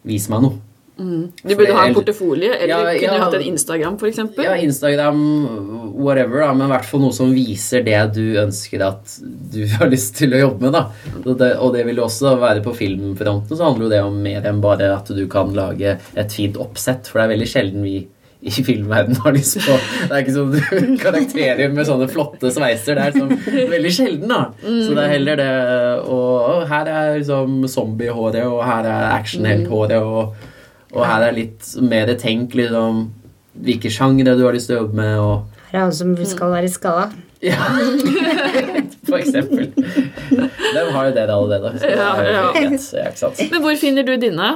vis 0.08 0.28
meg 0.32 0.40
noe. 0.44 0.62
Mm. 0.98 1.28
Du 1.42 1.52
burde 1.54 1.74
ha 1.76 1.84
en 1.86 1.94
portefolie, 1.94 2.56
eller 2.56 2.72
ja, 2.72 2.94
kunne 2.98 3.18
ja, 3.18 3.18
hatt 3.22 3.34
en 3.38 3.44
Instagram 3.46 3.98
f.eks.? 4.00 4.18
Ja, 4.42 4.56
Instagram, 4.58 5.20
whatever, 5.94 6.40
da, 6.42 6.48
men 6.56 6.66
i 6.66 6.72
hvert 6.72 6.88
fall 6.88 7.04
noe 7.04 7.14
som 7.14 7.30
viser 7.30 7.84
det 7.86 8.00
du 8.16 8.24
ønsker 8.42 8.82
at 8.82 9.14
du 9.22 9.60
har 9.76 9.92
lyst 9.92 10.16
til 10.18 10.34
å 10.34 10.42
jobbe 10.42 10.66
med. 10.66 10.74
da. 10.74 11.20
Og 11.22 11.38
det, 11.38 11.52
og 11.62 11.76
det 11.76 11.84
vil 11.86 12.02
også 12.02 12.34
være 12.42 12.64
på 12.66 12.74
filmfronten, 12.80 13.54
så 13.54 13.68
handler 13.68 13.86
jo 13.86 13.92
det 13.94 14.02
om 14.08 14.18
mer 14.26 14.48
enn 14.50 14.62
bare 14.64 14.90
at 14.96 15.12
du 15.14 15.22
kan 15.30 15.54
lage 15.54 15.98
et 16.18 16.34
fint 16.34 16.58
oppsett, 16.58 17.06
for 17.06 17.20
det 17.20 17.28
er 17.28 17.34
veldig 17.36 17.50
sjelden 17.52 17.86
vi 17.86 18.00
i 18.40 18.50
filmverdenen 18.50 19.18
har 19.24 19.34
lyst 19.34 19.58
på 19.64 19.74
Det 20.06 20.14
er 20.14 20.20
ikke 20.22 20.34
sånn 20.36 20.98
karakterer 21.02 21.72
med 21.74 21.88
sånne 21.88 22.06
flotte 22.10 22.52
sveiser. 22.54 22.98
Det 22.98 23.06
er 23.08 23.16
sånn 23.16 23.70
veldig 23.72 23.92
sjelden, 23.94 24.30
da. 24.30 24.40
Så 24.62 24.94
det 24.94 25.04
er 25.04 25.14
heller 25.16 25.40
det 25.40 25.50
Og 26.14 26.62
her 26.70 26.92
er 26.92 27.18
liksom 27.18 27.60
zombiehåret, 27.70 28.44
og 28.46 28.62
her 28.62 28.86
er 28.86 29.08
actionhelthåret, 29.16 29.98
og, 29.98 30.50
og 30.94 31.02
her 31.04 31.28
er 31.28 31.38
litt 31.40 31.72
mer 31.82 32.14
tenk 32.20 32.54
liksom 32.58 33.08
hvilke 33.58 33.90
sjangre 33.90 34.36
du 34.38 34.44
har 34.46 34.54
lyst 34.54 34.70
til 34.70 34.78
å 34.78 34.84
jobbe 34.84 35.00
med. 35.02 35.14
Og 35.18 35.72
her 35.72 35.80
er 35.80 35.88
han 35.88 35.96
som 35.98 36.14
skal 36.22 36.54
være 36.54 36.70
skalla. 36.70 37.08
Ja, 37.42 37.58
for 39.08 39.18
eksempel. 39.18 39.68
Hvem 39.74 40.88
har 40.94 41.08
jo 41.08 41.12
det 41.14 41.26
allerede. 41.30 41.74
Ja, 41.86 42.08
ja. 42.22 43.12
Men 43.50 43.62
hvor 43.62 43.78
finner 43.78 44.06
du 44.06 44.16
dine, 44.18 44.52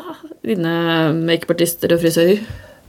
dine 0.47 0.75
makeupartister 1.18 1.95
og 1.95 2.03
frisører? 2.03 2.42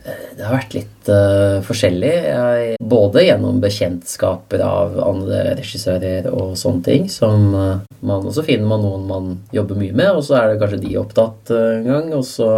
Det 0.04 0.44
har 0.44 0.58
vært 0.58 0.74
litt 0.76 1.10
uh, 1.12 1.62
forskjellig. 1.63 2.12
Jeg, 2.28 2.78
både 2.84 3.24
gjennom 3.24 3.62
bekjentskaper 3.63 4.63
av 4.66 4.98
andre 5.00 5.54
regissører 5.62 6.28
og 6.32 6.58
sånne 6.60 6.84
ting. 6.84 7.06
Som 7.12 7.54
uh, 7.56 7.78
man, 8.04 8.28
også 8.28 8.44
finner 8.44 8.68
man 8.68 8.84
noen 8.84 9.06
man 9.08 9.30
jobber 9.56 9.80
mye 9.80 9.96
med, 9.96 10.12
og 10.12 10.26
så 10.28 10.42
er 10.42 10.52
det 10.52 10.60
kanskje 10.63 10.82
de 10.84 10.98
opptatt 11.00 11.54
uh, 11.56 11.70
en 11.78 11.88
gang. 11.88 12.12
Og 12.20 12.26
så 12.28 12.50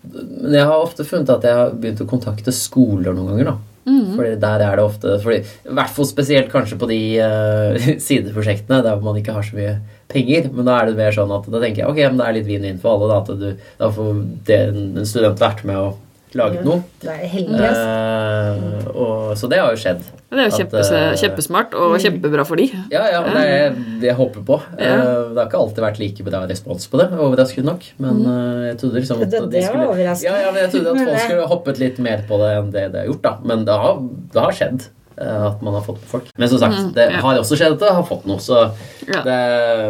Men 0.00 0.56
jeg 0.56 0.70
har 0.70 0.78
ofte 0.80 1.04
funnet 1.04 1.34
at 1.34 1.44
jeg 1.44 1.60
har 1.60 1.76
begynt 1.76 2.00
å 2.00 2.08
kontakte 2.08 2.56
skoler 2.56 3.12
noen 3.12 3.34
ganger. 3.34 3.52
da. 3.52 3.58
Mm. 3.90 4.16
Fordi 4.16 4.34
der 4.40 4.62
er 4.64 4.76
det 4.76 4.82
ofte 4.84 5.14
fordi, 5.22 5.38
I 5.64 5.74
hvert 5.78 5.94
fall 5.96 6.06
spesielt 6.06 6.50
kanskje 6.52 6.76
på 6.80 6.88
de 6.88 7.00
uh, 7.20 7.88
sideprosjektene 8.08 8.82
der 8.86 9.04
man 9.04 9.20
ikke 9.20 9.36
har 9.36 9.44
så 9.44 9.60
mye 9.60 9.78
penger. 10.08 10.48
Men 10.54 10.64
da 10.64 10.80
er 10.80 10.88
det 10.88 11.00
mer 11.02 11.12
sånn 11.12 11.36
at 11.36 11.44
da 11.44 11.60
tenker 11.60 11.84
jeg 11.84 11.92
ok, 11.92 12.06
men 12.06 12.22
det 12.22 12.28
er 12.28 12.40
litt 12.40 12.48
vinn-vinn 12.48 12.80
for 12.80 12.96
alle. 12.96 13.12
Da, 13.12 13.20
at 13.20 13.42
du, 13.44 13.66
da 13.84 13.90
får 13.92 14.22
det, 14.48 14.62
en 14.70 15.08
student 15.08 15.44
vært 15.44 15.68
med 15.68 15.76
å 15.76 15.90
laget 16.38 16.62
noe. 16.66 16.82
Det 17.02 17.10
er 17.10 17.48
uh, 17.50 18.88
og, 18.90 19.32
så 19.38 19.48
det 19.50 19.58
har 19.60 19.72
jo 19.74 19.80
skjedd. 19.80 20.02
Det 20.30 20.44
er 20.44 20.46
jo 20.46 20.66
at, 20.66 20.74
uh, 20.92 21.06
kjempesmart 21.18 21.74
og 21.74 21.94
mm. 21.94 22.02
kjempebra 22.04 22.44
for 22.46 22.60
de. 22.60 22.68
Ja, 22.92 23.02
ja, 23.10 23.22
det 23.26 23.42
er 23.42 23.74
det 24.02 24.10
jeg 24.12 24.16
håper 24.18 24.44
på. 24.46 24.60
Ja. 24.78 24.92
Uh, 25.00 25.32
det 25.34 25.40
har 25.40 25.48
ikke 25.48 25.62
alltid 25.64 25.84
vært 25.86 25.98
like 26.02 26.26
bra 26.26 26.44
respons 26.50 26.86
på 26.92 27.00
det, 27.00 27.08
overraskende 27.16 27.66
nok. 27.72 27.88
Men 28.04 28.22
uh, 28.26 28.62
jeg 28.68 28.78
trodde 28.82 29.02
liksom 29.02 29.24
at 29.26 29.34
det, 29.34 29.42
de 29.56 29.64
skulle 29.66 30.06
ja, 30.06 30.14
ja, 30.44 30.54
men 30.54 30.62
jeg 30.62 30.72
trodde 30.76 30.94
at 30.94 31.02
folk 31.08 31.24
skulle 31.26 31.50
hoppet 31.50 31.82
litt 31.82 32.00
mer 32.04 32.24
på 32.28 32.38
det 32.42 32.54
enn 32.60 32.72
det 32.74 32.86
det 32.94 33.02
har 33.02 33.10
gjort. 33.10 33.22
da 33.26 33.34
Men 33.50 33.66
det 33.66 33.78
har, 33.84 34.02
det 34.34 34.46
har 34.46 34.58
skjedd 34.60 34.88
at 35.20 35.60
man 35.60 35.74
har 35.76 35.82
fått 35.84 35.98
på 36.00 36.08
folk. 36.14 36.28
Men 36.40 36.48
som 36.48 36.62
sagt, 36.62 36.78
mm, 36.78 36.92
det 36.96 37.10
har 37.20 37.36
også 37.42 37.58
skjedd 37.58 37.74
at 37.74 37.82
det 37.82 37.90
har 37.92 38.06
fått 38.08 38.22
noe. 38.30 38.40
Så 38.40 38.70
det, 39.04 39.34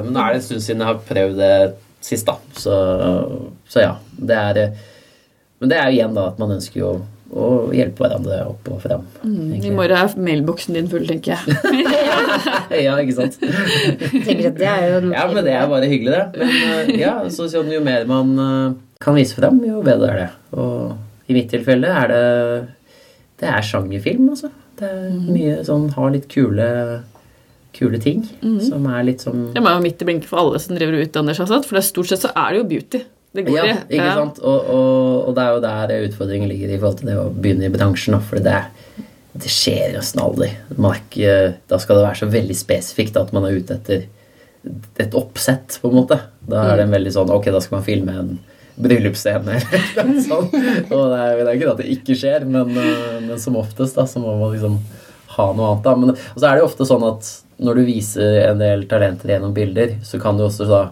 nå 0.09 0.17
er 0.19 0.33
det 0.33 0.41
en 0.41 0.43
stund 0.43 0.65
siden 0.65 0.83
jeg 0.83 0.89
har 0.89 1.05
prøvd 1.07 1.37
det 1.39 1.53
sist, 2.03 2.27
da. 2.27 2.35
Så, 2.59 2.75
så 3.71 3.85
ja. 3.85 3.93
Det 4.17 4.37
er 4.37 4.59
men 5.61 5.73
det 5.73 5.79
er 5.79 5.89
jo 5.89 5.99
igjen 5.99 6.17
da 6.17 6.29
at 6.31 6.39
man 6.41 6.55
ønsker 6.57 6.81
jo 6.81 6.93
å 7.31 7.49
hjelpe 7.75 8.03
hverandre 8.03 8.41
opp 8.51 8.69
og 8.73 8.81
frem. 8.83 9.05
Mm, 9.23 9.53
I 9.61 9.71
morgen 9.71 9.99
er 10.01 10.15
mailboksen 10.19 10.75
din 10.75 10.89
full, 10.91 11.05
tenker 11.07 11.37
jeg. 11.37 11.85
ja, 12.87 12.97
ikke 12.99 13.15
sant. 13.21 13.37
tenker 13.39 14.49
at 14.51 14.59
det 14.59 14.71
er 14.71 14.87
jo 14.89 15.13
Ja, 15.13 15.27
men 15.31 15.47
det 15.47 15.55
er 15.55 15.69
bare 15.71 15.91
hyggelig, 15.91 16.17
det. 16.17 16.41
Men 16.41 16.91
uh, 16.91 16.91
ja, 16.99 17.15
så 17.31 17.47
sånn, 17.53 17.71
jo 17.71 17.83
mer 17.87 18.09
man 18.11 18.33
uh, 18.41 18.73
kan 19.03 19.15
vise 19.19 19.39
frem, 19.39 19.63
jo 19.69 19.85
bedre 19.87 20.11
er 20.11 20.21
det. 20.25 20.29
Og 20.59 21.31
i 21.31 21.37
mitt 21.37 21.53
tilfelle 21.53 21.93
er 22.01 22.11
det 22.11 22.25
Det 23.41 23.53
er 23.53 23.63
sjangerfilm, 23.69 24.33
altså. 24.35 24.51
Det 24.81 24.91
er 24.91 25.07
mm. 25.13 25.31
mye 25.31 25.55
sånn 25.67 25.87
Har 25.95 26.11
litt 26.15 26.27
kule 26.33 26.67
kule 27.77 28.01
ting. 28.03 28.25
Mm. 28.43 28.59
Som 28.65 28.87
er 28.91 29.07
litt 29.07 29.23
sånn 29.23 29.53
Det 29.55 29.63
må 29.63 29.71
jo 29.77 29.85
midt 29.85 30.03
i 30.03 30.09
blinken 30.09 30.27
for 30.27 30.43
alle 30.43 30.59
som 30.63 30.75
driver 30.75 30.99
og 30.99 31.07
utdanner 31.07 31.37
seg, 31.39 31.53
for 31.53 31.79
det 31.79 31.85
er 31.85 31.91
stort 31.93 32.11
sett 32.11 32.27
så 32.27 32.33
er 32.35 32.51
det 32.51 32.63
jo 32.63 32.69
beauty. 32.75 33.05
Det 33.33 33.45
går 33.47 33.57
ja, 33.57 33.75
ikke 33.87 34.07
ja. 34.09 34.15
sant? 34.19 34.41
Og, 34.43 34.71
og, 34.75 35.29
og, 35.29 35.35
det 35.37 35.43
er 35.43 35.55
jo 35.55 35.63
der 35.63 36.07
utfordringen 36.09 36.51
ligger 36.51 36.73
i 36.73 36.79
forhold 36.81 36.99
til 36.99 37.11
det 37.13 37.19
å 37.21 37.29
begynne 37.31 37.69
i 37.69 37.73
bransjen. 37.73 38.17
For 38.27 38.43
det, 38.43 38.57
det 39.39 39.53
skjer 39.55 39.95
nesten 39.95 40.23
aldri. 40.23 40.51
Ikke, 40.75 41.37
da 41.71 41.79
skal 41.83 42.01
det 42.01 42.07
være 42.09 42.21
så 42.25 42.31
veldig 42.33 42.57
spesifikt 42.59 43.21
at 43.21 43.31
man 43.37 43.47
er 43.47 43.61
ute 43.61 43.79
etter 43.79 44.09
et 45.01 45.15
oppsett, 45.17 45.79
på 45.81 45.89
en 45.89 46.01
måte. 46.03 46.19
Da 46.51 46.67
er 46.69 46.81
det 46.81 46.89
en 46.89 46.97
veldig 46.97 47.13
sånn 47.15 47.31
Ok, 47.33 47.47
da 47.55 47.63
skal 47.65 47.79
man 47.79 47.87
filme 47.87 48.17
en 48.19 48.33
bryllupsscene 48.81 49.57
eller 49.61 50.09
noe 50.09 50.25
sånt. 50.25 50.57
Og 50.57 51.05
det 51.13 51.21
er, 51.21 51.39
det 51.41 51.47
er 51.47 51.55
ikke 51.57 51.71
at 51.75 51.83
det 51.83 51.93
ikke 51.95 52.17
skjer, 52.19 52.47
men, 52.49 52.75
eh, 52.75 53.21
men, 53.25 53.37
som 53.41 53.59
oftest 53.61 53.99
da, 53.99 54.07
så 54.09 54.23
må 54.23 54.35
man 54.41 54.55
liksom 54.55 54.79
ha 55.37 55.47
noe 55.55 55.73
annet. 55.73 55.85
da. 55.87 55.95
Men, 56.01 56.15
og 56.17 56.39
så 56.39 56.49
er 56.49 56.57
det 56.57 56.65
jo 56.65 56.71
ofte 56.71 56.89
sånn 56.89 57.07
at 57.07 57.31
når 57.61 57.79
du 57.79 57.89
viser 57.89 58.39
en 58.47 58.61
del 58.61 58.87
talenter 58.89 59.35
gjennom 59.35 59.53
bilder, 59.57 59.99
så 60.07 60.21
kan 60.23 60.39
du 60.39 60.47
også 60.47 60.69
da 60.69 60.83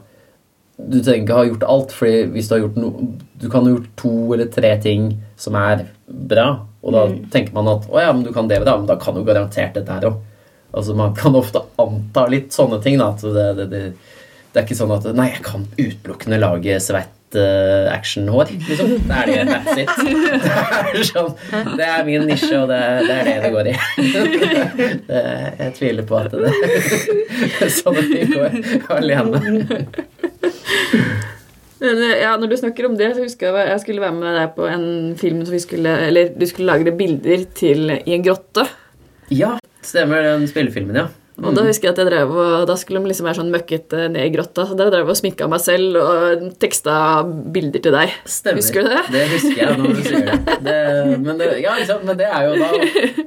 du 0.78 1.00
trenger 1.02 1.24
ikke 1.24 1.36
ha 1.36 1.46
gjort 1.48 1.66
alt, 1.66 1.92
fordi 1.94 2.18
hvis 2.34 2.48
du 2.48 2.54
har 2.54 2.60
gjort 2.62 2.76
noe 2.78 3.08
Du 3.38 3.48
kan 3.50 3.66
ha 3.66 3.72
gjort 3.72 3.90
to 3.98 4.12
eller 4.34 4.50
tre 4.52 4.70
ting 4.82 5.10
som 5.38 5.56
er 5.58 5.84
bra, 6.06 6.46
og 6.82 6.94
da 6.94 7.04
mm. 7.10 7.18
tenker 7.34 7.54
man 7.54 7.68
at 7.70 7.84
å 7.90 8.00
ja, 8.02 8.12
men 8.14 8.24
du 8.26 8.32
kan 8.34 8.48
det 8.50 8.58
bra, 8.64 8.76
men 8.78 8.88
da 8.88 8.96
kan 8.98 9.14
du 9.14 9.22
garantert 9.26 9.76
dette 9.76 9.94
her 9.94 10.08
òg. 10.08 10.16
Altså, 10.74 10.94
man 10.98 11.14
kan 11.16 11.36
ofte 11.38 11.62
anta 11.80 12.26
litt 12.28 12.50
sånne 12.54 12.80
ting. 12.82 12.98
da, 12.98 13.12
det, 13.22 13.44
det, 13.58 13.68
det, 13.70 13.82
det, 13.92 14.56
er 14.56 14.66
ikke 14.66 14.78
sånn 14.78 14.96
at 14.96 15.06
Nei, 15.16 15.30
jeg 15.36 15.44
kan 15.46 15.64
utelukkende 15.78 16.40
lage 16.42 16.80
svett 16.82 17.38
uh, 17.38 17.86
actionhår. 17.94 18.50
Liksom. 18.50 18.92
Det 19.06 19.20
er 19.22 19.30
det. 19.30 19.38
That's 19.48 19.78
it. 19.84 19.94
Det 20.02 20.52
er, 20.98 21.08
sånn, 21.08 21.32
det 21.78 21.88
er 21.88 22.04
min 22.08 22.26
nisje, 22.28 22.52
og 22.58 22.68
det, 22.72 22.82
det, 23.06 23.16
er 23.16 23.30
det 23.30 23.38
det 23.46 23.54
går 23.54 23.70
i. 23.70 23.76
jeg 25.62 25.74
tviler 25.78 26.08
på 26.10 26.18
at 26.18 26.34
det 26.34 27.72
sånne 27.78 28.08
ting 28.10 28.34
går 28.34 28.98
alene. 28.98 29.84
Men, 31.82 32.00
eh, 32.02 32.16
ja, 32.24 32.34
når 32.36 32.50
du 32.50 32.56
snakker 32.58 32.88
om 32.88 32.96
det, 32.98 33.12
så 33.14 33.22
husker 33.22 33.54
jeg 33.54 33.70
jeg 33.70 33.84
skulle 33.84 34.02
være 34.02 34.16
med 34.16 34.34
deg 34.40 34.56
på 34.56 34.66
en 34.66 34.88
film 35.18 35.44
som 35.46 35.54
vi 35.54 35.62
skulle 35.62 35.94
Eller 36.08 36.34
du 36.34 36.44
skulle 36.50 36.72
lage 36.72 36.96
bilder 36.98 37.46
til 37.54 37.94
i 37.94 38.16
en 38.16 38.26
grotte. 38.26 38.66
Ja, 39.30 39.56
stemmer 39.84 40.24
den 40.24 40.48
spillefilmen, 40.50 40.96
ja. 40.96 41.08
Mm. 41.38 41.44
Og 41.46 41.54
da 41.54 41.62
husker 41.68 41.86
jeg 41.86 41.94
at 41.94 42.00
jeg 42.02 42.08
drev 42.08 42.32
og, 42.34 42.64
da 42.66 42.74
skulle 42.74 42.98
de 42.98 43.12
liksom 43.12 43.28
være 43.28 43.38
sånn 43.38 43.52
møkkete 43.54 44.08
ned 44.10 44.26
i 44.26 44.32
grotta. 44.34 44.64
Så 44.66 44.74
da 44.74 44.88
drev 44.90 45.04
jeg 45.04 45.14
og 45.14 45.18
sminka 45.20 45.46
meg 45.46 45.62
selv 45.62 46.00
og 46.00 46.48
teksta 46.58 46.96
bilder 47.54 47.84
til 47.84 47.94
deg. 47.94 48.16
Stemmer. 48.26 48.58
Husker 48.58 48.82
du 48.82 48.90
det? 48.90 49.04
Det 49.14 49.22
husker 49.36 49.60
jeg 49.60 49.76
når 49.78 49.92
du 49.92 50.02
sier 50.08 50.26
det. 50.26 50.38
det 50.66 50.76
men, 51.22 51.30
det 51.38 51.50
ja, 51.62 51.76
liksom, 51.78 52.02
men 52.08 52.18
det 52.18 52.26
er 52.26 52.48
jo 52.48 52.58
da 52.58 52.72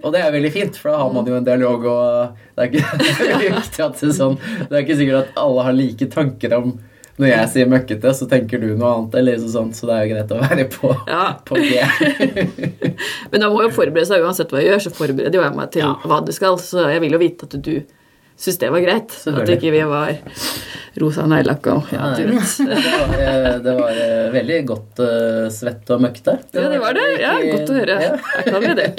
Og 0.01 0.09
det 0.11 0.25
er 0.25 0.35
veldig 0.35 0.51
fint, 0.57 0.81
for 0.81 0.91
da 0.91 0.99
har 1.05 1.15
man 1.15 1.31
jo 1.31 1.39
en 1.39 1.47
dialog, 1.47 1.87
og 1.87 2.51
det 2.51 2.65
er 2.65 2.71
ikke, 2.73 2.83
det 2.99 3.07
er 3.07 3.35
ikke, 3.47 4.31
det 4.67 4.75
er 4.75 4.83
ikke 4.83 4.99
sikkert 5.05 5.21
at 5.21 5.43
alle 5.45 5.67
har 5.69 5.79
like 5.79 6.11
tanker 6.11 6.59
om 6.59 6.75
når 7.19 7.27
jeg 7.27 7.49
sier 7.53 7.71
møkkete, 7.71 8.13
så 8.15 8.27
tenker 8.29 8.61
du 8.61 8.69
noe 8.71 8.91
annet. 8.95 9.15
eller 9.19 9.41
sånt, 9.51 9.75
Så 9.75 9.89
det 9.89 9.95
er 9.95 10.05
jo 10.05 10.13
greit 10.13 10.31
å 10.31 10.41
være 10.41 10.67
på, 10.71 10.91
ja. 11.07 11.23
på 11.47 11.59
det. 11.59 11.85
Men 13.31 13.43
da 13.43 13.49
må 13.51 13.63
jo 13.65 13.73
forberede 13.75 14.07
seg 14.09 14.23
uansett 14.25 14.53
hva 14.53 14.61
jeg 14.61 14.71
gjør, 14.71 14.85
så 14.85 14.93
forbereder 14.95 15.41
jeg 15.41 15.57
meg 15.57 15.73
til 15.73 15.85
ja. 15.85 15.95
hva 16.05 16.21
du 16.25 16.31
skal. 16.35 16.59
Så 16.61 16.87
jeg 16.91 17.03
vil 17.03 17.17
jo 17.17 17.21
vite 17.21 17.49
at 17.49 17.57
du 17.59 17.75
syns 18.41 18.57
det 18.61 18.71
var 18.73 18.81
greit. 18.83 19.15
At 19.29 19.49
ikke 19.53 19.73
vi 19.73 19.83
var 19.85 20.13
rosa 21.01 21.23
neglelakk 21.29 21.67
og 21.71 21.91
ja, 21.93 22.09
du 22.17 22.25
vet. 22.31 22.55
det, 22.71 22.79
var, 22.83 23.15
eh, 23.15 23.55
det 23.63 23.75
var 23.77 24.01
eh, 24.03 24.27
veldig 24.33 24.59
godt 24.71 25.01
uh, 25.05 25.47
svett 25.53 25.93
og 25.93 26.03
møkkete. 26.03 26.37
Ja, 26.57 26.67
det 26.73 26.81
var 26.83 26.97
det. 26.97 27.07
Ja, 27.21 27.35
Godt 27.45 27.71
å 27.71 27.79
høre. 27.79 27.97
Ja. 28.01 28.13
Jeg 28.39 28.45
kan 28.49 28.61
bli 28.65 28.73
det. 28.81 28.89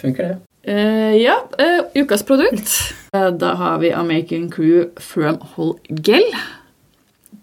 Funker 0.00 0.22
det. 0.26 0.36
Uh, 0.68 1.14
ja, 1.16 1.38
uh, 1.56 1.80
ukas 1.96 2.26
produkt. 2.28 2.74
Uh, 3.14 3.30
da 3.34 3.54
har 3.58 3.80
vi 3.82 3.92
American 3.92 4.50
Crew 4.52 4.88
Firm 5.02 5.40
Hold 5.56 5.80
Gel. 6.06 6.26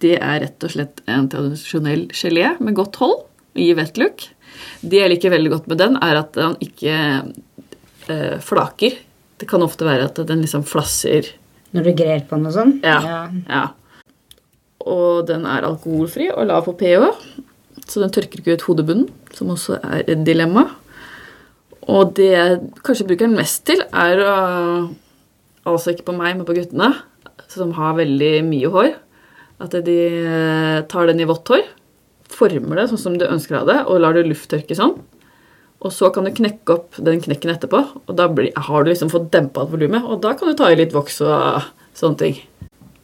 Det 0.01 0.15
er 0.19 0.41
rett 0.45 0.63
og 0.63 0.73
slett 0.73 1.01
en 1.09 1.27
tradisjonell 1.31 2.07
gelé 2.15 2.53
med 2.63 2.77
godt 2.77 2.99
hold 3.01 3.17
gir 3.57 3.75
wet 3.79 3.97
look. 3.97 4.23
Det 4.81 5.01
jeg 5.01 5.11
liker 5.11 5.33
veldig 5.33 5.51
godt 5.55 5.67
med 5.71 5.81
den, 5.81 5.97
er 6.03 6.21
at 6.21 6.37
den 6.37 6.55
ikke 6.63 6.95
flaker. 8.39 8.95
Det 9.37 9.47
kan 9.49 9.65
ofte 9.65 9.85
være 9.85 10.07
at 10.07 10.21
den 10.27 10.41
liksom 10.41 10.63
flasser 10.65 11.27
Når 11.75 11.83
du 11.83 11.91
grer 11.99 12.23
på 12.25 12.37
den 12.37 12.47
og 12.49 12.55
sånn? 12.55 12.77
Ja, 12.85 12.97
ja. 13.03 13.19
ja. 13.49 13.65
Og 14.87 15.27
den 15.27 15.43
er 15.49 15.67
alkoholfri 15.67 16.29
og 16.31 16.47
lav 16.47 16.63
på 16.65 16.77
pH, 16.79 17.09
så 17.83 18.01
den 18.01 18.13
tørker 18.13 18.39
ikke 18.39 18.55
ut 18.55 18.65
hodebunnen, 18.69 19.09
som 19.35 19.51
også 19.51 19.81
er 19.81 20.05
et 20.07 20.23
dilemma. 20.27 20.63
Og 21.91 22.13
det 22.15 22.29
jeg 22.31 22.61
kanskje 22.87 23.07
bruker 23.09 23.27
den 23.27 23.35
mest 23.35 23.65
til, 23.67 23.83
er 23.91 24.23
å 24.23 24.37
Altså 25.67 25.93
ikke 25.93 26.07
på 26.09 26.15
meg, 26.15 26.37
men 26.37 26.47
på 26.47 26.55
guttene, 26.57 26.93
som 27.51 27.73
har 27.77 27.97
veldig 27.99 28.31
mye 28.47 28.71
hår. 28.71 28.93
At 29.63 29.73
de 29.87 29.97
eh, 30.21 30.79
tar 30.89 31.09
den 31.09 31.21
i 31.23 31.27
vått 31.27 31.49
hår, 31.51 31.65
former 32.31 32.79
det 32.79 32.89
sånn 32.91 33.01
som 33.01 33.15
du 33.19 33.25
ønsker 33.27 33.61
av 33.61 33.69
det, 33.69 33.77
og 33.87 34.01
lar 34.03 34.17
det 34.17 34.27
lufttørke 34.27 34.77
sånn. 34.77 34.97
Og 35.85 35.93
så 35.93 36.09
kan 36.13 36.25
du 36.25 36.33
knekke 36.33 36.73
opp 36.73 36.97
den 37.05 37.21
knekken 37.21 37.53
etterpå, 37.53 37.81
og 38.05 38.13
da 38.17 38.27
blir, 38.33 38.49
har 38.55 38.85
du 38.85 38.91
liksom 38.91 39.11
fått 39.13 39.29
dempa 39.33 39.65
volumet. 39.69 40.05
Og 40.05 40.21
da 40.23 40.33
kan 40.37 40.49
du 40.49 40.57
ta 40.57 40.71
i 40.71 40.77
litt 40.79 40.95
voks 40.95 41.19
og 41.25 41.67
sånne 41.97 42.21
ting. 42.21 42.39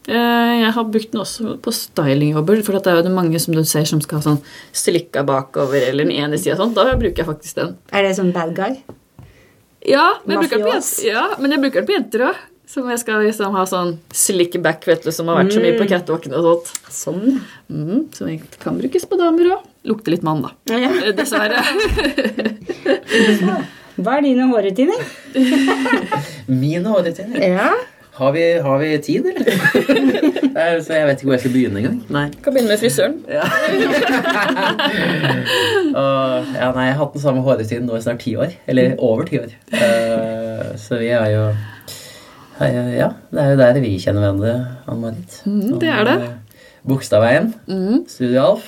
Eh, 0.03 0.53
jeg 0.59 0.71
har 0.75 0.87
brukt 0.91 1.13
den 1.13 1.21
også 1.23 1.57
på 1.63 1.71
stylingjobber, 1.73 2.63
for 2.65 2.75
det 2.75 2.91
er 2.91 3.05
jo 3.05 3.13
mange 3.13 3.39
som 3.39 3.55
du 3.55 3.61
ser 3.67 3.85
som 3.87 4.01
skal 4.03 4.19
ha 4.19 4.25
sånn 4.25 4.41
slikka 4.75 5.23
bakover 5.27 5.85
eller 5.91 6.09
den 6.09 6.15
ene 6.17 6.39
sida 6.41 6.57
sånn. 6.59 6.73
Da 6.75 6.89
bruker 6.97 7.23
jeg 7.23 7.29
faktisk 7.29 7.61
den. 7.61 7.77
Er 7.93 8.07
det 8.07 8.17
sånn 8.17 8.33
bad 8.35 8.51
guy? 8.57 8.81
Ja, 11.05 11.23
men 11.39 11.55
jeg 11.55 11.63
bruker 11.63 11.81
den 11.81 11.87
på 11.87 11.95
jenter 11.95 12.27
òg. 12.31 12.41
Som 12.73 12.87
jeg 12.89 13.03
skal 13.03 13.19
liksom 13.21 13.53
ha 13.53 13.67
sånn 13.69 13.91
slick 14.17 14.55
back, 14.65 14.87
vet 14.89 15.03
du, 15.05 15.11
som 15.13 15.27
har 15.29 15.43
vært 15.43 15.53
så 15.53 15.61
mye 15.61 15.75
på 15.77 15.85
mm. 15.85 15.89
catwalken 15.91 16.33
og 16.33 16.41
sånt. 16.47 16.71
Sånn. 16.89 17.35
Mm, 17.69 18.09
som 18.17 18.25
kan 18.63 18.79
brukes 18.79 19.05
på 19.05 19.13
damer 19.19 19.51
òg. 19.53 19.67
Lukter 19.85 20.09
litt 20.15 20.23
mann, 20.25 20.41
da. 20.41 20.49
Ja. 20.71 20.79
ja. 20.81 21.11
dessverre. 21.13 21.61
Hva 24.01 24.17
er 24.17 24.25
dine 24.25 24.49
hårrutiner? 24.49 24.97
Mine 26.63 26.89
hårrutiner? 26.89 27.37
Ja. 27.45 27.69
Har 28.17 28.33
vi, 28.33 28.41
har 28.65 28.81
vi, 28.81 28.89
tid, 29.05 29.29
eller? 29.29 29.53
så 30.85 30.97
jeg 30.97 31.05
vet 31.11 31.21
ikke 31.21 31.29
hvor 31.29 31.35
jeg 31.35 31.43
skal 31.43 31.53
begynne 31.53 31.77
engang. 31.83 31.99
Nei. 32.13 32.27
Kan 32.41 32.53
begynne 32.57 32.73
med 32.73 32.81
frisøren. 32.81 33.21
Ja. 33.29 33.45
og, 35.93 36.49
ja, 36.57 36.73
nei, 36.73 36.89
jeg 36.89 36.95
har 36.95 36.99
hatt 37.03 37.13
den 37.19 37.25
samme 37.27 37.45
hårrutinen 37.45 37.85
nå 37.89 38.01
i 38.01 38.03
snart 38.05 38.21
ti 38.25 38.33
år. 38.33 38.49
Eller 38.65 38.97
over 38.97 39.29
ti 39.29 39.37
år. 39.43 39.53
Uh, 39.69 40.73
så 40.81 40.97
vi 41.01 41.09
er 41.13 41.29
jo 41.35 41.45
Ja, 42.59 43.09
det 43.33 43.41
er 43.41 43.51
jo 43.53 43.59
der 43.59 43.79
vi 43.81 43.95
kjenner 44.01 44.27
hverandre, 44.27 44.53
Ann 44.89 45.01
Marit. 45.01 45.39
Mm, 45.49 45.79
det 45.81 45.89
er 45.89 46.05
det. 46.05 46.29
Bogstadveien. 46.85 47.53
Mm. 47.65 48.03
Studio 48.11 48.43
Alf. 48.43 48.67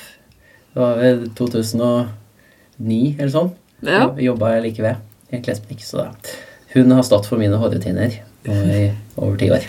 Det 0.74 0.82
var 0.82 0.98
vel 1.00 1.22
2009 1.38 3.16
eller 3.20 3.32
sånn. 3.32 3.52
Ja. 3.86 4.08
Jobba 4.20 4.56
jeg 4.56 4.66
like 4.66 4.84
ved 4.84 5.32
i 5.32 5.38
en 5.38 5.46
klesbutikk. 5.46 5.86
Så 5.86 6.02
da. 6.02 6.36
hun 6.74 6.92
har 6.92 7.06
stått 7.08 7.30
for 7.30 7.40
mine 7.40 7.60
hårrutiner 7.62 8.18
i 8.46 8.92
over 9.16 9.38
ti 9.40 9.52
år. 9.54 9.68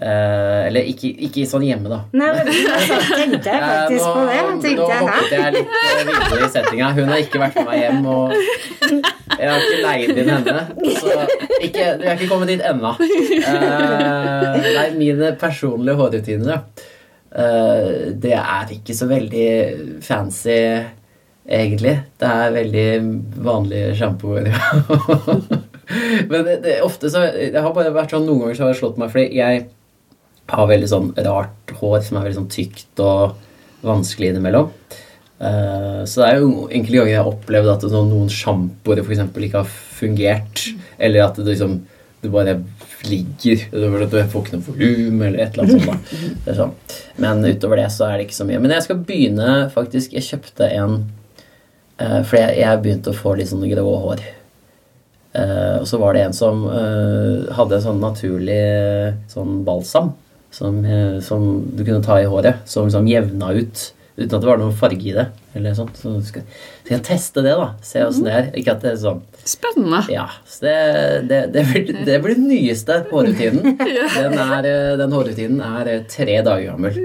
Eh, 0.00 0.66
Eller 0.66 0.86
ikke, 0.88 1.10
ikke 1.26 1.42
sånn 1.48 1.66
hjemme, 1.66 1.90
da. 1.92 1.98
Nei, 2.16 2.30
men 2.32 2.46
så 2.48 2.98
tenkte 3.04 3.52
jeg 3.52 3.64
faktisk 3.68 4.06
nå, 4.06 4.12
på 4.14 4.20
det. 4.24 4.36
Tenkte 4.62 4.76
nå 4.78 4.84
hoppet 4.94 5.32
jeg 5.34 5.54
litt 5.56 5.72
uh, 5.74 6.04
videre 6.08 6.46
i 6.46 6.52
settinga. 6.54 6.86
Hun 6.96 7.10
har 7.12 7.24
ikke 7.24 7.40
vært 7.42 7.58
med 7.58 7.66
meg 7.68 7.82
hjem, 7.82 8.06
og 8.08 8.32
jeg 8.32 9.50
har 9.50 9.66
ikke 9.66 9.82
leid 9.84 10.20
inn 10.22 10.30
henne. 10.32 10.62
Så 10.94 11.16
ikke, 11.66 11.84
vi 12.00 12.08
har 12.08 12.14
ikke 12.14 12.28
kommet 12.30 12.48
dit 12.48 12.64
ennå. 12.64 12.94
Uh, 12.94 14.56
nei, 14.64 14.86
mine 14.96 15.34
personlige 15.40 15.96
hårrutiner, 15.98 16.62
uh, 17.36 17.90
det 18.24 18.32
er 18.38 18.72
ikke 18.78 18.96
så 18.96 19.08
veldig 19.10 19.50
fancy, 20.06 20.62
egentlig. 21.44 21.92
Det 22.16 22.30
er 22.38 22.54
veldig 22.56 22.86
vanlige 23.50 23.92
sjampoer. 24.00 24.48
Men 26.30 26.46
det, 26.46 26.56
det, 26.62 26.76
ofte 26.86 27.10
så 27.10 27.24
Det 27.34 27.58
har 27.58 27.72
bare 27.74 27.90
vært 27.90 28.12
sånn 28.14 28.22
noen 28.22 28.44
ganger 28.44 28.56
så 28.56 28.64
har 28.64 28.72
det 28.72 28.78
slått 28.78 28.98
meg, 29.02 29.10
fordi 29.12 29.40
jeg 29.40 29.64
har 30.54 30.70
veldig 30.70 30.90
sånn 30.90 31.12
rart 31.26 31.74
hår 31.80 32.02
som 32.06 32.18
er 32.18 32.26
veldig 32.26 32.40
sånn 32.42 32.52
tykt 32.52 33.02
og 33.04 33.38
vanskelig 33.86 34.32
innimellom. 34.32 34.70
Uh, 35.40 36.04
så 36.04 36.20
det 36.20 36.26
er 36.26 36.42
jo 36.42 36.66
enkelte 36.68 36.98
ganger 36.98 37.14
jeg 37.14 37.20
har 37.22 37.30
opplevd 37.30 37.70
at 37.72 37.86
noen 37.94 38.28
sjampoer 38.32 39.00
f.eks. 39.00 39.22
ikke 39.24 39.62
har 39.62 39.70
fungert. 39.70 40.66
Eller 41.00 41.24
at 41.24 41.40
det 41.40 41.48
liksom 41.54 41.80
du 42.20 42.28
bare 42.28 42.58
ligger. 43.08 43.62
Du 43.72 44.18
får 44.28 44.42
ikke 44.42 44.58
noe 44.58 44.66
volum 44.66 45.22
eller 45.24 45.40
et 45.40 45.54
eller 45.56 45.70
annet 45.70 45.86
sånt. 45.86 46.58
Sånn. 46.58 46.74
Men 47.24 47.40
utover 47.46 47.80
det 47.80 47.88
så 47.94 48.10
er 48.10 48.18
det 48.18 48.28
ikke 48.28 48.36
så 48.42 48.48
mye. 48.48 48.60
Men 48.60 48.74
jeg 48.76 48.84
skal 48.84 49.00
begynne 49.08 49.54
faktisk 49.72 50.12
Jeg 50.18 50.26
kjøpte 50.26 50.68
en 50.76 50.98
uh, 51.96 52.20
For 52.20 52.36
jeg, 52.36 52.58
jeg 52.60 52.82
begynte 52.84 53.14
å 53.14 53.16
få 53.16 53.38
litt 53.38 53.48
sånne 53.48 53.70
grå 53.72 53.86
hår. 54.04 54.26
Uh, 55.32 55.78
og 55.80 55.86
så 55.88 55.96
var 56.02 56.18
det 56.18 56.26
en 56.26 56.36
som 56.36 56.66
hadde 56.68 57.78
en 57.78 57.86
sånn 57.86 58.02
naturlig 58.02 58.64
sånn 59.30 59.62
balsam 59.64 60.10
som, 60.54 60.82
uh, 60.84 61.16
som, 61.24 61.48
du 61.76 61.84
kunne 61.84 62.04
ta 62.04 62.20
i 62.20 62.28
håret, 62.30 62.62
som 62.68 62.88
liksom 62.88 63.08
jevna 63.10 63.54
ut 63.56 63.90
uten 64.20 64.36
at 64.36 64.42
det 64.42 64.48
var 64.50 64.60
noe 64.60 64.76
farge 64.76 65.06
i 65.08 65.16
det. 65.16 65.30
eller 65.56 65.74
sånt. 65.74 65.96
Så 65.96 66.12
skal, 66.26 66.44
skal 66.84 66.96
jeg 66.98 67.04
teste 67.06 67.42
det, 67.44 67.54
da. 67.56 67.70
Se 67.84 68.02
åssen 68.04 68.26
det 68.26 68.34
er. 68.36 68.48
Ikke 68.60 68.74
at 68.76 68.84
det 68.84 68.94
er 68.94 68.98
sånn 69.00 69.22
Spennende. 69.40 70.02
Ja, 70.12 70.26
så 70.44 70.66
det, 70.66 70.74
det, 71.30 71.38
det, 71.54 71.62
blir, 71.70 71.92
det 72.04 72.16
blir 72.20 72.36
den 72.36 72.50
nyeste 72.50 72.98
hårrutinen. 73.08 73.78
Den, 74.20 74.34
er, 74.36 74.66
den 75.00 75.14
hårrutinen 75.16 75.62
er 75.64 75.88
tre 76.10 76.36
dager 76.44 76.74
gammel. 76.74 76.98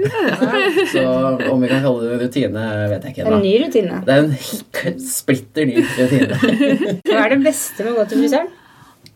Så 0.92 1.04
om 1.48 1.64
vi 1.64 1.70
kan 1.70 1.80
kalle 1.80 2.10
det 2.10 2.18
rutine, 2.26 2.66
vet 2.92 3.06
jeg 3.08 3.14
ikke. 3.14 3.24
Da. 3.24 3.38
En 3.38 3.46
ny 3.46 3.54
rutine. 3.64 4.02
Det 4.04 4.16
er 4.18 4.26
en 4.26 5.00
splitter 5.16 5.70
ny 5.70 5.80
rutine. 5.80 6.40
Hva 7.08 7.24
er 7.24 7.34
det 7.34 7.40
beste 7.46 7.86
med 7.86 7.94
å 7.94 7.98
gå 8.02 8.06
til 8.10 8.24
frisøren? 8.26 8.52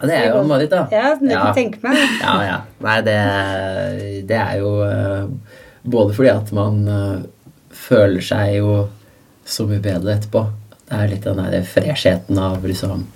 Det 0.01 0.16
er 0.16 0.30
jo 0.30 0.44
Marit, 0.48 0.70
da. 0.72 0.86
Ja, 0.92 1.12
du 1.20 1.26
ja. 1.28 1.42
kan 1.44 1.57
tenke 1.59 1.82
meg 1.84 1.98
Ja, 2.22 2.36
ja. 2.46 2.57
Nei, 2.86 2.96
det, 3.05 3.18
det 4.30 4.38
er 4.40 4.62
jo 4.62 4.70
både 5.82 6.16
fordi 6.16 6.32
at 6.32 6.53
man 6.57 6.80
føler 7.74 8.24
seg 8.24 8.57
jo 8.61 8.74
så 9.44 9.66
mye 9.68 9.82
bedre 9.82 10.14
etterpå. 10.14 10.44
Det 10.90 10.98
er 10.98 11.11
litt 11.12 11.26
den 11.26 11.40
der 11.40 11.66
fresheten 11.66 12.38
av 12.42 12.64
liksom 12.66 13.07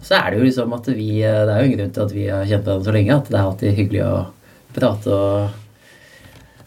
Så 0.00 0.16
er 0.16 0.30
det 0.30 0.38
jo 0.38 0.46
liksom 0.46 0.72
at 0.72 0.88
vi 0.88 1.10
Det 1.20 1.52
er 1.52 1.60
jo 1.60 1.68
en 1.68 1.76
grunn 1.76 1.94
til 1.96 2.06
at 2.06 2.14
vi 2.16 2.26
har 2.30 2.48
kjent 2.48 2.64
hverandre 2.68 2.88
så 2.88 2.96
lenge, 2.96 3.16
at 3.16 3.30
det 3.30 3.38
er 3.38 3.50
alltid 3.50 3.80
hyggelig 3.80 4.04
å 4.06 4.16
prate 4.76 5.16
og 5.16 5.64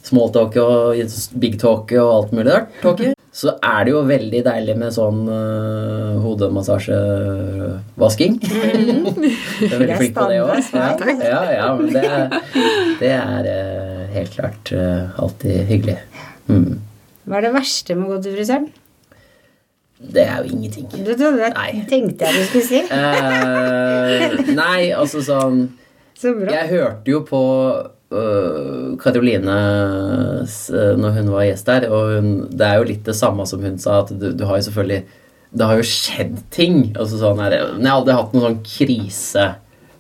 smalltalke 0.10 0.64
og 0.64 1.18
big 1.42 1.60
talk 1.62 1.94
og 1.98 2.14
alt 2.16 2.36
mulig 2.36 2.54
rart. 2.54 3.18
Så 3.40 3.54
er 3.64 3.86
det 3.88 3.94
jo 3.94 4.02
veldig 4.04 4.42
deilig 4.44 4.74
med 4.82 4.92
sånn 4.92 5.22
uh, 5.32 6.18
hodemassasjevasking. 6.20 8.34
Mm. 8.44 9.06
Jeg 9.62 9.70
er 9.70 9.78
veldig 9.78 9.96
flink 10.02 10.18
på 10.18 10.26
det 10.28 10.40
òg. 10.44 10.60
Ja, 10.76 10.90
ja, 11.24 11.40
ja, 11.56 11.70
men 11.80 11.88
det, 11.94 12.04
det 13.00 13.14
er 13.16 13.48
uh, 13.48 14.12
helt 14.12 14.36
klart 14.36 14.68
uh, 14.76 15.08
alltid 15.24 15.72
hyggelig. 15.72 15.96
Mm. 16.52 16.84
Hva 17.30 17.38
er 17.40 17.44
det 17.48 17.54
verste 17.56 17.96
med 17.96 18.04
å 18.10 18.12
gå 18.16 18.20
til 18.26 18.36
frisøren? 18.36 18.68
Det 20.00 20.24
er 20.26 20.38
jo 20.44 20.50
ingenting. 20.58 20.86
Det, 20.92 21.16
det, 21.20 21.30
det 21.40 21.52
tenkte 21.88 22.26
jeg 22.28 22.34
du 22.36 22.44
skulle 22.50 22.68
si. 22.68 22.80
uh, 22.92 22.96
nei, 24.56 24.92
altså 24.96 25.22
sånn 25.24 25.70
Så 26.20 26.34
bra. 26.36 26.52
Jeg 26.52 26.68
hørte 26.74 27.12
jo 27.14 27.20
på 27.24 27.40
Karoline 28.10 29.53
uh, 29.53 30.41
uh, 30.41 30.93
når 30.97 31.18
hun 31.20 31.28
var 31.30 31.43
gjest 31.45 31.68
der, 31.70 31.88
og 31.93 32.14
hun, 32.16 32.30
det 32.49 32.66
er 32.66 32.80
jo 32.80 32.88
litt 32.89 33.03
det 33.05 33.14
samme 33.18 33.45
som 33.45 33.62
hun 33.62 33.78
sa, 33.82 33.99
at 34.01 34.14
du, 34.18 34.32
du 34.34 34.47
har 34.49 34.57
jo 34.57 34.66
selvfølgelig 34.66 35.03
Det 35.49 35.66
har 35.66 35.80
jo 35.80 35.86
skjedd 35.86 36.38
ting. 36.53 36.80
Altså 36.93 37.18
sånn 37.22 37.39
her, 37.41 37.55
jeg 37.55 37.86
har 37.86 37.95
aldri 37.95 38.18
hatt 38.18 38.34
noen 38.34 38.45
sånn 38.47 38.64
krise 38.66 39.45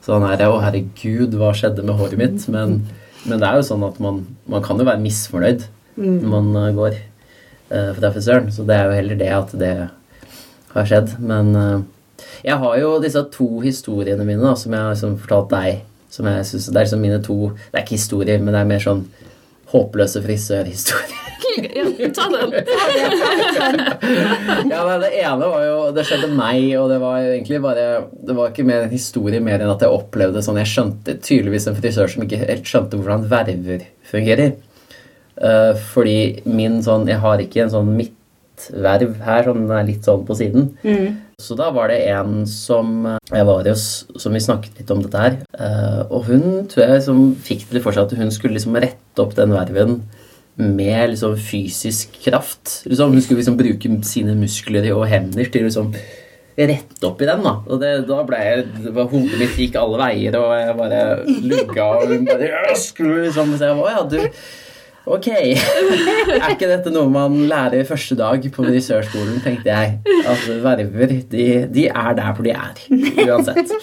sånn 0.05 0.25
her 0.25 0.43
Å, 0.47 0.57
herregud, 0.63 1.37
hva 1.37 1.51
skjedde 1.57 1.85
med 1.85 1.99
håret 1.99 2.19
mitt? 2.19 2.47
Men, 2.51 2.79
men 3.25 3.41
det 3.41 3.47
er 3.47 3.59
jo 3.59 3.67
sånn 3.69 3.85
at 3.87 3.99
man, 4.03 4.23
man 4.49 4.65
kan 4.65 4.79
jo 4.79 4.87
være 4.87 5.03
misfornøyd 5.03 5.65
mm. 5.99 6.17
når 6.23 6.33
man 6.33 6.49
uh, 6.55 6.67
går 6.77 6.97
uh, 6.97 7.91
fra 7.97 8.11
frisøren. 8.15 8.49
Så 8.53 8.65
det 8.67 8.77
er 8.77 8.89
jo 8.89 8.97
heller 8.99 9.19
det 9.19 9.31
at 9.35 9.55
det 9.59 9.73
har 10.73 10.89
skjedd. 10.89 11.15
Men 11.21 11.53
uh, 11.57 12.25
jeg 12.45 12.57
har 12.61 12.79
jo 12.81 12.95
disse 13.03 13.23
to 13.33 13.49
historiene 13.65 14.25
mine 14.27 14.43
da, 14.43 14.55
som 14.57 14.73
jeg 14.73 14.85
har 14.85 14.95
liksom 14.95 15.17
fortalt 15.21 15.53
deg. 15.53 15.83
Som 16.09 16.29
jeg 16.29 16.45
synes, 16.45 16.69
Det 16.69 16.75
er 16.75 16.87
liksom 16.87 17.01
mine 17.01 17.23
to 17.23 17.49
Det 17.49 17.77
er 17.77 17.85
ikke 17.85 17.99
historier, 17.99 18.39
men 18.39 18.53
det 18.53 18.61
er 18.61 18.69
mer 18.69 18.83
sånn 18.83 19.07
håpløse 19.69 20.21
frisørhistorier. 20.23 21.25
ja, 21.59 22.09
ta 22.15 22.25
den. 22.29 22.53
ja, 24.71 24.85
men 24.85 25.01
Det 25.01 25.09
ene 25.21 25.49
var 25.49 25.63
jo 25.65 25.91
Det 25.95 26.05
skjedde 26.07 26.29
meg, 26.33 26.77
og 26.79 26.89
det 26.91 26.99
var 27.01 27.19
egentlig 27.21 27.61
bare 27.63 27.85
Det 28.13 28.35
var 28.37 28.51
ikke 28.51 28.67
mer 28.67 28.85
en 28.85 28.93
historie 28.93 29.41
mer 29.43 29.61
enn 29.61 29.73
at 29.73 29.83
jeg 29.85 29.93
opplevde 29.93 30.43
sånn 30.45 30.61
Jeg 30.61 30.71
skjønte 30.73 31.17
tydeligvis 31.25 31.67
en 31.69 31.77
frisør 31.77 32.11
som 32.11 32.25
ikke 32.25 32.41
helt 32.43 32.69
skjønte 32.69 32.99
hvordan 32.99 33.27
verver 33.29 33.81
fungerer. 34.09 34.55
Uh, 35.39 35.73
fordi 35.93 36.19
min 36.49 36.81
sånn 36.83 37.07
Jeg 37.09 37.19
har 37.23 37.37
ikke 37.43 37.65
en 37.65 37.73
sånn 37.73 37.89
midtverv 38.59 39.17
her, 39.23 39.43
som 39.47 39.71
er 39.71 39.87
litt 39.87 40.07
sånn 40.07 40.25
på 40.27 40.35
siden. 40.37 40.69
Mm. 40.83 41.17
Så 41.39 41.55
da 41.55 41.69
var 41.71 41.89
det 41.89 42.01
en 42.11 42.45
som 42.47 43.05
jeg 43.31 43.47
var 43.47 43.67
hos, 43.69 44.05
som 44.19 44.33
vi 44.35 44.43
snakket 44.43 44.79
litt 44.81 44.91
om 44.91 45.03
dette 45.03 45.23
her. 45.23 45.37
Uh, 45.55 46.01
og 46.09 46.27
hun 46.27 46.65
tror 46.67 46.83
jeg 46.83 46.97
liksom 46.97 47.21
fikk 47.45 47.67
det 47.71 47.83
for 47.83 47.95
seg 47.95 48.07
at 48.07 48.17
hun 48.19 48.31
skulle 48.31 48.57
liksom 48.57 48.75
rette 48.75 49.23
opp 49.23 49.35
den 49.37 49.55
verven 49.55 50.01
med 50.59 51.13
liksom 51.13 51.37
fysisk 51.39 52.17
kraft. 52.25 52.81
Liksom, 52.85 53.13
hun 53.13 53.21
skulle 53.23 53.39
liksom 53.39 53.59
bruke 53.59 53.93
sine 54.07 54.35
muskler 54.35 54.89
og 54.91 55.07
hender 55.07 55.47
til 55.47 55.69
liksom 55.69 55.93
rette 56.59 57.05
opp 57.07 57.21
i 57.23 57.29
den. 57.29 57.45
da. 57.45 57.53
Og 57.69 57.79
det, 57.79 57.93
da 58.09 58.23
ble 58.27 58.39
jeg, 58.43 58.65
det 58.83 58.95
var, 58.95 59.07
Hodet 59.07 59.39
mitt 59.39 59.61
gikk 59.61 59.77
alle 59.79 60.01
veier, 60.01 60.35
og 60.35 60.51
jeg 60.59 60.79
bare 60.81 61.03
lugga 61.47 61.85
og 62.01 62.11
hun 62.11 62.27
bare 62.27 62.75
skulle 62.75 63.29
liksom 63.29 63.55
Så 63.55 63.69
jeg 63.69 63.79
var, 63.79 63.95
ja, 63.95 64.03
du 64.11 64.19
Ok. 65.09 65.27
Er 66.39 66.51
ikke 66.53 66.69
dette 66.69 66.93
noe 66.93 67.09
man 67.11 67.35
lærer 67.49 67.87
første 67.87 68.17
dag 68.19 68.43
på 68.53 68.65
frisørskolen, 68.65 69.39
tenkte 69.45 69.73
jeg. 69.73 69.97
Altså, 70.21 70.59
verver, 70.63 71.15
de, 71.31 71.49
de, 71.73 71.87
er 71.89 72.15
der 72.17 72.33
hvor 72.35 72.45
de 72.45 72.53
er. 72.53 72.83
Uansett. 73.25 73.73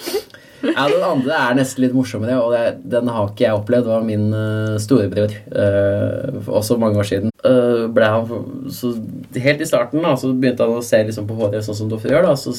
Ja, 0.63 0.87
Den 0.89 1.03
andre 1.05 1.35
er 1.37 1.57
nesten 1.59 1.83
litt 1.83 1.93
morsommere, 1.93 2.39
og 2.41 2.55
det, 2.55 2.79
den 2.95 3.11
har 3.13 3.27
ikke 3.29 3.45
jeg 3.45 3.59
opplevd. 3.59 3.85
Det 3.85 3.93
var 3.93 4.07
min 4.07 4.25
uh, 4.33 4.79
storebror, 4.81 5.35
uh, 5.51 6.49
også 6.61 6.79
mange 6.81 7.03
år 7.03 7.11
siden. 7.11 7.35
Uh, 7.43 7.85
ble 7.93 8.09
han, 8.09 8.49
så 8.73 8.95
Helt 9.37 9.61
i 9.61 9.69
starten 9.69 10.01
da, 10.01 10.15
så 10.17 10.31
begynte 10.33 10.65
han 10.65 10.79
å 10.79 10.85
se 10.85 11.03
liksom, 11.11 11.27
på 11.29 11.37
håret 11.37 11.67
sånn 11.67 11.77
som 11.83 11.91
Doffer 11.91 12.15
gjør. 12.15 12.31
da, 12.31 12.35
Så 12.39 12.55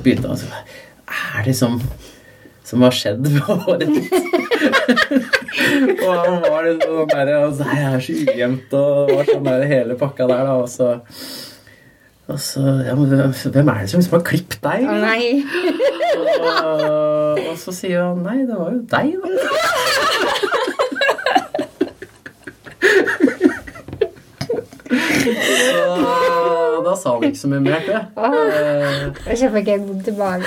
begynte 0.00 0.30
han 0.30 0.38
å 0.38 0.40
si 0.40 0.48
Er 1.04 1.44
det 1.44 1.58
som 1.58 1.80
som 2.64 2.82
har 2.82 2.94
skjedd 2.96 3.26
med 3.28 3.42
håret 3.44 3.90
ditt. 3.92 4.14
og 5.54 6.12
han 6.18 6.38
var 6.42 6.66
litt 6.66 6.82
sånn 6.84 7.10
der 7.12 7.32
altså, 7.38 7.64
Det 7.64 7.80
er 7.86 7.98
så 8.02 8.12
ujevnt 8.24 8.76
og 8.78 9.12
var 9.12 9.28
sånn 9.28 9.46
der 9.46 9.66
hele 9.70 9.98
pakka 10.00 10.26
der, 10.30 10.42
da. 10.48 10.54
Og 10.62 10.68
så, 10.70 10.88
og 12.26 12.40
så 12.42 12.62
ja, 12.86 12.94
men 12.98 13.06
Hvem 13.12 13.70
er 13.70 13.82
det 13.84 13.90
som 13.92 14.02
liksom 14.02 14.18
har 14.18 14.26
klippet 14.26 14.60
deg? 14.64 14.86
Å 14.88 14.90
nei. 15.04 15.22
og, 16.40 17.40
og, 17.44 17.54
så 17.60 17.70
sier 17.76 18.02
han 18.02 18.24
nei, 18.26 18.38
det 18.48 18.56
var 18.58 18.70
jo 18.74 18.82
deg, 18.94 19.08
da. 19.22 19.28
Så 25.24 26.63
da 26.94 27.00
sa 27.00 27.14
han 27.16 27.28
ikke 27.28 27.40
så 27.42 27.50
mye 27.52 27.62
mer, 27.64 27.84
til 27.84 27.94
jeg. 27.96 28.06
Oh, 28.16 29.28
jeg 29.28 29.52
fikk 29.58 29.70
jeg 29.72 29.84
vondt 29.84 30.10
i 30.10 30.16
magen. 30.18 30.44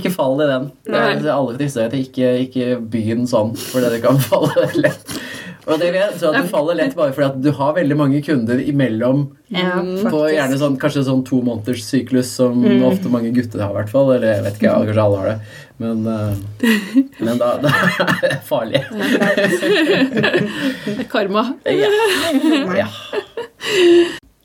Ikke, 0.00 0.12
fall 0.14 0.42
i 0.42 0.50
den. 0.50 0.68
Det 0.88 1.00
er 1.00 1.32
alle 1.34 1.56
frisører. 1.58 1.98
Ikke, 2.00 2.34
ikke 2.46 2.76
begynn 2.80 3.26
sånn, 3.30 3.54
for 3.68 3.84
det 3.84 4.02
kan 4.04 4.20
falle 4.22 4.70
lett. 4.86 5.18
Og 5.66 5.80
det 5.82 5.88
vet, 5.96 6.14
så 6.20 6.30
at 6.30 6.44
Du 6.44 6.50
faller 6.52 6.78
lett 6.78 6.94
bare 6.94 7.10
fordi 7.14 7.26
at 7.26 7.38
du 7.42 7.48
har 7.58 7.72
veldig 7.74 7.96
mange 7.98 8.20
kunder 8.22 8.60
imellom. 8.62 9.24
Ja, 9.50 9.80
på 10.10 10.20
gjerne 10.30 10.58
sånn, 10.58 10.76
kanskje 10.78 11.04
sånn 11.06 11.24
to 11.26 11.40
måneders 11.46 11.82
syklus, 11.86 12.30
som 12.38 12.60
mm. 12.62 12.84
ofte 12.86 13.10
mange 13.10 13.32
gutter 13.34 13.62
har. 13.64 13.74
hvert 13.74 13.90
fall, 13.90 14.12
Eller 14.14 14.36
jeg 14.36 14.44
vet 14.46 14.60
ikke, 14.60 14.76
kanskje 14.86 15.02
alle 15.02 15.20
har 15.22 15.32
det. 15.32 15.36
Men, 15.76 16.06
uh, 16.06 16.36
men 17.18 17.38
da, 17.38 17.56
da, 17.60 17.68
er 18.22 18.22
det 18.22 18.40
farlig. 18.48 18.80
Karma. 21.12 21.52
Ja. 21.68 21.88
ja. 22.82 22.88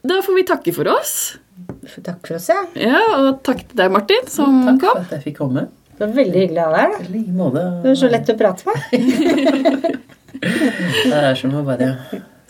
Da 0.01 0.21
får 0.25 0.33
vi 0.35 0.43
takke 0.47 0.73
for 0.75 0.87
oss. 0.91 1.37
Takk 2.03 2.27
for 2.27 2.35
oss, 2.35 2.49
ja. 2.51 2.65
ja 2.75 2.99
og 3.19 3.43
takk 3.45 3.59
til 3.69 3.77
deg, 3.79 3.91
Martin, 3.93 4.27
som 4.31 4.65
takk 4.65 4.79
kom. 4.83 4.95
Takk 4.97 4.97
for 4.97 5.05
at 5.07 5.13
jeg 5.19 5.23
fikk 5.29 5.37
komme. 5.39 5.61
Det 5.95 6.01
var 6.07 6.13
veldig 6.17 6.39
hyggelig 6.41 6.61
av 6.65 6.71
deg. 6.75 6.85
her. 6.97 7.03
måte. 7.37 7.61
Du 7.83 7.87
er 7.93 7.99
så 8.01 8.07
lett 8.11 8.33
å 8.33 8.35
prate 8.39 8.63
med. 8.67 8.77
det 11.11 11.19
er 11.21 11.35
som 11.39 11.51
å 11.55 11.61
bare 11.67 11.87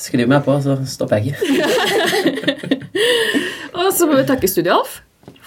skrive 0.02 0.28
meg 0.32 0.42
på, 0.48 0.54
så 0.64 0.72
stopper 0.90 1.16
jeg 1.22 1.26
ikke. 1.36 1.52
Og 3.82 3.88
så 3.94 4.04
må 4.08 4.14
vi 4.18 4.30
takke 4.30 4.48
Studio 4.50 4.72
Alf 4.80 4.94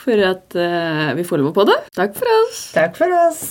for 0.05 0.25
at 0.31 0.57
uh, 0.59 1.13
vi 1.19 1.27
får 1.27 1.43
lov 1.43 1.55
på 1.57 1.69
det. 1.69 1.81
Takk 1.97 2.17
for 2.19 2.39
oss. 2.43 2.65
Takk 2.77 2.99
for 3.01 3.21
oss. 3.25 3.45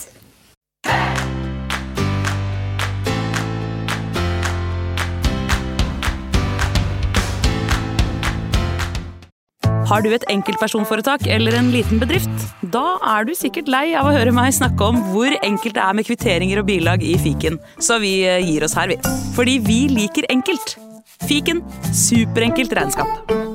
Har 9.93 10.01
du 10.01 10.09
et 10.15 10.23
enkeltpersonforetak 10.31 11.27
eller 11.29 11.57
en 11.59 11.69
liten 11.73 11.99
bedrift? 12.01 12.47
Da 12.73 12.97
er 13.13 13.27
du 13.27 13.33
sikkert 13.37 13.69
lei 13.69 13.85
av 13.99 14.09
å 14.09 14.15
høre 14.15 14.33
meg 14.33 14.55
snakke 14.55 14.87
om 14.89 14.97
hvor 15.11 15.35
enkelt 15.43 15.77
det 15.77 15.83
er 15.83 15.97
med 15.99 16.07
kvitteringer 16.07 16.63
og 16.63 16.69
bilag 16.71 17.05
i 17.05 17.13
fiken, 17.21 17.59
så 17.77 17.99
vi 18.01 18.15
eh, 18.25 18.41
gir 18.41 18.65
oss 18.65 18.77
her, 18.79 18.89
vi. 18.89 18.97
Fordi 19.37 19.59
vi 19.61 19.79
liker 19.93 20.29
enkelt. 20.33 20.77
Fiken 21.27 21.61
superenkelt 21.93 22.73
regnskap. 22.73 23.52